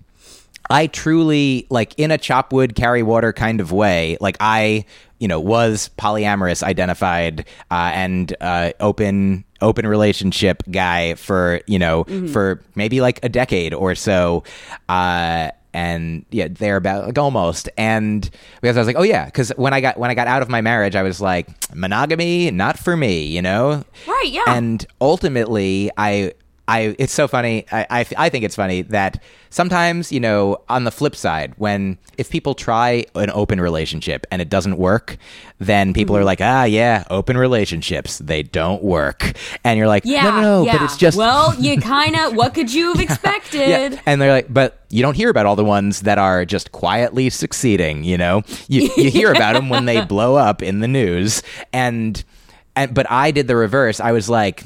I 0.70 0.88
truly 0.88 1.68
like 1.70 1.94
in 1.98 2.12
a 2.12 2.18
chop 2.18 2.54
wood 2.54 2.76
carry 2.76 3.04
water 3.04 3.34
kind 3.34 3.60
of 3.62 3.72
way. 3.72 4.18
Like 4.22 4.38
I, 4.40 4.86
you 5.20 5.28
know, 5.28 5.40
was 5.40 5.90
polyamorous 5.98 6.64
identified 6.64 7.46
uh, 7.72 7.92
and 7.94 8.36
uh, 8.42 8.72
open 8.80 9.44
open 9.62 9.88
relationship 9.88 10.62
guy 10.72 11.16
for 11.16 11.62
you 11.68 11.80
know 11.80 12.04
Mm-hmm. 12.06 12.28
for 12.28 12.62
maybe 12.76 13.02
like 13.02 13.20
a 13.24 13.30
decade 13.30 13.74
or 13.74 13.96
so. 13.96 14.44
Uh, 14.90 15.50
and 15.76 16.26
yeah, 16.32 16.48
they're 16.50 16.78
about 16.78 17.06
like 17.06 17.18
almost. 17.18 17.70
And 17.78 18.28
because 18.62 18.78
I 18.78 18.80
was 18.80 18.88
like, 18.88 18.96
oh 18.96 19.04
yeah, 19.04 19.26
because 19.26 19.50
when 19.58 19.74
I 19.74 19.82
got 19.82 20.00
when 20.00 20.10
I 20.10 20.14
got 20.14 20.28
out 20.28 20.42
of 20.42 20.48
my 20.48 20.62
marriage, 20.62 20.96
I 20.96 21.04
was 21.04 21.20
like, 21.20 21.48
monogamy, 21.76 22.50
not 22.50 22.80
for 22.80 22.96
me, 22.96 23.26
you 23.26 23.42
know. 23.42 23.84
Right, 24.08 24.30
yeah. 24.30 24.46
And 24.48 24.86
ultimately, 25.02 25.92
I. 25.98 26.34
I, 26.68 26.96
it's 26.98 27.14
so 27.14 27.28
funny. 27.28 27.66
I, 27.72 27.86
I, 27.90 28.06
I 28.18 28.30
think 28.30 28.44
it's 28.44 28.56
funny 28.56 28.82
that 28.84 29.22
sometimes, 29.52 30.12
you 30.12 30.20
know, 30.20 30.58
on 30.68 30.84
the 30.84 30.90
flip 30.92 31.16
side, 31.16 31.54
when 31.58 31.98
if 32.18 32.30
people 32.32 32.56
try 32.56 33.06
an 33.14 33.30
open 33.30 33.62
relationship 33.62 34.26
and 34.32 34.42
it 34.42 34.50
doesn't 34.50 34.78
work, 34.78 35.18
then 35.60 35.94
people 35.94 36.16
are 36.18 36.22
Mm-hmm. 36.22 36.26
like, 36.26 36.42
ah, 36.42 36.64
yeah, 36.64 37.04
open 37.12 37.38
relationships, 37.38 38.18
they 38.18 38.42
don't 38.42 38.82
work. 38.84 39.34
And 39.64 39.78
you're 39.78 39.88
like, 39.88 40.06
Yeah. 40.06 40.24
no, 40.24 40.32
no, 40.32 40.42
no, 40.42 40.66
yeah. 40.66 40.78
but 40.78 40.82
it's 40.86 40.98
just. 40.98 41.18
Well, 41.18 41.54
you 41.60 41.80
kind 41.82 42.16
of. 42.16 42.36
What 42.36 42.56
could 42.56 42.74
you 42.74 42.94
have 42.94 43.00
expected? 43.10 43.70
Yeah. 43.94 44.02
And 44.08 44.20
they're 44.20 44.32
like, 44.32 44.52
but 44.52 44.84
you 44.90 45.04
don't 45.04 45.16
hear 45.16 45.30
about 45.30 45.46
all 45.46 45.56
the 45.56 45.64
ones 45.64 46.02
that 46.02 46.18
are 46.18 46.46
just 46.46 46.72
quietly 46.72 47.30
succeeding, 47.30 48.04
you 48.04 48.18
know? 48.18 48.42
You, 48.68 48.90
you 48.98 49.12
hear 49.12 49.32
about 49.32 49.54
them 49.54 49.70
when 49.70 49.86
they 49.86 50.04
blow 50.04 50.36
up 50.36 50.64
in 50.64 50.80
the 50.80 50.88
news. 50.88 51.44
And, 51.72 52.24
and, 52.76 52.94
but 52.94 53.10
I 53.12 53.30
did 53.32 53.48
the 53.48 53.56
reverse. 53.56 54.00
I 54.00 54.12
was 54.14 54.30
like, 54.30 54.64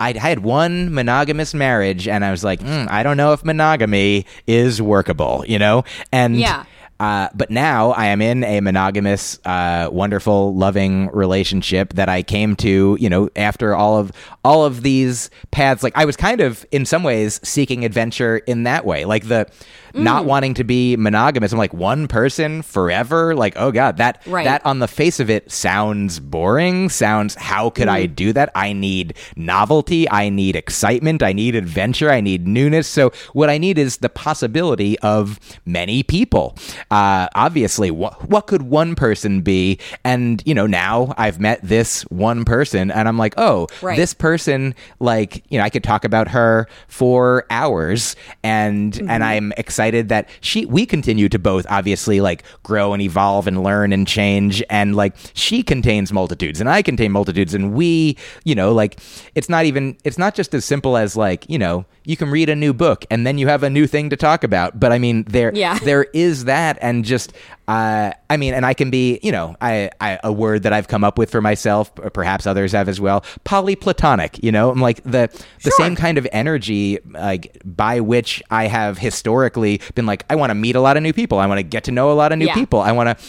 I, 0.00 0.10
I 0.10 0.18
had 0.18 0.40
one 0.40 0.92
monogamous 0.94 1.54
marriage 1.54 2.08
and 2.08 2.24
I 2.24 2.30
was 2.30 2.42
like, 2.44 2.60
mm, 2.60 2.88
I 2.90 3.02
don't 3.02 3.16
know 3.16 3.32
if 3.32 3.44
monogamy 3.44 4.26
is 4.46 4.80
workable, 4.82 5.44
you 5.46 5.58
know? 5.58 5.84
And, 6.10 6.36
Yeah. 6.36 6.64
uh, 7.00 7.28
but 7.34 7.50
now 7.50 7.90
I 7.92 8.06
am 8.06 8.20
in 8.22 8.44
a 8.44 8.60
monogamous, 8.60 9.38
uh, 9.44 9.88
wonderful, 9.92 10.54
loving 10.54 11.08
relationship 11.12 11.94
that 11.94 12.08
I 12.08 12.22
came 12.22 12.56
to, 12.56 12.96
you 13.00 13.08
know, 13.10 13.28
after 13.36 13.74
all 13.74 13.98
of 13.98 14.12
all 14.44 14.64
of 14.64 14.82
these 14.82 15.30
paths. 15.50 15.82
Like 15.82 15.96
I 15.96 16.04
was 16.04 16.16
kind 16.16 16.40
of, 16.40 16.64
in 16.70 16.84
some 16.84 17.02
ways, 17.02 17.40
seeking 17.42 17.84
adventure 17.84 18.38
in 18.38 18.64
that 18.64 18.84
way. 18.84 19.04
Like 19.04 19.28
the 19.28 19.48
not 19.94 20.24
mm. 20.24 20.26
wanting 20.26 20.54
to 20.54 20.64
be 20.64 20.96
monogamous. 20.96 21.52
I'm 21.52 21.58
like 21.58 21.74
one 21.74 22.08
person 22.08 22.62
forever. 22.62 23.34
Like 23.34 23.54
oh 23.56 23.70
god, 23.72 23.98
that 23.98 24.22
Right. 24.26 24.44
that 24.44 24.64
on 24.64 24.78
the 24.78 24.88
face 24.88 25.20
of 25.20 25.28
it 25.30 25.50
sounds 25.50 26.20
boring. 26.20 26.88
Sounds 26.88 27.34
how 27.34 27.70
could 27.70 27.88
I 27.88 28.06
mm. 28.06 28.14
do 28.14 28.32
that? 28.32 28.50
I 28.54 28.72
need 28.72 29.14
novelty. 29.36 30.08
I 30.10 30.28
need 30.28 30.56
excitement. 30.56 31.22
I 31.22 31.32
need 31.32 31.54
adventure. 31.54 32.10
I 32.10 32.20
need 32.20 32.46
newness. 32.46 32.88
So 32.88 33.12
what 33.32 33.50
I 33.50 33.58
need 33.58 33.78
is 33.78 33.98
the 33.98 34.08
possibility 34.08 34.98
of 35.00 35.38
many 35.66 36.02
people. 36.02 36.56
Uh, 36.90 37.28
obviously, 37.34 37.90
what 37.90 38.28
what 38.28 38.46
could 38.46 38.62
one 38.62 38.94
person 38.94 39.42
be? 39.42 39.78
And 40.04 40.42
you 40.46 40.54
know, 40.54 40.66
now 40.66 41.14
I've 41.16 41.40
met 41.40 41.60
this 41.62 42.02
one 42.02 42.44
person, 42.44 42.90
and 42.90 43.08
I'm 43.08 43.18
like, 43.18 43.34
oh, 43.36 43.66
Right. 43.82 43.96
this 43.96 44.14
person, 44.14 44.74
like 45.00 45.44
you 45.48 45.58
know, 45.58 45.64
I 45.64 45.70
could 45.70 45.84
talk 45.84 46.04
about 46.04 46.28
her 46.28 46.66
for 46.88 47.44
hours, 47.50 48.16
and 48.42 48.96
and 48.96 49.08
mm-hmm. 49.08 49.22
I'm 49.22 49.52
excited 49.56 49.81
that 49.90 50.28
she 50.40 50.66
we 50.66 50.86
continue 50.86 51.28
to 51.28 51.38
both 51.38 51.66
obviously 51.68 52.20
like 52.20 52.44
grow 52.62 52.92
and 52.92 53.02
evolve 53.02 53.46
and 53.46 53.62
learn 53.62 53.92
and 53.92 54.06
change, 54.06 54.62
and 54.70 54.94
like 54.94 55.14
she 55.34 55.62
contains 55.62 56.12
multitudes, 56.12 56.60
and 56.60 56.68
I 56.68 56.82
contain 56.82 57.12
multitudes, 57.12 57.54
and 57.54 57.74
we, 57.74 58.16
you 58.44 58.54
know, 58.54 58.72
like 58.72 59.00
it's 59.34 59.48
not 59.48 59.64
even 59.64 59.96
it's 60.04 60.18
not 60.18 60.34
just 60.34 60.54
as 60.54 60.64
simple 60.64 60.96
as 60.96 61.16
like 61.16 61.48
you 61.48 61.58
know 61.58 61.84
you 62.04 62.16
can 62.16 62.30
read 62.30 62.48
a 62.48 62.56
new 62.56 62.72
book 62.72 63.04
and 63.10 63.26
then 63.26 63.38
you 63.38 63.46
have 63.46 63.62
a 63.62 63.70
new 63.70 63.86
thing 63.86 64.10
to 64.10 64.16
talk 64.16 64.44
about, 64.44 64.78
but 64.80 64.92
I 64.92 64.98
mean 64.98 65.24
there 65.28 65.52
Yeah. 65.54 65.78
there 65.84 66.04
is 66.12 66.44
that, 66.44 66.78
and 66.80 67.04
just 67.04 67.32
uh, 67.68 68.12
I 68.28 68.36
mean, 68.36 68.54
and 68.54 68.66
I 68.66 68.74
can 68.74 68.90
be, 68.90 69.20
you 69.22 69.30
know, 69.30 69.56
I, 69.60 69.90
I 70.00 70.18
a 70.24 70.32
word 70.32 70.64
that 70.64 70.72
I've 70.72 70.88
come 70.88 71.04
up 71.04 71.16
with 71.16 71.30
for 71.30 71.40
myself, 71.40 71.94
perhaps 71.94 72.46
others 72.46 72.72
have 72.72 72.88
as 72.88 73.00
well, 73.00 73.24
polyplatonic. 73.44 74.42
You 74.42 74.52
know, 74.52 74.70
I'm 74.70 74.80
like 74.80 75.02
the 75.04 75.30
the 75.62 75.70
same 75.70 75.94
kind 75.94 76.18
of 76.18 76.26
energy 76.32 76.98
like 77.06 77.56
by 77.64 78.00
which 78.00 78.42
I 78.50 78.66
have 78.66 78.98
historically 78.98 79.71
been 79.94 80.06
like, 80.06 80.24
I 80.30 80.34
want 80.36 80.50
to 80.50 80.54
meet 80.54 80.76
a 80.76 80.80
lot 80.80 80.96
of 80.96 81.02
new 81.02 81.12
people, 81.12 81.38
I 81.38 81.46
want 81.46 81.58
to 81.58 81.62
get 81.62 81.84
to 81.84 81.90
know 81.92 82.10
a 82.10 82.14
lot 82.14 82.32
of 82.32 82.38
new 82.38 82.46
Yeah. 82.46 82.54
people, 82.54 82.80
I 82.80 82.92
want 82.92 83.16
to 83.18 83.24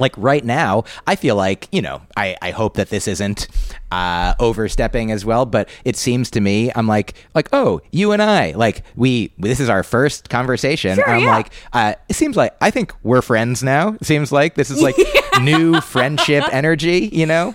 like 0.00 0.14
right 0.16 0.44
now, 0.44 0.84
I 1.06 1.16
feel 1.16 1.36
like, 1.36 1.68
you 1.72 1.82
know, 1.82 2.02
I, 2.16 2.36
I 2.40 2.50
hope 2.52 2.74
that 2.74 2.88
this 2.88 3.08
isn't 3.08 3.48
uh, 3.90 4.34
overstepping 4.38 5.10
as 5.10 5.24
well, 5.24 5.44
but 5.44 5.68
it 5.84 5.96
seems 5.96 6.30
to 6.32 6.40
me, 6.40 6.70
I'm 6.74 6.86
like, 6.86 7.14
like, 7.34 7.48
oh, 7.52 7.80
you 7.90 8.12
and 8.12 8.22
I, 8.22 8.52
like, 8.52 8.84
we, 8.96 9.32
this 9.38 9.60
is 9.60 9.68
our 9.68 9.82
first 9.82 10.28
conversation. 10.30 10.94
Sure, 10.96 11.08
I'm 11.08 11.22
yeah. 11.22 11.30
like, 11.36 11.52
uh, 11.72 11.94
it 12.08 12.14
seems 12.14 12.36
like, 12.36 12.54
I 12.60 12.70
think 12.70 12.92
we're 13.02 13.22
friends 13.22 13.62
now. 13.62 13.94
It 14.00 14.04
seems 14.06 14.30
like 14.30 14.54
this 14.54 14.70
is 14.70 14.80
like 14.80 14.96
new 15.42 15.80
friendship 15.80 16.44
energy, 16.52 17.10
you 17.12 17.26
know? 17.26 17.54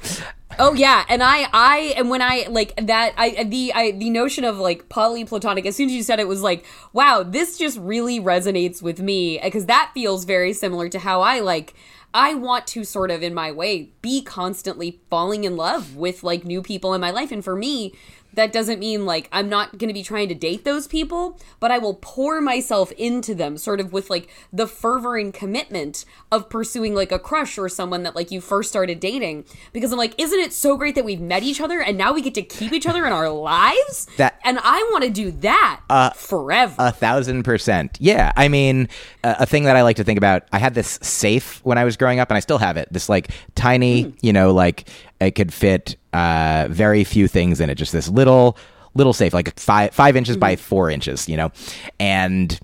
Oh 0.59 0.73
yeah, 0.73 1.05
and 1.09 1.23
I 1.23 1.47
I 1.51 1.93
and 1.97 2.09
when 2.09 2.21
I 2.21 2.47
like 2.49 2.73
that 2.77 3.13
I 3.17 3.43
the 3.43 3.73
I 3.73 3.91
the 3.91 4.09
notion 4.09 4.43
of 4.43 4.57
like 4.57 4.89
polyplatonic 4.89 5.65
as 5.65 5.75
soon 5.75 5.89
as 5.89 5.95
you 5.95 6.03
said 6.03 6.19
it 6.19 6.27
was 6.27 6.41
like 6.41 6.65
wow 6.93 7.23
this 7.23 7.57
just 7.57 7.77
really 7.79 8.19
resonates 8.19 8.81
with 8.81 8.99
me 8.99 9.39
because 9.43 9.65
that 9.65 9.91
feels 9.93 10.25
very 10.25 10.53
similar 10.53 10.89
to 10.89 10.99
how 10.99 11.21
I 11.21 11.39
like 11.39 11.73
I 12.13 12.35
want 12.35 12.67
to 12.67 12.83
sort 12.83 13.09
of 13.09 13.23
in 13.23 13.33
my 13.33 13.51
way 13.51 13.89
be 14.01 14.21
constantly 14.21 14.99
falling 15.09 15.43
in 15.45 15.57
love 15.57 15.95
with 15.95 16.23
like 16.23 16.45
new 16.45 16.61
people 16.61 16.93
in 16.93 17.01
my 17.01 17.09
life. 17.09 17.31
And 17.31 17.43
for 17.43 17.55
me 17.55 17.93
that 18.33 18.51
doesn't 18.51 18.79
mean 18.79 19.05
like 19.05 19.29
I'm 19.31 19.49
not 19.49 19.77
going 19.77 19.87
to 19.89 19.93
be 19.93 20.03
trying 20.03 20.27
to 20.29 20.35
date 20.35 20.63
those 20.65 20.87
people, 20.87 21.39
but 21.59 21.71
I 21.71 21.77
will 21.77 21.95
pour 21.95 22.41
myself 22.41 22.91
into 22.93 23.35
them 23.35 23.57
sort 23.57 23.79
of 23.79 23.93
with 23.93 24.09
like 24.09 24.29
the 24.51 24.67
fervor 24.67 25.17
and 25.17 25.33
commitment 25.33 26.05
of 26.31 26.49
pursuing 26.49 26.93
like 26.95 27.11
a 27.11 27.19
crush 27.19 27.57
or 27.57 27.69
someone 27.69 28.03
that 28.03 28.15
like 28.15 28.31
you 28.31 28.41
first 28.41 28.69
started 28.69 28.99
dating 28.99 29.45
because 29.71 29.91
I'm 29.91 29.97
like 29.97 30.15
isn't 30.19 30.39
it 30.39 30.53
so 30.53 30.77
great 30.77 30.95
that 30.95 31.05
we've 31.05 31.21
met 31.21 31.43
each 31.43 31.61
other 31.61 31.81
and 31.81 31.97
now 31.97 32.13
we 32.13 32.21
get 32.21 32.35
to 32.35 32.41
keep 32.43 32.73
each 32.73 32.87
other 32.87 33.05
in 33.05 33.13
our 33.13 33.29
lives? 33.29 34.07
That- 34.17 34.39
and 34.43 34.59
I 34.61 34.87
want 34.91 35.03
to 35.05 35.09
do 35.09 35.31
that 35.41 35.81
Uh, 35.89 36.09
forever. 36.11 36.75
A 36.79 36.91
thousand 36.91 37.43
percent. 37.43 37.97
Yeah. 38.01 38.31
I 38.35 38.47
mean, 38.47 38.89
a, 39.23 39.35
a 39.41 39.45
thing 39.45 39.63
that 39.65 39.75
I 39.75 39.83
like 39.83 39.95
to 39.97 40.03
think 40.03 40.17
about, 40.17 40.43
I 40.51 40.59
had 40.59 40.73
this 40.73 40.99
safe 41.01 41.59
when 41.63 41.77
I 41.77 41.83
was 41.85 41.95
growing 41.97 42.19
up, 42.19 42.29
and 42.29 42.37
I 42.37 42.39
still 42.41 42.57
have 42.57 42.75
it. 42.77 42.87
This 42.91 43.07
like 43.09 43.29
tiny, 43.55 44.13
you 44.21 44.33
know, 44.33 44.53
like 44.53 44.89
it 45.19 45.31
could 45.31 45.53
fit 45.53 45.95
uh, 46.13 46.67
very 46.69 47.03
few 47.03 47.27
things 47.27 47.59
in 47.59 47.69
it. 47.69 47.75
Just 47.75 47.91
this 47.91 48.07
little, 48.07 48.57
little 48.93 49.13
safe, 49.13 49.33
like 49.33 49.59
five 49.59 49.93
five 49.93 50.15
inches 50.15 50.37
by 50.37 50.55
four 50.55 50.89
inches, 50.89 51.27
you 51.27 51.37
know, 51.37 51.51
and 51.99 52.59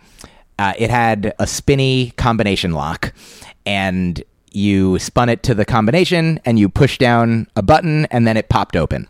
uh, 0.58 0.74
it 0.78 0.90
had 0.90 1.34
a 1.40 1.48
spinny 1.48 2.12
combination 2.18 2.72
lock, 2.72 3.14
and 3.66 4.24
you 4.52 4.98
spun 5.00 5.30
it 5.30 5.44
to 5.44 5.54
the 5.54 5.66
combination 5.66 6.40
and 6.44 6.58
you 6.58 6.68
pushed 6.68 7.00
down 7.00 7.48
a 7.56 7.62
button 7.62 8.06
and 8.06 8.26
then 8.26 8.36
it 8.36 8.50
popped 8.50 8.76
open 8.76 9.08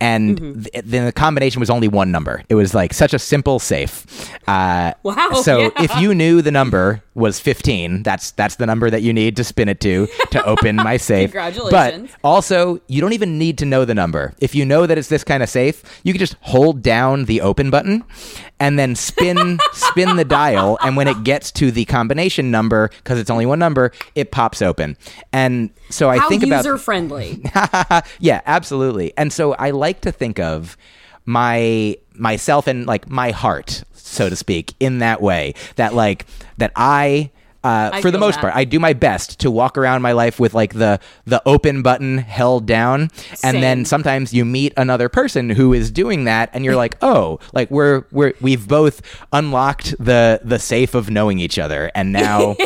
and 0.00 0.64
th- 0.72 0.84
then 0.84 1.04
the 1.04 1.12
combination 1.12 1.60
was 1.60 1.68
only 1.70 1.88
one 1.88 2.10
number 2.10 2.42
it 2.48 2.54
was 2.54 2.74
like 2.74 2.92
such 2.94 3.12
a 3.14 3.18
simple 3.18 3.58
safe 3.58 4.06
uh, 4.48 4.92
Wow, 5.02 5.32
so 5.42 5.58
yeah. 5.58 5.70
if 5.82 5.96
you 6.00 6.14
knew 6.14 6.42
the 6.42 6.50
number 6.50 7.02
was 7.14 7.38
15 7.40 8.02
that's 8.02 8.30
that's 8.32 8.56
the 8.56 8.66
number 8.66 8.88
that 8.90 9.02
you 9.02 9.12
need 9.12 9.36
to 9.36 9.44
spin 9.44 9.68
it 9.68 9.80
to 9.80 10.06
to 10.30 10.42
open 10.44 10.76
my 10.76 10.96
safe 11.10 11.30
Congratulations. 11.32 12.10
but 12.12 12.18
also 12.24 12.80
you 12.86 13.00
don't 13.00 13.12
even 13.12 13.38
need 13.38 13.58
to 13.58 13.66
know 13.66 13.84
the 13.84 13.94
number 13.94 14.32
if 14.40 14.54
you 14.54 14.64
know 14.64 14.86
that 14.86 14.96
it's 14.96 15.08
this 15.08 15.24
kind 15.24 15.42
of 15.42 15.48
safe 15.48 15.82
you 16.02 16.12
can 16.12 16.18
just 16.20 16.36
hold 16.40 16.82
down 16.82 17.26
the 17.26 17.40
open 17.42 17.70
button 17.70 18.02
and 18.58 18.78
then 18.78 18.94
spin 18.94 19.58
spin 19.72 20.16
the 20.16 20.24
dial 20.24 20.78
and 20.82 20.96
when 20.96 21.08
it 21.08 21.22
gets 21.24 21.50
to 21.52 21.70
the 21.70 21.84
combination 21.84 22.50
number 22.50 22.88
because 22.88 23.18
it's 23.18 23.30
only 23.30 23.44
one 23.46 23.58
number 23.58 23.92
it 24.14 24.30
pops 24.30 24.62
open 24.62 24.96
and 25.32 25.70
so 25.90 26.08
i 26.08 26.16
How 26.18 26.28
think 26.28 26.42
about 26.44 26.64
user 26.64 26.78
friendly. 26.78 27.42
yeah, 28.20 28.40
absolutely. 28.46 29.12
And 29.16 29.32
so 29.32 29.54
I 29.54 29.70
like 29.70 29.89
to 29.92 30.12
think 30.12 30.38
of 30.38 30.76
my 31.24 31.96
myself 32.14 32.66
and 32.66 32.86
like 32.86 33.08
my 33.08 33.30
heart, 33.30 33.84
so 33.92 34.28
to 34.28 34.36
speak, 34.36 34.74
in 34.80 34.98
that 34.98 35.20
way. 35.20 35.54
That 35.76 35.94
like 35.94 36.26
that 36.58 36.72
I 36.76 37.30
uh, 37.62 38.00
for 38.00 38.10
the 38.10 38.18
most 38.18 38.36
that. 38.36 38.40
part, 38.40 38.56
I 38.56 38.64
do 38.64 38.78
my 38.78 38.94
best 38.94 39.40
to 39.40 39.50
walk 39.50 39.76
around 39.76 40.00
my 40.00 40.12
life 40.12 40.40
with 40.40 40.54
like 40.54 40.72
the 40.72 40.98
the 41.26 41.42
open 41.46 41.82
button 41.82 42.18
held 42.18 42.66
down, 42.66 43.10
and 43.44 43.62
then 43.62 43.84
sometimes 43.84 44.32
you 44.32 44.44
meet 44.44 44.72
another 44.76 45.08
person 45.08 45.50
who 45.50 45.74
is 45.74 45.90
doing 45.90 46.24
that, 46.24 46.50
and 46.54 46.64
you're 46.64 46.76
like, 46.76 46.96
oh, 47.02 47.38
like 47.52 47.70
we're 47.70 48.04
we're 48.12 48.32
we've 48.40 48.66
both 48.66 49.02
unlocked 49.32 49.94
the 49.98 50.40
the 50.42 50.58
safe 50.58 50.94
of 50.94 51.10
knowing 51.10 51.38
each 51.38 51.58
other, 51.58 51.90
and 51.94 52.12
now 52.12 52.56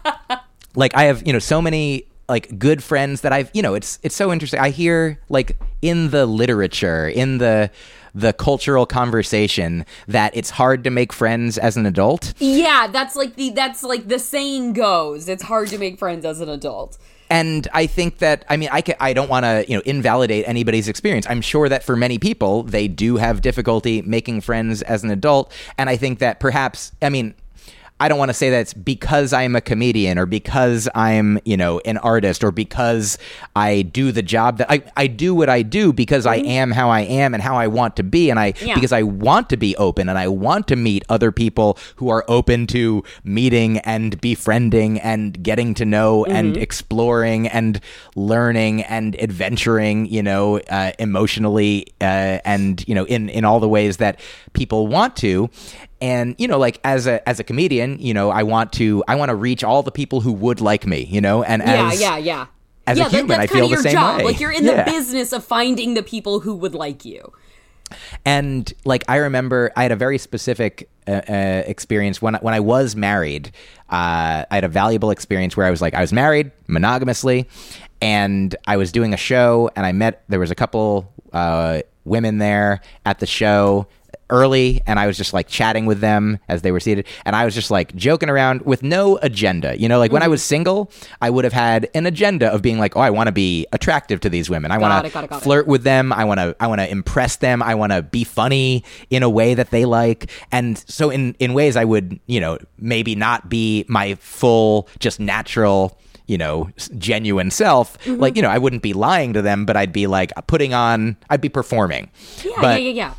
like 0.76 0.94
I 0.94 1.04
have, 1.04 1.26
you 1.26 1.32
know, 1.32 1.40
so 1.40 1.60
many 1.60 2.07
like 2.28 2.58
good 2.58 2.82
friends 2.82 3.22
that 3.22 3.32
I've, 3.32 3.50
you 3.54 3.62
know, 3.62 3.74
it's 3.74 3.98
it's 4.02 4.14
so 4.14 4.32
interesting. 4.32 4.60
I 4.60 4.70
hear 4.70 5.18
like 5.28 5.56
in 5.82 6.10
the 6.10 6.26
literature, 6.26 7.08
in 7.08 7.38
the 7.38 7.70
the 8.14 8.32
cultural 8.32 8.86
conversation 8.86 9.84
that 10.08 10.36
it's 10.36 10.50
hard 10.50 10.84
to 10.84 10.90
make 10.90 11.12
friends 11.12 11.58
as 11.58 11.76
an 11.76 11.86
adult. 11.86 12.34
Yeah, 12.38 12.88
that's 12.88 13.14
like 13.16 13.36
the 13.36 13.50
that's 13.50 13.82
like 13.82 14.08
the 14.08 14.18
saying 14.18 14.72
goes. 14.72 15.28
It's 15.28 15.42
hard 15.42 15.68
to 15.68 15.78
make 15.78 15.98
friends 15.98 16.24
as 16.24 16.40
an 16.40 16.48
adult. 16.48 16.98
And 17.30 17.68
I 17.74 17.86
think 17.86 18.18
that 18.18 18.44
I 18.48 18.56
mean 18.56 18.70
I 18.72 18.80
ca 18.80 18.94
I 19.00 19.12
don't 19.12 19.28
want 19.28 19.44
to 19.44 19.64
you 19.68 19.76
know 19.76 19.82
invalidate 19.84 20.48
anybody's 20.48 20.88
experience. 20.88 21.26
I'm 21.28 21.42
sure 21.42 21.68
that 21.68 21.84
for 21.84 21.96
many 21.96 22.18
people 22.18 22.62
they 22.62 22.88
do 22.88 23.16
have 23.16 23.40
difficulty 23.40 24.02
making 24.02 24.40
friends 24.40 24.82
as 24.82 25.04
an 25.04 25.10
adult, 25.10 25.52
and 25.76 25.88
I 25.88 25.96
think 25.96 26.18
that 26.18 26.40
perhaps 26.40 26.92
I 27.02 27.08
mean. 27.08 27.34
I 28.00 28.08
don't 28.08 28.18
want 28.18 28.28
to 28.28 28.34
say 28.34 28.50
that 28.50 28.60
it's 28.60 28.74
because 28.74 29.32
I'm 29.32 29.56
a 29.56 29.60
comedian 29.60 30.18
or 30.18 30.26
because 30.26 30.88
I'm, 30.94 31.38
you 31.44 31.56
know, 31.56 31.80
an 31.80 31.98
artist 31.98 32.44
or 32.44 32.52
because 32.52 33.18
I 33.56 33.82
do 33.82 34.12
the 34.12 34.22
job 34.22 34.58
that 34.58 34.70
I, 34.70 34.82
I 34.96 35.08
do 35.08 35.34
what 35.34 35.48
I 35.48 35.62
do 35.62 35.92
because 35.92 36.24
I 36.24 36.36
am 36.36 36.70
how 36.70 36.90
I 36.90 37.00
am 37.00 37.34
and 37.34 37.42
how 37.42 37.56
I 37.56 37.66
want 37.66 37.96
to 37.96 38.02
be. 38.04 38.30
And 38.30 38.38
I, 38.38 38.54
Yeah. 38.60 38.74
because 38.74 38.92
I 38.92 39.02
want 39.02 39.50
to 39.50 39.56
be 39.56 39.74
open 39.76 40.08
and 40.08 40.16
I 40.18 40.28
want 40.28 40.68
to 40.68 40.76
meet 40.76 41.04
other 41.08 41.32
people 41.32 41.76
who 41.96 42.08
are 42.08 42.24
open 42.28 42.66
to 42.68 43.02
meeting 43.24 43.78
and 43.78 44.20
befriending 44.20 45.00
and 45.00 45.42
getting 45.42 45.74
to 45.74 45.84
know 45.84 46.24
and 46.24 46.56
exploring 46.56 47.48
and 47.48 47.80
learning 48.14 48.82
and 48.82 49.20
adventuring, 49.20 50.06
you 50.06 50.22
know, 50.22 50.58
uh, 50.70 50.92
emotionally 51.00 51.86
uh, 52.00 52.38
and, 52.44 52.86
you 52.86 52.94
know, 52.94 53.04
in, 53.06 53.28
in 53.28 53.44
all 53.44 53.58
the 53.60 53.68
ways 53.68 53.96
that 53.96 54.20
people 54.52 54.86
want 54.86 55.16
to 55.16 55.50
and 56.00 56.34
you 56.38 56.46
know 56.48 56.58
like 56.58 56.78
as 56.84 57.06
a 57.06 57.26
as 57.28 57.40
a 57.40 57.44
comedian 57.44 57.98
you 57.98 58.14
know 58.14 58.30
i 58.30 58.42
want 58.42 58.72
to 58.72 59.02
i 59.08 59.14
want 59.16 59.28
to 59.30 59.34
reach 59.34 59.64
all 59.64 59.82
the 59.82 59.90
people 59.90 60.20
who 60.20 60.32
would 60.32 60.60
like 60.60 60.86
me 60.86 61.04
you 61.04 61.20
know 61.20 61.42
and 61.42 61.60
Yeah, 61.62 61.90
as 61.92 62.00
yeah, 62.00 62.16
yeah. 62.18 62.46
as 62.86 62.96
a 62.98 63.00
yeah, 63.00 63.08
that- 63.08 63.16
human, 63.16 63.38
that's 63.38 63.52
I 63.52 63.54
feel 63.54 63.68
the 63.68 63.76
same 63.78 63.92
job. 63.92 64.18
way. 64.18 64.24
Like 64.24 64.40
you're 64.40 64.52
in 64.52 64.64
Yeah. 64.64 64.84
the 64.84 64.90
business 64.90 65.32
of 65.32 65.44
finding 65.44 65.94
the 65.94 66.02
people 66.02 66.40
who 66.40 66.54
would 66.54 66.74
like 66.74 67.04
you. 67.04 67.32
and 68.24 68.72
like 68.84 69.04
I 69.08 69.16
remember, 69.16 69.72
I 69.76 69.82
had 69.82 69.92
a 69.92 69.96
very 69.96 70.18
specific 70.18 70.88
uh, 71.06 71.22
uh, 71.28 71.62
experience 71.66 72.20
when 72.20 72.34
I- 72.36 72.38
when 72.38 72.54
I 72.54 72.60
was 72.60 72.94
married. 72.94 73.50
Uh, 73.88 74.44
I 74.50 74.54
had 74.54 74.64
a 74.64 74.68
valuable 74.68 75.10
experience 75.10 75.56
where 75.56 75.66
I 75.66 75.70
was 75.70 75.80
like, 75.80 75.94
I 75.94 76.00
was 76.00 76.12
married 76.12 76.50
monogamously, 76.68 77.46
and 78.02 78.54
I 78.66 78.76
was 78.76 78.92
doing 78.92 79.14
a 79.14 79.16
show, 79.16 79.70
and 79.74 79.86
I 79.86 79.92
met 79.92 80.22
there 80.28 80.38
was 80.40 80.50
a 80.50 80.54
couple 80.54 81.10
uh, 81.32 81.80
women 82.04 82.38
there 82.38 82.80
at 83.06 83.18
the 83.20 83.26
show 83.26 83.86
early 84.30 84.82
and 84.86 84.98
I 84.98 85.06
was 85.06 85.16
just 85.16 85.32
like 85.32 85.48
chatting 85.48 85.86
with 85.86 86.00
them 86.00 86.38
as 86.48 86.62
they 86.62 86.72
were 86.72 86.80
seated 86.80 87.06
and 87.24 87.34
I 87.34 87.44
was 87.44 87.54
just 87.54 87.70
like 87.70 87.94
joking 87.94 88.28
around 88.28 88.62
with 88.62 88.82
no 88.82 89.18
agenda. 89.18 89.78
You 89.78 89.88
know, 89.88 89.98
like 89.98 90.12
when 90.12 90.22
I 90.22 90.28
was 90.28 90.42
single, 90.42 90.90
I 91.20 91.30
would 91.30 91.44
have 91.44 91.52
had 91.52 91.88
an 91.94 92.06
agenda 92.06 92.48
of 92.48 92.62
being 92.62 92.78
like, 92.78 92.96
"Oh, 92.96 93.00
I 93.00 93.10
want 93.10 93.28
to 93.28 93.32
be 93.32 93.66
attractive 93.72 94.20
to 94.20 94.30
these 94.30 94.50
women. 94.50 94.70
I 94.70 94.78
want 94.78 95.06
it, 95.06 95.14
it, 95.14 95.28
to 95.28 95.40
flirt 95.40 95.66
with 95.66 95.82
them. 95.82 96.12
I 96.12 96.24
want 96.24 96.40
to 96.40 96.56
I 96.60 96.66
want 96.66 96.80
to 96.80 96.90
impress 96.90 97.36
them. 97.36 97.62
I 97.62 97.74
want 97.74 97.92
to 97.92 98.02
be 98.02 98.24
funny 98.24 98.84
in 99.10 99.22
a 99.22 99.30
way 99.30 99.54
that 99.54 99.70
they 99.70 99.84
like." 99.84 100.30
And 100.52 100.78
so 100.88 101.10
in 101.10 101.34
in 101.38 101.54
ways 101.54 101.76
I 101.76 101.84
would, 101.84 102.20
you 102.26 102.40
know, 102.40 102.58
maybe 102.78 103.14
not 103.14 103.48
be 103.48 103.84
my 103.88 104.14
full 104.16 104.88
just 104.98 105.20
natural 105.20 105.98
you 106.28 106.36
know, 106.36 106.68
genuine 106.98 107.50
self. 107.50 107.98
Mm-hmm. 108.00 108.20
Like, 108.20 108.36
you 108.36 108.42
know, 108.42 108.50
I 108.50 108.58
wouldn't 108.58 108.82
be 108.82 108.92
lying 108.92 109.32
to 109.32 109.40
them, 109.40 109.64
but 109.64 109.76
I'd 109.78 109.92
be 109.94 110.06
like 110.06 110.30
putting 110.46 110.74
on, 110.74 111.16
I'd 111.30 111.40
be 111.40 111.48
performing. 111.48 112.10
Yeah, 112.44 112.52
but, 112.60 112.82
yeah, 112.82 112.90
yeah, 112.90 112.92
yeah. 112.92 113.14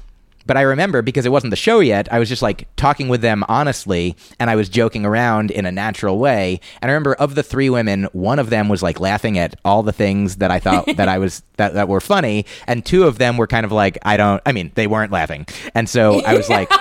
But 0.50 0.58
I 0.58 0.62
remember 0.62 1.04
because 1.04 1.28
it 1.28 1.32
wasn't 1.32 1.52
the 1.52 1.56
show 1.56 1.80
yet, 1.80 2.12
I 2.12 2.18
was 2.18 2.28
just 2.28 2.42
like 2.42 2.68
talking 2.76 3.08
with 3.08 3.22
them 3.22 3.46
honestly 3.48 4.16
and 4.40 4.50
I 4.50 4.56
was 4.56 4.68
joking 4.68 5.06
around 5.06 5.52
in 5.52 5.68
a 5.68 5.72
natural 5.72 6.18
way. 6.18 6.60
And 6.82 6.90
I 6.90 6.94
remember 6.96 7.14
of 7.14 7.36
the 7.36 7.44
three 7.44 7.70
women, 7.70 8.06
one 8.14 8.40
of 8.40 8.50
them 8.50 8.68
was 8.68 8.82
like 8.82 9.00
laughing 9.00 9.38
at 9.38 9.54
all 9.64 9.84
the 9.84 9.94
things 9.94 10.38
that 10.38 10.50
I 10.50 10.58
thought 10.58 10.88
that 10.98 11.08
I 11.08 11.20
was 11.20 11.44
that, 11.58 11.76
that 11.76 11.88
were 11.88 12.02
funny. 12.02 12.48
And 12.66 12.84
two 12.84 13.04
of 13.04 13.20
them 13.20 13.38
were 13.38 13.46
kind 13.46 13.64
of 13.64 13.72
like, 13.72 14.00
I 14.02 14.18
don't 14.18 14.42
I 14.44 14.52
mean, 14.52 14.72
they 14.74 14.88
weren't 14.88 15.12
laughing. 15.12 15.46
And 15.76 15.88
so 15.88 16.20
I 16.26 16.36
was 16.36 16.50
like 16.50 16.72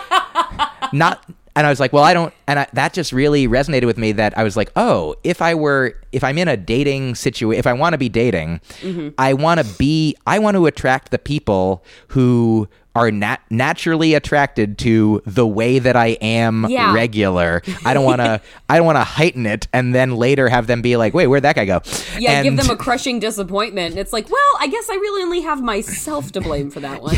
not 0.94 1.22
and 1.54 1.66
I 1.66 1.70
was 1.70 1.80
like, 1.80 1.92
well, 1.92 2.04
I 2.04 2.14
don't, 2.14 2.32
and 2.46 2.60
I, 2.60 2.68
that 2.74 2.92
just 2.92 3.12
really 3.12 3.48
resonated 3.48 3.86
with 3.86 3.98
me. 3.98 4.12
That 4.12 4.38
I 4.38 4.44
was 4.44 4.56
like, 4.56 4.70
oh, 4.76 5.16
if 5.24 5.42
I 5.42 5.56
were, 5.56 6.00
if 6.12 6.22
I'm 6.22 6.38
in 6.38 6.46
a 6.46 6.56
dating 6.56 7.16
situation, 7.16 7.58
if 7.58 7.66
I 7.66 7.72
want 7.72 7.94
to 7.94 7.98
be 7.98 8.08
dating, 8.08 8.60
Mm-hmm. 8.80 9.08
I 9.18 9.34
want 9.34 9.58
to 9.58 9.66
be, 9.76 10.16
I 10.24 10.38
want 10.38 10.56
to 10.56 10.66
attract 10.66 11.10
the 11.10 11.18
people 11.18 11.82
who 12.08 12.68
are 12.94 13.10
nat- 13.10 13.40
naturally 13.50 14.14
attracted 14.14 14.78
to 14.78 15.22
the 15.24 15.46
way 15.46 15.78
that 15.78 15.94
I 15.94 16.18
am 16.20 16.66
Yeah. 16.68 16.92
regular. 16.92 17.62
I 17.84 17.94
don't 17.94 18.04
want 18.04 18.20
to, 18.20 18.40
I 18.68 18.76
don't 18.76 18.86
want 18.86 18.96
to 18.96 19.04
heighten 19.04 19.46
it 19.46 19.68
and 19.72 19.94
then 19.94 20.16
later 20.16 20.48
have 20.48 20.66
them 20.66 20.82
be 20.82 20.96
like, 20.96 21.14
wait, 21.14 21.26
where'd 21.28 21.44
that 21.44 21.54
guy 21.54 21.64
go? 21.64 21.80
Yeah, 22.18 22.42
give 22.42 22.56
them 22.56 22.70
a 22.70 22.76
crushing 22.76 23.20
disappointment. 23.20 23.96
It's 23.96 24.12
like, 24.12 24.28
well, 24.30 24.52
I 24.58 24.66
guess 24.66 24.88
I 24.90 24.94
really 24.94 25.22
only 25.22 25.40
have 25.42 25.62
myself 25.62 26.32
to 26.32 26.40
blame 26.40 26.70
for 26.70 26.80
that 26.80 27.02
one. 27.02 27.16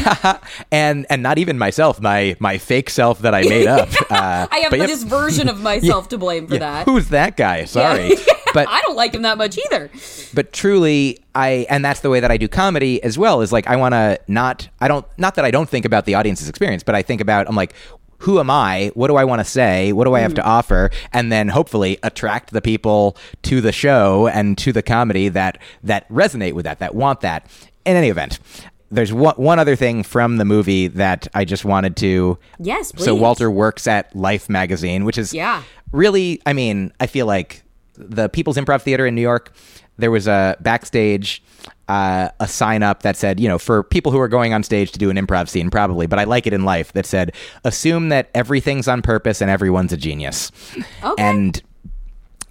and 0.73 1.07
and 1.09 1.23
not 1.23 1.39
even 1.39 1.57
myself, 1.59 2.01
my 2.01 2.37
my 2.41 2.59
fake 2.59 2.91
self 2.91 3.21
that 3.21 3.35
I 3.35 3.43
made 3.43 3.66
up. 3.66 3.89
Uh, 4.11 4.47
I 4.51 4.59
have 4.64 4.73
yep. 4.77 4.87
this 4.89 5.03
version 5.05 5.49
of 5.49 5.62
myself 5.62 6.09
to 6.11 6.18
blame 6.18 6.47
for 6.47 6.55
Yeah, 6.55 6.61
that. 6.61 6.85
Who's 6.87 7.09
that 7.09 7.37
guy? 7.37 7.64
Sorry. 7.64 8.12
But 8.55 8.68
I 8.70 8.80
don't 8.82 8.96
like 8.96 9.14
him 9.14 9.22
that 9.22 9.38
much 9.38 9.59
either. 9.59 9.90
but 10.34 10.53
truly 10.53 11.18
I 11.34 11.66
and 11.70 11.84
that's 11.84 12.01
the 12.01 12.11
way 12.11 12.20
that 12.20 12.30
I 12.30 12.36
do 12.36 12.48
comedy 12.48 13.03
as 13.03 13.18
well 13.18 13.40
is 13.40 13.53
like 13.53 13.66
I 13.66 13.76
want 13.76 13.94
to 13.94 14.18
not 14.28 14.68
I 14.80 14.88
don't 14.88 15.07
not 15.18 15.34
that 15.36 15.44
I 15.44 15.51
don't 15.51 15.68
think 15.68 15.84
about 15.84 16.05
the 16.05 16.14
audience's 16.14 16.48
experience, 16.48 16.82
but 16.82 16.94
I 16.94 17.03
think 17.03 17.20
about 17.20 17.48
I'm 17.48 17.57
like 17.57 17.74
who 18.20 18.38
am 18.38 18.51
I? 18.51 18.90
What 18.94 19.09
do 19.09 19.16
I 19.16 19.24
want 19.24 19.40
to 19.40 19.44
say? 19.44 19.92
What 19.92 20.05
do 20.05 20.14
I 20.14 20.20
have 20.20 20.34
to 20.34 20.42
mm. 20.42 20.46
offer? 20.46 20.90
And 21.12 21.32
then 21.32 21.48
hopefully 21.48 21.98
attract 22.03 22.51
the 22.51 22.61
people 22.61 23.16
to 23.44 23.62
the 23.62 23.72
show 23.72 24.28
and 24.28 24.59
to 24.59 24.72
the 24.72 24.82
comedy 24.82 25.28
that 25.30 25.59
that 25.82 26.09
resonate 26.11 26.53
with 26.53 26.64
that, 26.66 26.78
that 26.78 26.94
want 26.94 27.22
that. 27.22 27.46
In 27.86 27.96
any 27.96 28.11
event, 28.11 28.38
there's 28.90 29.12
one, 29.12 29.34
one 29.36 29.59
other 29.59 29.74
thing 29.74 30.03
from 30.03 30.36
the 30.36 30.44
movie 30.44 30.88
that 30.88 31.28
I 31.32 31.46
just 31.46 31.64
wanted 31.64 31.96
to. 31.98 32.38
Yes, 32.59 32.92
please. 32.92 33.05
So. 33.05 33.14
Walter 33.14 33.51
works 33.51 33.86
at 33.86 34.14
Life 34.14 34.51
magazine, 34.51 35.05
which 35.05 35.16
is 35.16 35.32
Yeah. 35.32 35.62
really, 35.92 36.42
I 36.44 36.53
mean, 36.53 36.92
I 37.01 37.07
feel 37.07 37.24
like 37.24 37.62
the 38.09 38.28
People's 38.28 38.57
Improv 38.57 38.82
Theater 38.82 39.07
in 39.07 39.14
New 39.14 39.22
York. 39.22 39.53
There 39.98 40.11
was 40.11 40.26
a 40.26 40.57
backstage 40.61 41.42
uh, 41.90 42.30
a 42.38 42.46
sign 42.46 42.84
up 42.84 43.03
that 43.03 43.16
said, 43.16 43.40
you 43.40 43.48
know, 43.48 43.59
for 43.59 43.82
people 43.82 44.12
who 44.12 44.20
are 44.20 44.28
going 44.28 44.55
on 44.55 44.62
stage 44.62 44.92
to 44.92 44.98
do 44.98 45.11
an 45.11 45.16
improv 45.16 45.48
scene, 45.48 45.70
probably, 45.70 46.07
but 46.07 46.20
I 46.20 46.24
like 46.24 46.46
it 46.46 46.53
in 46.53 46.64
life 46.64 46.92
that 46.92 47.05
said, 47.05 47.34
assume 47.64 48.11
that 48.11 48.30
everything's 48.32 48.86
on 48.86 49.03
purpose 49.03 49.40
and 49.40 49.51
everyone's 49.51 49.92
a 49.92 49.96
genius. 49.96 50.53
Okay. 51.03 51.22
And 51.22 51.61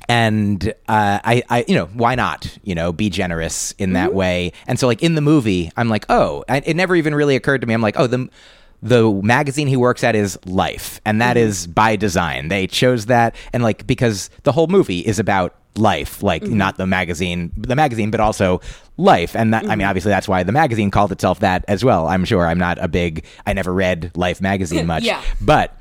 and 0.10 0.74
uh, 0.88 1.20
I, 1.24 1.44
I, 1.50 1.66
you 1.68 1.76
know, 1.76 1.86
why 1.94 2.16
not? 2.16 2.58
You 2.64 2.76
know, 2.76 2.92
be 2.92 3.10
generous 3.10 3.74
in 3.74 3.94
that 3.94 4.14
way. 4.14 4.52
And 4.68 4.80
so, 4.80 4.88
like 4.88 5.04
in 5.04 5.16
the 5.16 5.22
movie, 5.22 5.72
I'm 5.78 5.88
like, 5.88 6.06
oh, 6.10 6.44
I, 6.50 6.58
it 6.66 6.76
never 6.76 6.96
even 6.96 7.14
really 7.14 7.36
occurred 7.36 7.62
to 7.62 7.68
me. 7.68 7.76
I'm 7.76 7.82
like, 7.82 7.98
oh, 7.98 8.08
the 8.08 8.28
the 8.82 9.12
magazine 9.24 9.68
he 9.68 9.76
works 9.78 10.04
at 10.04 10.16
is 10.16 10.38
Life, 10.46 11.02
and 11.06 11.22
that 11.22 11.38
is 11.38 11.68
by 11.68 11.96
design. 11.96 12.48
They 12.48 12.68
chose 12.68 13.08
that, 13.08 13.36
and 13.54 13.62
like 13.64 13.86
because 13.88 14.30
the 14.44 14.52
whole 14.52 14.68
movie 14.68 15.00
is 15.00 15.20
about 15.20 15.56
life, 15.76 16.22
like 16.24 16.44
not 16.44 16.78
the 16.78 16.86
magazine, 16.88 17.52
the 17.56 17.76
magazine, 17.76 18.12
but 18.12 18.20
also 18.20 18.60
life. 18.98 19.36
And 19.36 19.54
that, 19.54 19.66
I 19.70 19.76
mean, 19.76 19.88
obviously, 19.88 20.10
that's 20.10 20.28
why 20.28 20.44
the 20.44 20.52
magazine 20.52 20.92
called 20.92 21.12
itself 21.12 21.40
that 21.42 21.64
as 21.68 21.86
well. 21.86 22.08
I'm 22.08 22.26
sure. 22.26 22.46
I'm 22.48 22.58
not 22.58 22.78
a 22.80 22.88
big. 22.88 23.26
I 23.46 23.54
never 23.54 23.74
read 23.74 24.12
Life 24.16 24.42
magazine 24.42 24.86
much, 24.94 25.04
Yeah. 25.04 25.22
but. 25.42 25.76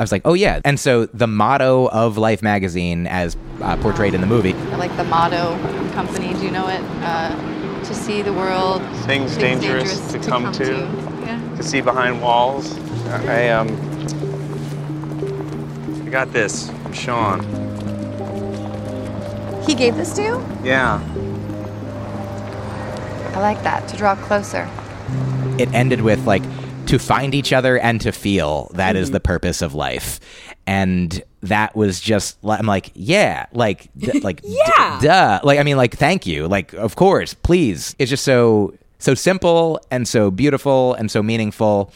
I 0.00 0.02
was 0.04 0.12
like, 0.12 0.22
oh 0.24 0.34
yeah, 0.34 0.60
and 0.64 0.78
so 0.78 1.06
the 1.06 1.26
motto 1.26 1.88
of 1.88 2.16
Life 2.16 2.40
magazine, 2.40 3.08
as 3.08 3.36
uh, 3.60 3.76
portrayed 3.78 4.14
in 4.14 4.20
the 4.20 4.28
movie, 4.28 4.54
I 4.54 4.76
like 4.76 4.96
the 4.96 5.02
motto 5.02 5.58
company. 5.92 6.32
Do 6.34 6.44
you 6.44 6.52
know 6.52 6.68
it? 6.68 6.80
Uh, 7.02 7.82
to 7.82 7.94
see 7.94 8.22
the 8.22 8.32
world. 8.32 8.80
Things 9.06 9.36
dangerous 9.36 10.12
to 10.12 10.20
come 10.20 10.52
to. 10.52 10.64
Yeah. 10.72 10.78
To 10.78 11.17
see 11.62 11.80
behind 11.80 12.20
walls. 12.22 12.76
I 13.08 13.48
um. 13.50 13.68
I 16.06 16.10
got 16.10 16.32
this 16.32 16.70
from 16.70 16.92
Sean. 16.92 17.40
He 19.66 19.74
gave 19.74 19.96
this 19.96 20.14
to 20.14 20.22
you? 20.22 20.46
Yeah. 20.64 21.00
I 23.34 23.40
like 23.40 23.62
that. 23.62 23.86
To 23.88 23.96
draw 23.96 24.14
closer. 24.16 24.68
it 25.58 25.72
ended 25.74 26.00
with 26.00 26.24
like 26.26 26.42
to 26.86 26.98
find 26.98 27.34
each 27.34 27.52
other 27.52 27.78
and 27.78 28.00
to 28.00 28.12
feel 28.12 28.70
That 28.74 28.96
is 28.96 29.10
the 29.10 29.20
purpose 29.20 29.60
of 29.60 29.74
life 29.74 30.20
and 30.66 31.22
that 31.42 31.76
was 31.76 32.00
just 32.00 32.42
li- 32.44 32.56
i'm 32.58 32.66
like 32.66 32.90
yeah 32.94 33.46
like 33.52 33.88
d- 33.96 34.20
like 34.20 34.40
d- 34.42 34.58
Yeah. 34.76 34.98
duh 35.00 35.40
like 35.44 35.58
i 35.58 35.62
mean 35.62 35.76
like 35.76 35.96
thank 35.96 36.26
you 36.26 36.48
like 36.48 36.72
of 36.74 36.96
course 36.96 37.32
please 37.34 37.94
it's 37.98 38.10
just 38.10 38.24
so 38.24 38.74
so 38.98 39.14
simple 39.14 39.80
and 39.90 40.06
so 40.06 40.30
beautiful 40.30 40.94
and 40.94 41.10
so 41.10 41.22
meaningful 41.22 41.92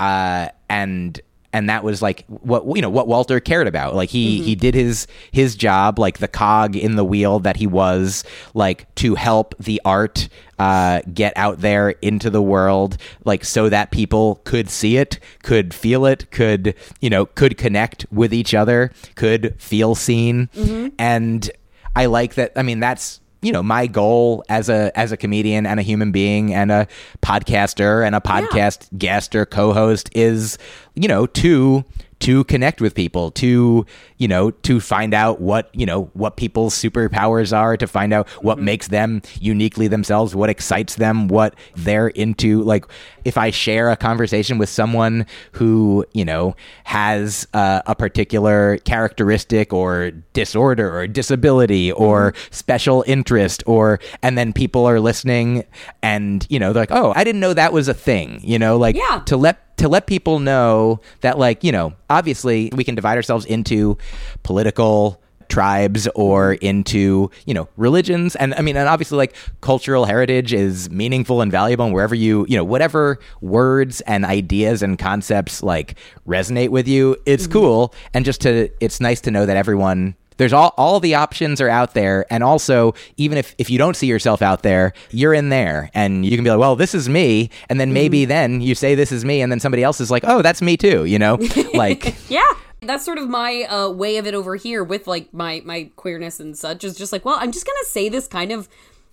uh 0.00 0.48
and 0.68 1.20
and 1.56 1.70
that 1.70 1.82
was 1.82 2.02
like 2.02 2.26
what 2.26 2.64
you 2.76 2.82
know 2.82 2.90
what 2.90 3.08
Walter 3.08 3.40
cared 3.40 3.66
about. 3.66 3.94
Like 3.94 4.10
he 4.10 4.42
he 4.42 4.54
did 4.54 4.74
his 4.74 5.06
his 5.32 5.56
job, 5.56 5.98
like 5.98 6.18
the 6.18 6.28
cog 6.28 6.76
in 6.76 6.96
the 6.96 7.04
wheel 7.04 7.38
that 7.40 7.56
he 7.56 7.66
was, 7.66 8.24
like 8.52 8.94
to 8.96 9.14
help 9.14 9.54
the 9.58 9.80
art 9.82 10.28
uh, 10.58 11.00
get 11.14 11.32
out 11.34 11.60
there 11.60 11.90
into 12.02 12.28
the 12.28 12.42
world, 12.42 12.98
like 13.24 13.42
so 13.42 13.70
that 13.70 13.90
people 13.90 14.42
could 14.44 14.68
see 14.68 14.98
it, 14.98 15.18
could 15.42 15.72
feel 15.72 16.04
it, 16.04 16.30
could 16.30 16.74
you 17.00 17.08
know 17.08 17.24
could 17.24 17.56
connect 17.56 18.04
with 18.12 18.34
each 18.34 18.52
other, 18.52 18.92
could 19.14 19.54
feel 19.58 19.94
seen, 19.94 20.50
and 20.98 21.50
I 21.94 22.04
like 22.04 22.34
that. 22.34 22.52
I 22.56 22.62
mean, 22.62 22.80
that's 22.80 23.20
you 23.46 23.52
know 23.52 23.62
my 23.62 23.86
goal 23.86 24.44
as 24.48 24.68
a 24.68 24.90
as 24.98 25.12
a 25.12 25.16
comedian 25.16 25.66
and 25.66 25.78
a 25.78 25.82
human 25.82 26.10
being 26.10 26.52
and 26.52 26.72
a 26.72 26.88
podcaster 27.22 28.04
and 28.04 28.16
a 28.16 28.20
podcast 28.20 28.88
guest 28.98 29.36
or 29.36 29.46
co-host 29.46 30.10
is 30.12 30.58
you 30.96 31.06
know 31.06 31.26
to 31.26 31.84
to 32.18 32.44
connect 32.44 32.80
with 32.80 32.94
people 32.94 33.30
to 33.30 33.84
you 34.16 34.26
know 34.26 34.50
to 34.50 34.80
find 34.80 35.12
out 35.12 35.40
what 35.40 35.68
you 35.74 35.84
know 35.84 36.04
what 36.14 36.36
people's 36.36 36.74
superpowers 36.74 37.54
are 37.56 37.76
to 37.76 37.86
find 37.86 38.12
out 38.12 38.26
what 38.42 38.58
makes 38.58 38.88
them 38.88 39.20
uniquely 39.38 39.86
themselves 39.86 40.34
what 40.34 40.48
excites 40.48 40.94
them 40.96 41.28
what 41.28 41.54
they're 41.74 42.08
into. 42.08 42.62
Like 42.62 42.86
if 43.24 43.36
i 43.36 43.50
share 43.50 43.90
a 43.90 43.96
conversation 43.96 44.56
with 44.56 44.68
someone 44.68 45.26
who 45.52 46.06
you 46.14 46.24
know 46.24 46.56
has 46.84 47.46
uh, 47.54 47.82
a 47.86 47.94
particular 47.94 48.78
characteristic 48.78 49.72
or 49.72 50.10
disorder 50.32 50.96
or 50.96 51.06
disability 51.06 51.92
or 51.92 52.32
special 52.50 53.04
interest 53.06 53.62
or 53.66 53.98
and 54.22 54.38
then 54.38 54.52
people 54.52 54.86
are 54.86 55.00
listening 55.00 55.64
and 56.02 56.46
you 56.48 56.58
know 56.58 56.72
they're 56.72 56.82
like 56.82 56.92
oh 56.92 57.12
i 57.16 57.24
didn't 57.24 57.40
know 57.40 57.52
that 57.52 57.72
was 57.72 57.88
a 57.88 57.94
thing 57.94 58.40
you 58.42 58.58
know 58.58 58.76
like 58.76 58.96
Yeah. 58.96 59.22
to 59.26 59.36
let 59.36 59.65
to 59.76 59.88
let 59.88 60.06
people 60.06 60.38
know 60.38 61.00
that 61.20 61.38
like 61.38 61.62
you 61.64 61.72
know 61.72 61.92
obviously 62.10 62.70
we 62.74 62.84
can 62.84 62.94
divide 62.94 63.16
ourselves 63.16 63.44
into 63.46 63.98
political 64.42 65.20
tribes 65.48 66.08
or 66.14 66.54
into 66.54 67.30
you 67.46 67.54
know 67.54 67.68
religions. 67.76 68.36
And 68.36 68.54
i 68.54 68.62
mean 68.62 68.76
and 68.76 68.88
obviously 68.88 69.16
like 69.16 69.34
cultural 69.60 70.04
heritage 70.04 70.52
is 70.52 70.90
meaningful 70.90 71.40
and 71.40 71.50
valuable. 71.50 71.84
And 71.84 71.94
wherever 71.94 72.14
you 72.14 72.46
you 72.48 72.56
know 72.56 72.64
whatever 72.64 73.18
words 73.40 74.00
and 74.02 74.24
ideas 74.24 74.82
and 74.82 74.98
concepts 74.98 75.62
like 75.62 75.96
resonate 76.26 76.70
with 76.70 76.88
you 76.88 77.16
it's 77.26 77.44
mm-hmm. 77.44 77.52
cool. 77.52 77.94
And 78.14 78.24
just 78.24 78.40
to 78.42 78.70
it's 78.80 79.00
nice 79.00 79.20
to 79.22 79.30
know 79.30 79.46
that 79.46 79.56
everyone 79.56 80.16
there's 80.36 80.52
all 80.52 80.74
all 80.76 81.00
the 81.00 81.14
options 81.14 81.60
are 81.60 81.68
out 81.68 81.94
there 81.94 82.26
and 82.30 82.42
also 82.44 82.94
even 83.16 83.38
if 83.38 83.54
if 83.58 83.70
you 83.70 83.78
don't 83.78 83.96
see 83.96 84.06
yourself 84.06 84.42
out 84.42 84.62
there 84.62 84.92
you're 85.10 85.34
in 85.34 85.48
there 85.48 85.90
and 85.94 86.24
you 86.26 86.36
can 86.36 86.44
be 86.44 86.50
like 86.50 86.58
well 86.58 86.76
this 86.76 86.94
is 86.94 87.08
me 87.08 87.50
and 87.68 87.80
then 87.80 87.92
maybe 87.92 88.24
then 88.24 88.60
you 88.60 88.74
say 88.74 88.94
this 88.94 89.12
is 89.12 89.24
me 89.24 89.40
and 89.40 89.50
then 89.50 89.60
somebody 89.60 89.82
else 89.82 90.00
is 90.00 90.10
like 90.10 90.22
oh 90.26 90.42
that's 90.42 90.60
me 90.62 90.76
too 90.76 91.04
you 91.04 91.18
know 91.18 91.38
like 91.74 92.14
Yeah. 92.28 92.46
That's 92.82 93.04
sort 93.04 93.18
of 93.18 93.28
my 93.28 93.62
uh, 93.62 93.88
way 93.88 94.18
of 94.18 94.26
it 94.26 94.34
over 94.34 94.54
here 94.54 94.84
with 94.84 95.06
like 95.06 95.32
my 95.32 95.62
my 95.64 95.90
queerness 95.96 96.38
and 96.38 96.56
such 96.56 96.84
is 96.84 96.96
just 96.96 97.10
like, 97.10 97.24
well, 97.24 97.38
I'm 97.40 97.50
just 97.50 97.66
gonna 97.66 97.86
say 97.86 98.08
this 98.10 98.28
kind 98.28 98.52
of 98.52 98.68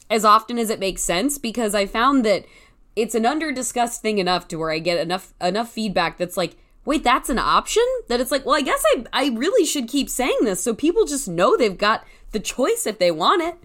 as 0.09 0.26
often 0.26 0.59
as 0.59 0.69
it 0.69 0.80
makes 0.80 1.01
sense 1.01 1.38
because 1.38 1.74
I 1.74 1.86
found 1.86 2.26
that 2.26 2.45
it's 2.95 3.15
an 3.15 3.26
under 3.26 3.51
discussed 3.51 4.01
thing 4.01 4.17
enough 4.19 4.47
to 4.49 4.57
where 4.57 4.69
I 4.69 4.80
get 4.80 4.99
enough 4.99 5.34
enough 5.41 5.71
feedback 5.71 6.17
that's 6.17 6.36
like, 6.38 6.57
wait, 6.86 7.03
that's 7.03 7.29
an 7.29 7.39
option? 7.39 7.84
That 8.07 8.19
it's 8.19 8.31
like, 8.31 8.45
well, 8.45 8.55
I 8.55 8.61
guess 8.61 8.84
I 8.95 9.05
I 9.13 9.29
really 9.29 9.65
should 9.65 9.88
keep 9.88 10.09
saying 10.09 10.38
this 10.41 10.61
so 10.61 10.73
people 10.73 11.05
just 11.05 11.27
know 11.27 11.55
they've 11.57 11.77
got 11.77 12.05
the 12.31 12.39
choice 12.39 12.86
if 12.86 12.99
they 12.99 13.11
want 13.11 13.41
it. 13.41 13.55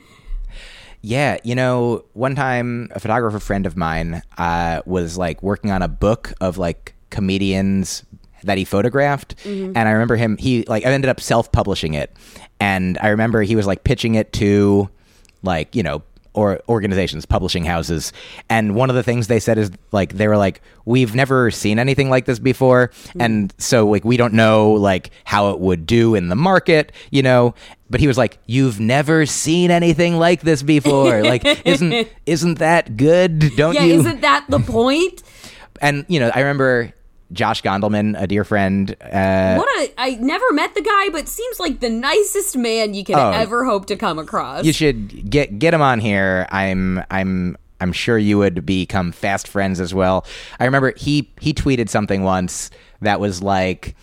Yeah, 1.00 1.38
you 1.44 1.54
know, 1.54 2.04
one 2.14 2.34
time 2.34 2.88
a 2.92 3.00
photographer 3.00 3.38
friend 3.38 3.66
of 3.66 3.76
mine 3.76 4.22
uh, 4.36 4.82
was 4.84 5.16
like 5.16 5.42
working 5.42 5.70
on 5.70 5.80
a 5.80 5.88
book 5.88 6.32
of 6.40 6.58
like 6.58 6.94
comedians 7.10 8.04
that 8.44 8.58
he 8.58 8.64
photographed, 8.64 9.34
and 9.44 9.78
I 9.78 9.90
remember 9.90 10.16
him. 10.16 10.36
He 10.36 10.64
like 10.64 10.84
I 10.84 10.90
ended 10.90 11.08
up 11.08 11.20
self 11.20 11.52
publishing 11.52 11.94
it, 11.94 12.14
and 12.60 12.98
I 13.00 13.08
remember 13.08 13.42
he 13.42 13.56
was 13.56 13.66
like 13.66 13.84
pitching 13.84 14.16
it 14.16 14.32
to 14.34 14.90
like 15.42 15.74
you 15.76 15.82
know 15.82 16.02
or 16.38 16.60
organizations, 16.68 17.26
publishing 17.26 17.64
houses, 17.64 18.12
and 18.48 18.74
one 18.74 18.90
of 18.90 18.96
the 18.96 19.02
things 19.02 19.26
they 19.26 19.40
said 19.40 19.58
is 19.58 19.70
like 19.90 20.12
they 20.14 20.28
were 20.28 20.36
like 20.36 20.62
we've 20.84 21.14
never 21.14 21.50
seen 21.50 21.78
anything 21.78 22.08
like 22.08 22.24
this 22.24 22.38
before, 22.38 22.92
hmm. 23.12 23.20
and 23.20 23.54
so 23.58 23.88
like 23.88 24.04
we 24.04 24.16
don't 24.16 24.32
know 24.32 24.70
like 24.72 25.10
how 25.24 25.50
it 25.50 25.58
would 25.58 25.84
do 25.84 26.14
in 26.14 26.28
the 26.28 26.36
market, 26.36 26.92
you 27.10 27.22
know. 27.22 27.54
But 27.90 28.00
he 28.00 28.06
was 28.06 28.18
like, 28.18 28.38
"You've 28.46 28.78
never 28.78 29.26
seen 29.26 29.70
anything 29.70 30.18
like 30.18 30.42
this 30.42 30.62
before. 30.62 31.22
Like, 31.22 31.44
isn't 31.66 32.08
isn't 32.26 32.58
that 32.58 32.96
good? 32.96 33.56
Don't 33.56 33.74
yeah, 33.74 33.84
you?" 33.84 34.00
isn't 34.00 34.20
that 34.20 34.44
the 34.48 34.60
point? 34.60 35.22
and 35.80 36.04
you 36.08 36.20
know, 36.20 36.30
I 36.34 36.40
remember 36.40 36.92
Josh 37.32 37.62
Gondelman, 37.62 38.20
a 38.20 38.26
dear 38.26 38.44
friend. 38.44 38.94
Uh, 39.00 39.56
what 39.56 39.68
a 39.80 39.92
I 39.98 40.16
never 40.20 40.50
met 40.52 40.74
the 40.74 40.80
guy, 40.82 41.10
but 41.10 41.28
seems 41.28 41.60
like 41.60 41.80
the 41.80 41.90
nicest 41.90 42.56
man 42.56 42.94
you 42.94 43.04
can 43.04 43.16
Oh. 43.16 43.30
ever 43.32 43.64
hope 43.64 43.86
to 43.86 43.96
come 43.96 44.18
across. 44.18 44.64
you 44.64 44.72
should 44.72 45.28
get 45.30 45.58
get 45.58 45.74
him 45.74 45.82
on 45.82 46.00
here. 46.00 46.46
I'm 46.50 47.02
I'm 47.10 47.56
I'm 47.80 47.92
sure 47.92 48.18
you 48.18 48.38
would 48.38 48.64
become 48.66 49.12
fast 49.12 49.46
friends 49.46 49.78
as 49.80 49.92
well. 49.94 50.24
I 50.58 50.64
remember 50.64 50.94
he 50.96 51.30
he 51.40 51.52
tweeted 51.52 51.88
something 51.88 52.22
once 52.24 52.70
that 53.02 53.20
was 53.20 53.42
like. 53.42 53.94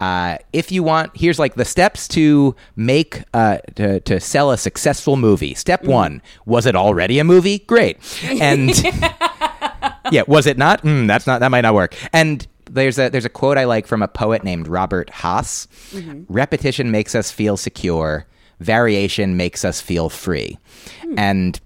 Uh, 0.00 0.36
if 0.52 0.70
you 0.72 0.82
want, 0.82 1.16
here's 1.16 1.38
like 1.38 1.54
the 1.54 1.64
steps 1.64 2.06
to 2.08 2.54
make 2.76 3.22
uh, 3.32 3.58
to, 3.76 4.00
to 4.00 4.20
sell 4.20 4.50
a 4.50 4.58
successful 4.58 5.16
movie. 5.16 5.54
Step 5.54 5.84
one: 5.84 6.20
was 6.44 6.66
it 6.66 6.74
already 6.76 7.18
a 7.20 7.24
movie? 7.24 7.60
Great, 7.60 7.96
and 8.24 8.70
yeah, 10.10 10.22
was 10.26 10.46
it 10.46 10.58
not? 10.58 10.82
Mm, 10.82 11.06
that's 11.06 11.26
not 11.26 11.40
that 11.40 11.50
might 11.50 11.62
not 11.62 11.74
work. 11.74 11.94
And 12.12 12.46
there's 12.74 12.98
a 12.98 13.08
there's 13.08 13.24
a 13.24 13.30
quote 13.30 13.58
I 13.58 13.64
like 13.64 13.86
from 13.86 14.02
a 14.02 14.08
poet 14.08 14.44
named 14.44 14.68
Robert 14.68 15.10
Hass. 15.10 15.66
Mm-hmm. 15.90 16.24
Repetition 16.28 16.90
makes 16.90 17.14
us 17.14 17.30
feel 17.30 17.56
secure. 17.56 18.26
Variation 18.60 19.36
makes 19.36 19.64
us 19.64 19.80
feel 19.80 20.08
free. 20.08 20.58
Hmm. 21.02 21.18
And 21.18 21.60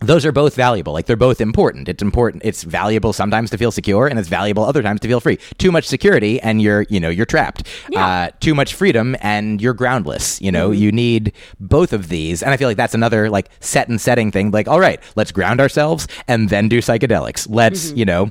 those 0.00 0.24
are 0.24 0.32
both 0.32 0.54
valuable. 0.54 0.92
Like 0.92 1.06
they're 1.06 1.16
both 1.16 1.40
important. 1.40 1.88
It's 1.88 2.02
important. 2.02 2.42
It's 2.44 2.62
valuable 2.62 3.12
sometimes 3.12 3.50
to 3.50 3.58
feel 3.58 3.72
secure, 3.72 4.06
and 4.06 4.18
it's 4.18 4.28
valuable 4.28 4.64
other 4.64 4.82
times 4.82 5.00
to 5.00 5.08
feel 5.08 5.20
free. 5.20 5.38
Too 5.58 5.72
much 5.72 5.86
security, 5.86 6.40
and 6.40 6.62
you're 6.62 6.86
you 6.88 7.00
know 7.00 7.08
you're 7.08 7.26
trapped. 7.26 7.66
Uh, 7.94 8.30
too 8.40 8.54
much 8.54 8.74
freedom, 8.74 9.16
and 9.20 9.60
you're 9.60 9.74
groundless. 9.74 10.40
You 10.40 10.52
know 10.52 10.70
mm-hmm. 10.70 10.82
you 10.82 10.92
need 10.92 11.32
both 11.58 11.92
of 11.92 12.08
these, 12.08 12.42
and 12.42 12.52
I 12.52 12.56
feel 12.56 12.68
like 12.68 12.76
that's 12.76 12.94
another 12.94 13.28
like 13.28 13.48
set 13.60 13.88
and 13.88 14.00
setting 14.00 14.30
thing. 14.30 14.50
Like 14.50 14.68
all 14.68 14.80
right, 14.80 15.00
let's 15.16 15.32
ground 15.32 15.60
ourselves, 15.60 16.06
and 16.28 16.48
then 16.48 16.68
do 16.68 16.78
psychedelics. 16.78 17.46
Let's 17.50 17.88
mm-hmm. 17.88 17.98
you 17.98 18.04
know. 18.04 18.30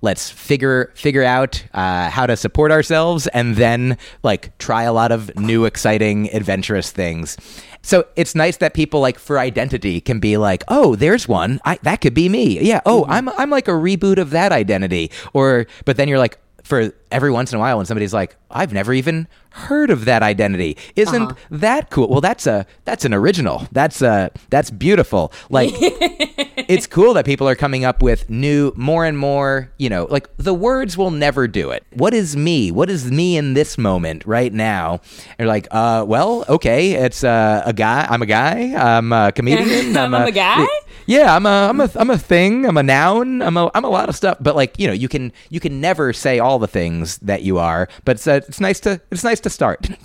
Let's 0.00 0.30
figure 0.30 0.92
figure 0.94 1.24
out 1.24 1.64
uh, 1.74 2.10
how 2.10 2.26
to 2.26 2.36
support 2.36 2.70
ourselves 2.70 3.26
and 3.28 3.56
then 3.56 3.98
like 4.22 4.56
try 4.58 4.82
a 4.84 4.92
lot 4.92 5.12
of 5.12 5.34
new 5.36 5.64
exciting 5.64 6.32
adventurous 6.34 6.90
things. 6.90 7.36
So 7.82 8.06
it's 8.16 8.34
nice 8.34 8.58
that 8.58 8.74
people 8.74 9.00
like 9.00 9.18
for 9.18 9.38
identity 9.38 10.00
can 10.00 10.18
be 10.20 10.36
like 10.36 10.64
oh 10.68 10.96
there's 10.96 11.26
one. 11.28 11.60
I, 11.64 11.78
that 11.82 12.00
could 12.00 12.14
be 12.14 12.28
me. 12.28 12.60
Yeah. 12.60 12.80
Oh 12.86 13.04
i'm 13.08 13.28
i'm 13.30 13.50
like 13.50 13.68
a 13.68 13.72
reboot 13.72 14.18
of 14.18 14.30
that 14.30 14.52
identity. 14.52 15.10
Or 15.32 15.66
but 15.84 15.96
then 15.96 16.08
you're 16.08 16.18
like 16.18 16.38
for 16.62 16.92
every 17.10 17.30
once 17.30 17.52
in 17.52 17.56
a 17.56 17.60
while 17.60 17.76
when 17.76 17.86
somebody's 17.86 18.12
like 18.14 18.36
i've 18.50 18.72
never 18.72 18.92
even 18.92 19.26
heard 19.50 19.90
of 19.90 20.04
that 20.04 20.22
identity 20.22 20.76
isn't 20.94 21.22
Uh-huh. 21.22 21.34
that 21.50 21.90
cool 21.90 22.08
well 22.08 22.20
that's 22.20 22.46
a 22.46 22.66
that's 22.84 23.04
an 23.04 23.14
original 23.14 23.66
that's 23.72 24.02
uh 24.02 24.28
that's 24.50 24.70
beautiful 24.70 25.32
like 25.50 25.70
it's 26.68 26.86
cool 26.86 27.14
that 27.14 27.24
people 27.24 27.48
are 27.48 27.54
coming 27.54 27.84
up 27.84 28.02
with 28.02 28.28
new 28.30 28.72
more 28.76 29.04
and 29.04 29.18
more 29.18 29.70
you 29.78 29.88
know 29.88 30.06
like 30.10 30.28
the 30.36 30.54
words 30.54 30.96
will 30.98 31.10
never 31.10 31.48
do 31.48 31.70
it 31.70 31.84
what 31.94 32.12
is 32.14 32.36
me 32.36 32.70
what 32.70 32.90
is 32.90 33.10
me 33.10 33.36
in 33.36 33.54
this 33.54 33.78
moment 33.78 34.24
right 34.26 34.52
now 34.52 35.00
and 35.30 35.38
you're 35.40 35.48
like 35.48 35.66
uh 35.70 36.04
well 36.06 36.44
okay 36.48 36.92
it's 36.92 37.24
uh, 37.24 37.62
a 37.64 37.72
guy 37.72 38.06
i'm 38.10 38.22
a 38.22 38.26
guy 38.26 38.74
i'm 38.76 39.12
a 39.12 39.32
comedian 39.32 39.96
I'm 39.96 40.14
a 40.14 40.30
guy? 40.30 40.66
yeah, 41.06 41.34
I'm 41.34 41.46
a 41.46 41.68
I'm 41.70 41.80
a 41.80 41.90
I'm 41.96 42.10
a 42.10 42.18
thing. 42.18 42.66
I'm 42.66 42.76
a 42.76 42.82
noun. 42.82 43.40
I'm 43.42 43.56
a 43.56 43.70
I'm 43.74 43.84
a 43.84 43.88
lot 43.88 44.08
of 44.10 44.14
stuff. 44.16 44.36
But 44.40 44.54
like 44.56 44.78
you 44.78 44.86
know, 44.86 44.92
you 44.92 45.08
can 45.08 45.32
you 45.48 45.58
can 45.58 45.80
never 45.80 46.12
say 46.12 46.38
all 46.38 46.58
the 46.58 46.66
things 46.68 46.97
that 47.22 47.42
you 47.42 47.58
are. 47.58 47.88
But 48.04 48.16
it's 48.16 48.26
uh, 48.26 48.40
it's 48.48 48.60
nice 48.60 48.80
to 48.80 49.00
it's 49.10 49.24
nice 49.24 49.40
to 49.40 49.50
start. 49.50 49.88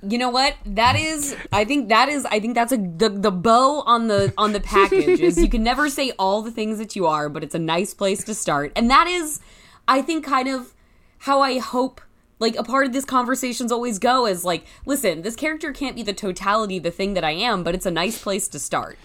You 0.00 0.16
know 0.16 0.30
what? 0.30 0.54
That 0.64 0.94
is 0.94 1.34
I 1.52 1.64
think 1.64 1.88
that 1.88 2.08
is 2.08 2.24
I 2.24 2.38
think 2.38 2.54
that's 2.54 2.70
a 2.70 2.76
the, 2.76 3.08
the 3.08 3.32
bow 3.32 3.82
on 3.84 4.06
the 4.06 4.32
on 4.38 4.52
the 4.52 4.60
package 4.60 5.18
is 5.20 5.38
you 5.38 5.48
can 5.48 5.64
never 5.64 5.88
say 5.88 6.12
all 6.20 6.40
the 6.40 6.52
things 6.52 6.78
that 6.78 6.94
you 6.94 7.06
are, 7.06 7.28
but 7.28 7.42
it's 7.42 7.54
a 7.54 7.58
nice 7.58 7.94
place 7.94 8.22
to 8.24 8.34
start. 8.34 8.70
And 8.76 8.88
that 8.90 9.08
is 9.08 9.40
I 9.88 10.02
think 10.02 10.24
kind 10.24 10.48
of 10.48 10.72
how 11.18 11.40
I 11.40 11.58
hope 11.58 12.00
like 12.38 12.54
a 12.56 12.62
part 12.62 12.86
of 12.86 12.92
this 12.92 13.04
conversations 13.04 13.72
always 13.72 13.98
go 13.98 14.26
is 14.26 14.44
like, 14.44 14.64
listen, 14.86 15.22
this 15.22 15.34
character 15.34 15.72
can't 15.72 15.96
be 15.96 16.04
the 16.04 16.12
totality 16.12 16.78
the 16.78 16.92
thing 16.92 17.14
that 17.14 17.24
I 17.24 17.32
am, 17.32 17.64
but 17.64 17.74
it's 17.74 17.86
a 17.86 17.90
nice 17.90 18.22
place 18.22 18.46
to 18.48 18.60
start. 18.60 18.96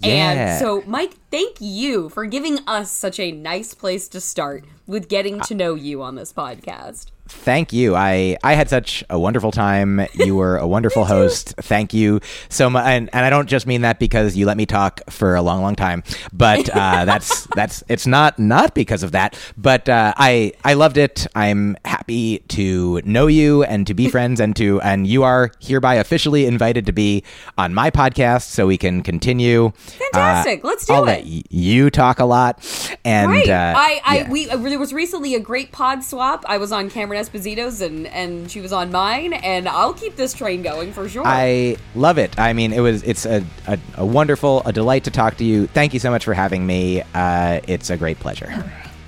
Yeah. 0.00 0.52
And 0.54 0.58
so, 0.58 0.82
Myq, 0.82 1.14
thank 1.30 1.56
you 1.60 2.08
for 2.08 2.26
giving 2.26 2.58
us 2.66 2.90
such 2.90 3.20
a 3.20 3.32
nice 3.32 3.74
place 3.74 4.08
to 4.08 4.20
start 4.20 4.64
with 4.86 5.08
getting 5.08 5.40
to 5.42 5.54
know 5.54 5.74
you 5.74 6.02
on 6.02 6.14
this 6.14 6.32
podcast. 6.32 7.06
Thank 7.30 7.72
you. 7.72 7.94
I 7.94 8.36
I 8.42 8.54
had 8.54 8.68
such 8.68 9.04
a 9.08 9.18
wonderful 9.18 9.52
time. 9.52 10.06
You 10.14 10.34
were 10.34 10.58
a 10.58 10.66
wonderful 10.76 11.04
host. 11.04 11.54
Thank 11.58 11.94
you 11.94 12.20
so 12.48 12.68
much. 12.68 12.84
And, 12.84 13.08
and 13.12 13.24
I 13.24 13.30
don't 13.30 13.48
just 13.48 13.66
mean 13.66 13.82
that 13.82 14.00
because 14.00 14.36
you 14.36 14.46
let 14.46 14.56
me 14.56 14.66
talk 14.66 15.00
for 15.08 15.36
a 15.36 15.42
long, 15.42 15.62
long 15.62 15.76
time, 15.76 16.02
but 16.32 16.68
uh, 16.68 17.04
that's 17.10 17.46
that's 17.54 17.84
it's 17.88 18.06
not 18.06 18.38
not 18.38 18.74
because 18.74 19.04
of 19.04 19.12
that. 19.12 19.38
But 19.56 19.88
uh, 19.88 20.12
I 20.16 20.52
I 20.64 20.74
loved 20.74 20.96
it. 20.96 21.26
I'm 21.36 21.76
happy 21.84 22.40
to 22.48 23.00
know 23.04 23.28
you 23.28 23.62
and 23.62 23.86
to 23.86 23.94
be 23.94 24.08
friends 24.16 24.40
and 24.40 24.56
to 24.56 24.80
and 24.80 25.06
you 25.06 25.22
are 25.22 25.52
hereby 25.60 25.94
officially 25.94 26.46
invited 26.46 26.84
to 26.86 26.92
be 26.92 27.22
on 27.56 27.72
my 27.74 27.90
podcast 27.92 28.48
so 28.48 28.66
we 28.66 28.76
can 28.76 29.02
continue. 29.02 29.70
Fantastic. 29.76 30.64
Uh, 30.64 30.68
Let's 30.68 30.84
do 30.84 30.94
I'll 30.94 31.04
it. 31.04 31.06
let 31.06 31.52
you 31.52 31.90
talk 31.90 32.18
a 32.18 32.24
lot. 32.24 32.58
And 33.04 33.30
right. 33.30 33.48
uh, 33.48 33.74
I, 33.76 34.00
I, 34.04 34.18
yeah. 34.18 34.30
we, 34.30 34.50
uh, 34.50 34.56
there 34.56 34.78
was 34.78 34.92
recently 34.92 35.34
a 35.34 35.40
great 35.40 35.70
pod 35.70 36.02
swap. 36.02 36.44
I 36.48 36.58
was 36.58 36.72
on 36.72 36.90
Cameron 36.90 37.19
Esposito's 37.20 37.80
and, 37.80 38.06
and 38.06 38.50
she 38.50 38.60
was 38.60 38.72
on 38.72 38.90
mine, 38.90 39.32
and 39.32 39.68
I'll 39.68 39.94
keep 39.94 40.16
this 40.16 40.32
train 40.32 40.62
going 40.62 40.92
for 40.92 41.08
sure. 41.08 41.22
I 41.24 41.76
love 41.94 42.18
it. 42.18 42.38
I 42.38 42.52
mean, 42.52 42.72
it 42.72 42.80
was 42.80 43.02
it's 43.02 43.26
a, 43.26 43.44
a, 43.66 43.78
a 43.96 44.06
wonderful, 44.06 44.62
a 44.64 44.72
delight 44.72 45.04
to 45.04 45.10
talk 45.10 45.36
to 45.36 45.44
you. 45.44 45.66
Thank 45.66 45.94
you 45.94 46.00
so 46.00 46.10
much 46.10 46.24
for 46.24 46.34
having 46.34 46.66
me. 46.66 47.02
Uh, 47.14 47.60
it's 47.66 47.90
a 47.90 47.96
great 47.96 48.18
pleasure. 48.18 48.64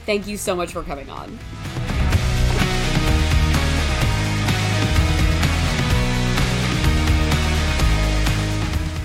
Thank 0.07 0.27
you 0.27 0.37
so 0.37 0.55
much 0.57 0.73
for 0.73 0.83
coming 0.83 1.09
on. 1.11 1.39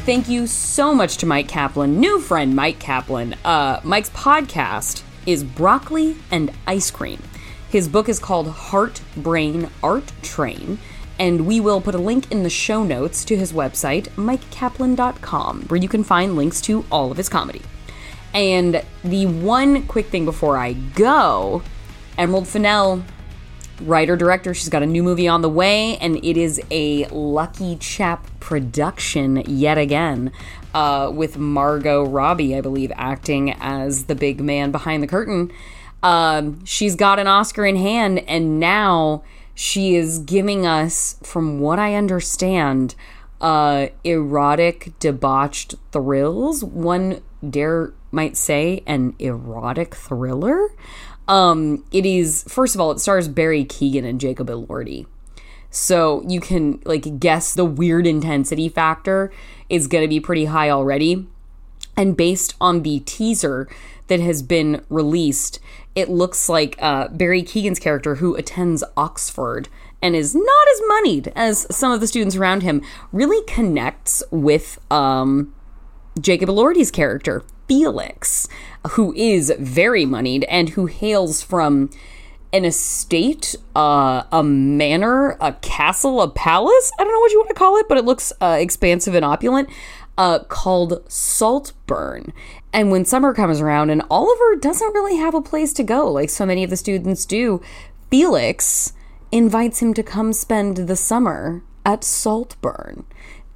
Thank 0.05 0.29
you 0.29 0.47
so 0.47 0.95
much 0.95 1.17
to 1.17 1.25
Myq 1.25 1.49
Kaplan, 1.49 1.99
new 1.99 2.21
friend 2.21 2.53
Myq 2.53 2.79
Kaplan. 2.79 3.35
Uh, 3.43 3.81
Myq's 3.81 4.09
podcast 4.11 5.03
is 5.25 5.43
Broccoli 5.43 6.15
and 6.31 6.49
Ice 6.65 6.89
Cream. 6.89 7.21
His 7.69 7.89
book 7.89 8.07
is 8.07 8.19
called 8.19 8.47
Heart 8.47 9.01
Brain 9.17 9.69
Art 9.83 10.11
Train, 10.21 10.79
and 11.19 11.45
we 11.45 11.59
will 11.59 11.81
put 11.81 11.95
a 11.95 11.99
link 11.99 12.31
in 12.31 12.43
the 12.43 12.49
show 12.49 12.83
notes 12.83 13.25
to 13.25 13.35
his 13.35 13.51
website, 13.51 14.07
myqkaplan.com, 14.15 15.63
where 15.63 15.79
you 15.79 15.89
can 15.89 16.03
find 16.03 16.37
links 16.37 16.61
to 16.61 16.85
all 16.89 17.11
of 17.11 17.17
his 17.17 17.27
comedy. 17.27 17.61
And 18.33 18.83
the 19.03 19.25
one 19.25 19.85
quick 19.87 20.07
thing 20.07 20.25
before 20.25 20.57
I 20.57 20.73
go 20.73 21.61
Emerald 22.17 22.47
Fennell, 22.47 23.03
writer 23.81 24.15
director, 24.15 24.53
she's 24.53 24.69
got 24.69 24.81
a 24.81 24.87
new 24.87 25.03
movie 25.03 25.27
on 25.27 25.41
the 25.41 25.49
way, 25.49 25.97
and 25.97 26.23
it 26.23 26.37
is 26.37 26.61
a 26.71 27.05
Lucky 27.07 27.75
Chap 27.75 28.27
production 28.39 29.43
yet 29.45 29.77
again. 29.77 30.31
Uh, 30.73 31.11
with 31.13 31.37
Margot 31.37 32.05
Robbie, 32.05 32.55
I 32.55 32.61
believe, 32.61 32.91
acting 32.95 33.51
as 33.59 34.05
the 34.05 34.15
big 34.15 34.39
man 34.39 34.71
behind 34.71 35.01
the 35.01 35.07
curtain. 35.07 35.51
Um, 36.03 36.63
she's 36.65 36.95
got 36.95 37.19
an 37.19 37.27
Oscar 37.27 37.65
in 37.65 37.75
hand, 37.75 38.19
and 38.27 38.59
now 38.59 39.23
she 39.55 39.95
is 39.95 40.19
giving 40.19 40.65
us, 40.65 41.17
from 41.23 41.59
what 41.59 41.79
I 41.79 41.95
understand, 41.95 42.95
uh, 43.41 43.87
erotic, 44.03 44.93
debauched 44.99 45.75
thrills. 45.91 46.63
One 46.63 47.21
dare 47.47 47.93
might 48.11 48.37
say 48.37 48.83
an 48.85 49.15
erotic 49.19 49.95
thriller. 49.95 50.69
Um, 51.27 51.83
it 51.91 52.05
is 52.05 52.43
first 52.47 52.73
of 52.73 52.81
all, 52.81 52.91
it 52.91 52.99
stars 52.99 53.27
Barry 53.27 53.65
Keoghan 53.65 54.05
and 54.05 54.19
Jacob 54.19 54.47
Elordi. 54.47 55.05
So 55.69 56.23
you 56.27 56.39
can 56.39 56.81
like 56.85 57.19
guess 57.19 57.53
the 57.53 57.65
weird 57.65 58.07
intensity 58.07 58.69
factor 58.69 59.31
is 59.69 59.87
going 59.87 60.03
to 60.03 60.07
be 60.07 60.19
pretty 60.19 60.45
high 60.45 60.69
already. 60.69 61.27
And 61.97 62.15
based 62.15 62.55
on 62.61 62.83
the 62.83 62.99
teaser 63.01 63.67
that 64.07 64.19
has 64.19 64.41
been 64.41 64.85
released, 64.89 65.59
it 65.97 66.09
looks 66.09 66.47
like 66.47 66.75
uh, 66.77 67.07
Barry 67.07 67.41
Keoghan's 67.41 67.79
character, 67.79 68.15
who 68.15 68.35
attends 68.35 68.83
Oxford 68.95 69.67
and 69.99 70.15
is 70.15 70.35
not 70.35 70.67
as 70.71 70.81
moneyed 70.85 71.33
as 71.35 71.65
some 71.75 71.91
of 71.91 72.01
the 72.01 72.07
students 72.07 72.35
around 72.35 72.61
him, 72.61 72.83
really 73.11 73.43
connects 73.47 74.21
with 74.29 74.77
um, 74.91 75.55
Jacob 76.21 76.49
Elordi's 76.49 76.91
character, 76.91 77.43
Felix, 77.67 78.47
who 78.91 79.11
is 79.15 79.51
very 79.57 80.05
moneyed 80.05 80.43
and 80.43 80.69
who 80.69 80.85
hails 80.85 81.41
from 81.41 81.89
an 82.53 82.63
estate, 82.63 83.55
uh, 83.75 84.21
a 84.31 84.43
manor, 84.43 85.35
a 85.41 85.53
castle, 85.53 86.21
a 86.21 86.29
palace. 86.29 86.91
I 86.99 87.03
don't 87.03 87.11
know 87.11 87.19
what 87.19 87.31
you 87.31 87.39
want 87.39 87.49
to 87.49 87.55
call 87.55 87.77
it, 87.77 87.87
but 87.89 87.97
it 87.97 88.05
looks 88.05 88.31
uh, 88.39 88.57
expansive 88.59 89.15
and 89.15 89.25
opulent. 89.25 89.67
Uh, 90.17 90.39
called 90.39 91.03
Saltburn. 91.07 92.33
And 92.73 92.89
when 92.89 93.05
summer 93.05 93.35
comes 93.35 93.61
around 93.61 93.91
and 93.91 94.01
Oliver 94.09 94.55
doesn't 94.55 94.93
really 94.93 95.17
have 95.17 95.35
a 95.35 95.41
place 95.41 95.73
to 95.73 95.83
go, 95.83 96.11
like 96.11 96.31
so 96.31 96.43
many 96.43 96.63
of 96.63 96.71
the 96.71 96.77
students 96.77 97.23
do, 97.23 97.61
Felix 98.09 98.93
invites 99.31 99.81
him 99.81 99.93
to 99.93 100.01
come 100.03 100.33
spend 100.33 100.77
the 100.77 100.95
summer 100.95 101.61
at 101.85 102.03
Saltburn. 102.03 103.05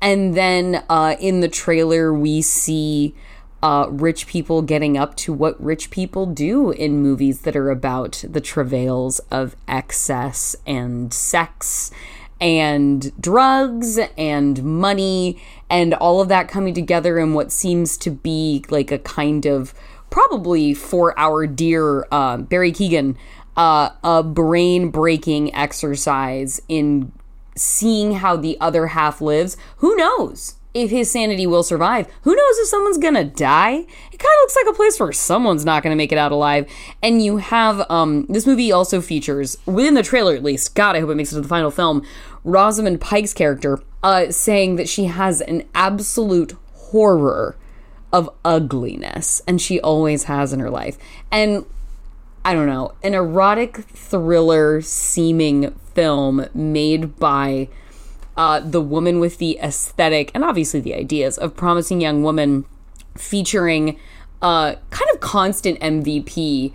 And 0.02 0.36
then 0.36 0.84
uh, 0.90 1.16
in 1.20 1.42
the 1.42 1.48
trailer, 1.48 2.14
we 2.14 2.42
see 2.42 3.16
uh, 3.62 3.88
rich 3.90 4.26
people 4.26 4.62
getting 4.62 4.98
up 4.98 5.16
to 5.16 5.34
what 5.34 5.62
rich 5.64 5.92
people 5.92 6.26
do 6.26 6.72
in 6.72 7.02
movies 7.02 7.42
that 7.42 7.56
are 7.56 7.70
about 7.70 8.24
the 8.28 8.42
travails 8.42 9.20
of 9.30 9.56
excess 9.68 10.56
and 10.66 11.14
sex 11.14 11.92
and 12.40 13.12
drugs 13.22 14.00
and 14.18 14.64
money 14.64 15.40
and 15.72 15.96
all 15.96 16.22
of 16.22 16.28
that 16.28 16.48
coming 16.48 16.76
together 16.76 17.18
in 17.18 17.34
what 17.34 17.52
seems 17.52 17.98
to 17.98 18.12
be 18.12 18.64
like 18.70 18.92
a 18.92 19.00
kind 19.00 19.48
of 19.48 19.74
probably 20.12 20.76
for 20.76 21.18
our 21.18 21.48
dear 21.48 22.06
uh, 22.12 22.38
Barry 22.38 22.72
Keoghan 22.72 23.16
uh, 23.58 23.90
a 24.04 24.24
brain 24.24 24.90
breaking 24.90 25.54
exercise 25.54 26.62
in 26.68 27.12
seeing 27.56 28.14
how 28.14 28.36
the 28.36 28.58
other 28.60 28.88
half 28.88 29.22
lives. 29.22 29.58
Who 29.78 29.96
knows 29.96 30.56
if 30.74 30.90
his 30.90 31.12
sanity 31.12 31.46
will 31.46 31.64
survive? 31.64 32.08
Who 32.22 32.34
knows 32.34 32.58
if 32.60 32.68
someone's 32.68 32.98
gonna 32.98 33.26
die? 33.26 33.74
It 33.74 34.20
kind 34.20 34.22
of 34.22 34.42
looks 34.42 34.56
like 34.56 34.74
a 34.74 34.78
place 34.78 35.00
where 35.00 35.12
someone's 35.12 35.66
not 35.66 35.84
gonna 35.84 35.98
make 35.98 36.12
it 36.12 36.18
out 36.18 36.32
alive. 36.32 36.72
And 37.04 37.22
you 37.22 37.38
have 37.38 37.86
um, 37.90 38.26
this 38.28 38.48
movie 38.48 38.72
also 38.72 39.02
features 39.02 39.58
within 39.66 39.96
the 39.96 40.04
trailer 40.04 40.34
at 40.34 40.44
least. 40.44 40.76
God, 40.76 40.96
I 40.96 41.02
hope 41.02 41.10
it 41.10 41.16
makes 41.16 41.32
it 41.32 41.36
to 41.36 41.42
the 41.42 41.48
final 41.48 41.72
film. 41.72 42.06
Rosamund 42.44 43.02
Pike's 43.02 43.34
character 43.34 43.80
uh, 44.04 44.32
saying 44.32 44.76
that 44.78 44.90
she 44.90 45.06
has 45.06 45.42
an 45.42 45.64
absolute 45.76 46.56
horror 46.74 47.56
of 48.12 48.30
ugliness, 48.44 49.42
and 49.48 49.62
she 49.62 49.80
always 49.80 50.26
has 50.26 50.52
in 50.52 50.60
her 50.60 50.70
life. 50.70 50.98
And 51.32 51.66
I 52.44 52.54
don't 52.54 52.68
know, 52.68 52.94
an 53.04 53.14
erotic 53.14 53.78
thriller 53.78 54.82
seeming 54.82 55.72
film 55.94 56.46
made 56.54 57.18
by 57.18 57.70
uh, 58.36 58.60
the 58.62 58.82
woman 58.82 59.20
with 59.20 59.38
the 59.38 59.60
aesthetic 59.60 60.32
and 60.34 60.44
obviously 60.44 60.80
the 60.80 60.96
ideas 60.96 61.38
of 61.38 61.56
promising 61.56 62.02
young 62.02 62.24
woman 62.24 62.66
featuring 63.16 64.00
uh, 64.42 64.76
kind 64.90 65.12
of 65.14 65.20
constant 65.20 65.80
MVP 65.80 66.74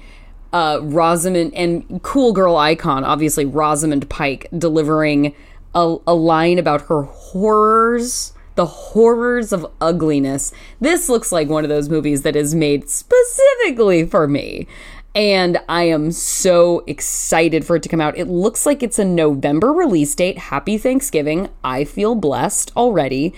uh, 0.53 0.79
Rosamund 0.83 1.53
and 1.55 2.03
cool 2.03 2.33
girl 2.33 2.57
icon, 2.57 3.05
obviously 3.05 3.45
Rosamund 3.45 4.09
Pike 4.09 4.47
delivering 4.57 5.35
a, 5.75 5.97
a 6.07 6.15
line 6.15 6.59
about 6.59 6.83
her 6.83 7.03
horrors, 7.03 8.33
the 8.55 8.67
horrors 8.67 9.53
of 9.53 9.67
ugliness. 9.81 10.53
This 10.81 11.09
looks 11.09 11.33
like 11.33 11.49
one 11.49 11.65
of 11.65 11.69
those 11.69 11.89
movies 11.89 12.23
that 12.23 12.37
is 12.37 12.55
made 12.55 12.89
specifically 12.89 14.07
for 14.07 14.27
me. 14.27 14.67
And 15.15 15.59
I 15.67 15.85
am 15.85 16.13
so 16.13 16.85
excited 16.87 17.65
for 17.65 17.77
it 17.77 17.83
to 17.85 17.89
come 17.89 18.03
out. 18.03 18.19
It 18.19 18.29
looks 18.29 18.67
like 18.67 18.83
it's 18.83 18.99
a 18.99 19.05
November 19.05 19.73
release 19.73 20.15
date. 20.15 20.37
Happy 20.37 20.77
Thanksgiving. 20.77 21.49
I 21.65 21.85
feel 21.85 22.15
blessed 22.15 22.71
already. 22.77 23.33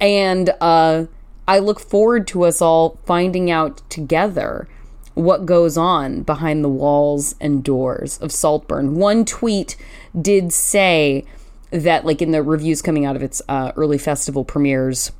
And 0.00 0.50
uh, 0.60 1.04
I 1.46 1.58
look 1.60 1.78
forward 1.78 2.26
to 2.28 2.44
us 2.44 2.60
all 2.60 2.98
finding 3.06 3.48
out 3.48 3.80
together 3.88 4.68
what 5.14 5.46
goes 5.46 5.76
on 5.76 6.22
behind 6.22 6.64
the 6.64 6.68
walls 6.68 7.36
and 7.40 7.62
doors 7.62 8.18
of 8.18 8.32
Saltburn. 8.32 8.96
One 8.96 9.24
tweet 9.24 9.76
did 10.20 10.52
say 10.52 11.24
that, 11.70 12.04
like 12.04 12.22
in 12.22 12.30
the 12.30 12.42
reviews 12.42 12.82
coming 12.82 13.04
out 13.04 13.16
of 13.16 13.22
its 13.22 13.40
uh, 13.48 13.72
early 13.76 13.98
festival 13.98 14.44
premieres, 14.44 15.12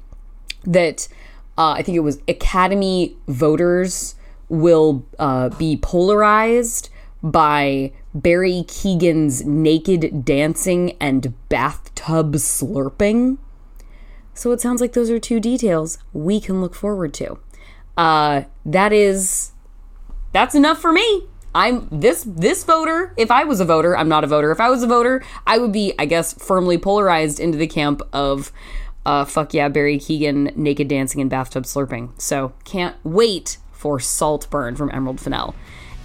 that 0.65 1.09
uh, 1.57 1.73
I 1.73 1.83
think 1.83 1.97
it 1.97 2.01
was 2.01 2.21
Academy 2.29 3.17
voters 3.29 4.15
will 4.49 5.07
uh, 5.19 5.51
be 5.51 5.77
polarized 5.77 6.91
by 7.23 7.93
Barry 8.15 8.65
Keoghan's 8.67 9.45
naked 9.45 10.25
dancing 10.25 10.97
and 11.01 11.35
bathtub 11.49 12.35
slurping. 12.35 13.39
So 14.35 14.53
it 14.53 14.61
sounds 14.61 14.81
like 14.81 14.95
those 14.95 15.11
are 15.11 15.19
two 15.19 15.39
details 15.39 15.99
we 16.13 16.41
can 16.41 16.61
look 16.61 16.75
forward 16.75 17.13
to. 17.15 17.39
Uh, 17.97 18.45
that 18.65 18.93
is 18.93 19.53
that's 20.33 20.55
enough 20.55 20.81
for 20.81 20.93
me. 20.93 21.25
I'm 21.55 21.89
this 21.91 22.25
this 22.27 22.65
voter. 22.65 23.13
If 23.17 23.31
I 23.31 23.45
was 23.45 23.61
a 23.61 23.65
voter, 23.65 23.97
I'm 23.97 24.09
not 24.09 24.25
a 24.25 24.27
voter. 24.27 24.53
If 24.53 24.61
I 24.61 24.71
was 24.71 24.83
a 24.83 24.87
voter, 24.87 25.23
I 25.47 25.59
would 25.59 25.73
be, 25.73 25.93
I 25.99 26.07
guess, 26.07 26.33
firmly 26.35 26.79
polarized 26.79 27.41
into 27.41 27.59
the 27.59 27.67
camp 27.67 28.03
of 28.13 28.53
uh, 29.05 29.25
fuck 29.25 29.55
yeah, 29.55 29.69
Barry 29.69 29.99
Keoghan 29.99 30.55
naked 30.57 30.89
dancing 30.89 31.21
and 31.21 31.31
bathtub 31.31 31.65
slurping. 31.65 32.19
So 32.21 32.53
can't 32.65 32.97
wait 33.03 33.59
for 33.73 33.99
Saltburn 33.99 34.77
from 34.77 34.91
Emerald 34.93 35.21
Fennell. 35.21 35.55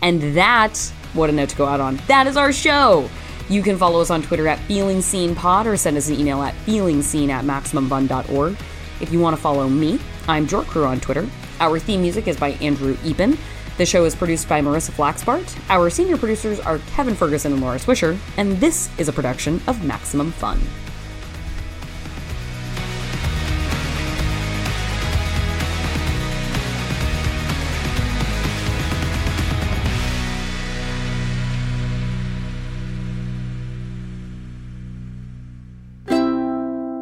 And 0.02 0.36
that, 0.36 0.78
what 1.14 1.30
a 1.30 1.34
note 1.34 1.50
to 1.50 1.56
go 1.56 1.66
out 1.66 1.80
on. 1.80 1.98
That 2.08 2.28
is 2.28 2.38
our 2.38 2.54
show. 2.54 3.10
You 3.50 3.62
can 3.62 3.78
follow 3.78 4.02
us 4.02 4.10
on 4.10 4.22
Twitter 4.22 4.48
at 4.48 4.60
FeelingSeenPod 4.68 5.66
or 5.66 5.78
send 5.78 5.98
us 5.98 6.10
an 6.10 6.20
email 6.20 6.42
at 6.42 6.56
feelingseen 6.66 7.30
at 7.30 7.46
MaximumFun.org. 7.46 8.58
If 9.02 9.12
you 9.12 9.20
want 9.20 9.36
to 9.36 9.42
follow 9.42 9.68
me, 9.68 10.00
I'm 10.28 10.48
JorCru 10.48 10.88
on 10.88 11.00
Twitter. 11.00 11.28
Our 11.60 11.80
theme 11.80 12.02
music 12.02 12.28
is 12.28 12.38
by 12.38 12.52
Andrew 12.54 12.96
Epen. 12.98 13.38
The 13.78 13.86
show 13.86 14.06
is 14.06 14.16
produced 14.16 14.48
by 14.48 14.62
Marissa 14.62 14.92
Flaxbart. 14.92 15.54
Our 15.70 15.90
senior 15.90 16.16
producers 16.16 16.62
are 16.62 16.80
Kevin 16.96 17.14
Ferguson 17.14 17.52
and 17.52 17.62
Laura 17.62 17.78
Swisher, 17.78 18.18
and 18.38 18.58
this 18.62 18.90
is 18.98 19.10
a 19.10 19.14
production 19.14 19.62
of 19.68 19.84
Maximum 19.84 20.32
Fun. 20.32 20.62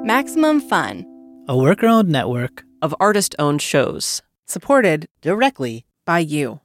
Maximum 0.03 0.59
Fun, 0.59 1.05
a 1.47 1.55
worker 1.55 1.88
owned 1.88 2.09
network 2.09 2.63
of 2.82 2.95
artist 2.99 3.36
owned 3.38 3.61
shows. 3.61 4.21
supported 4.45 5.07
directly 5.21 5.86
by 6.05 6.19
you. 6.19 6.62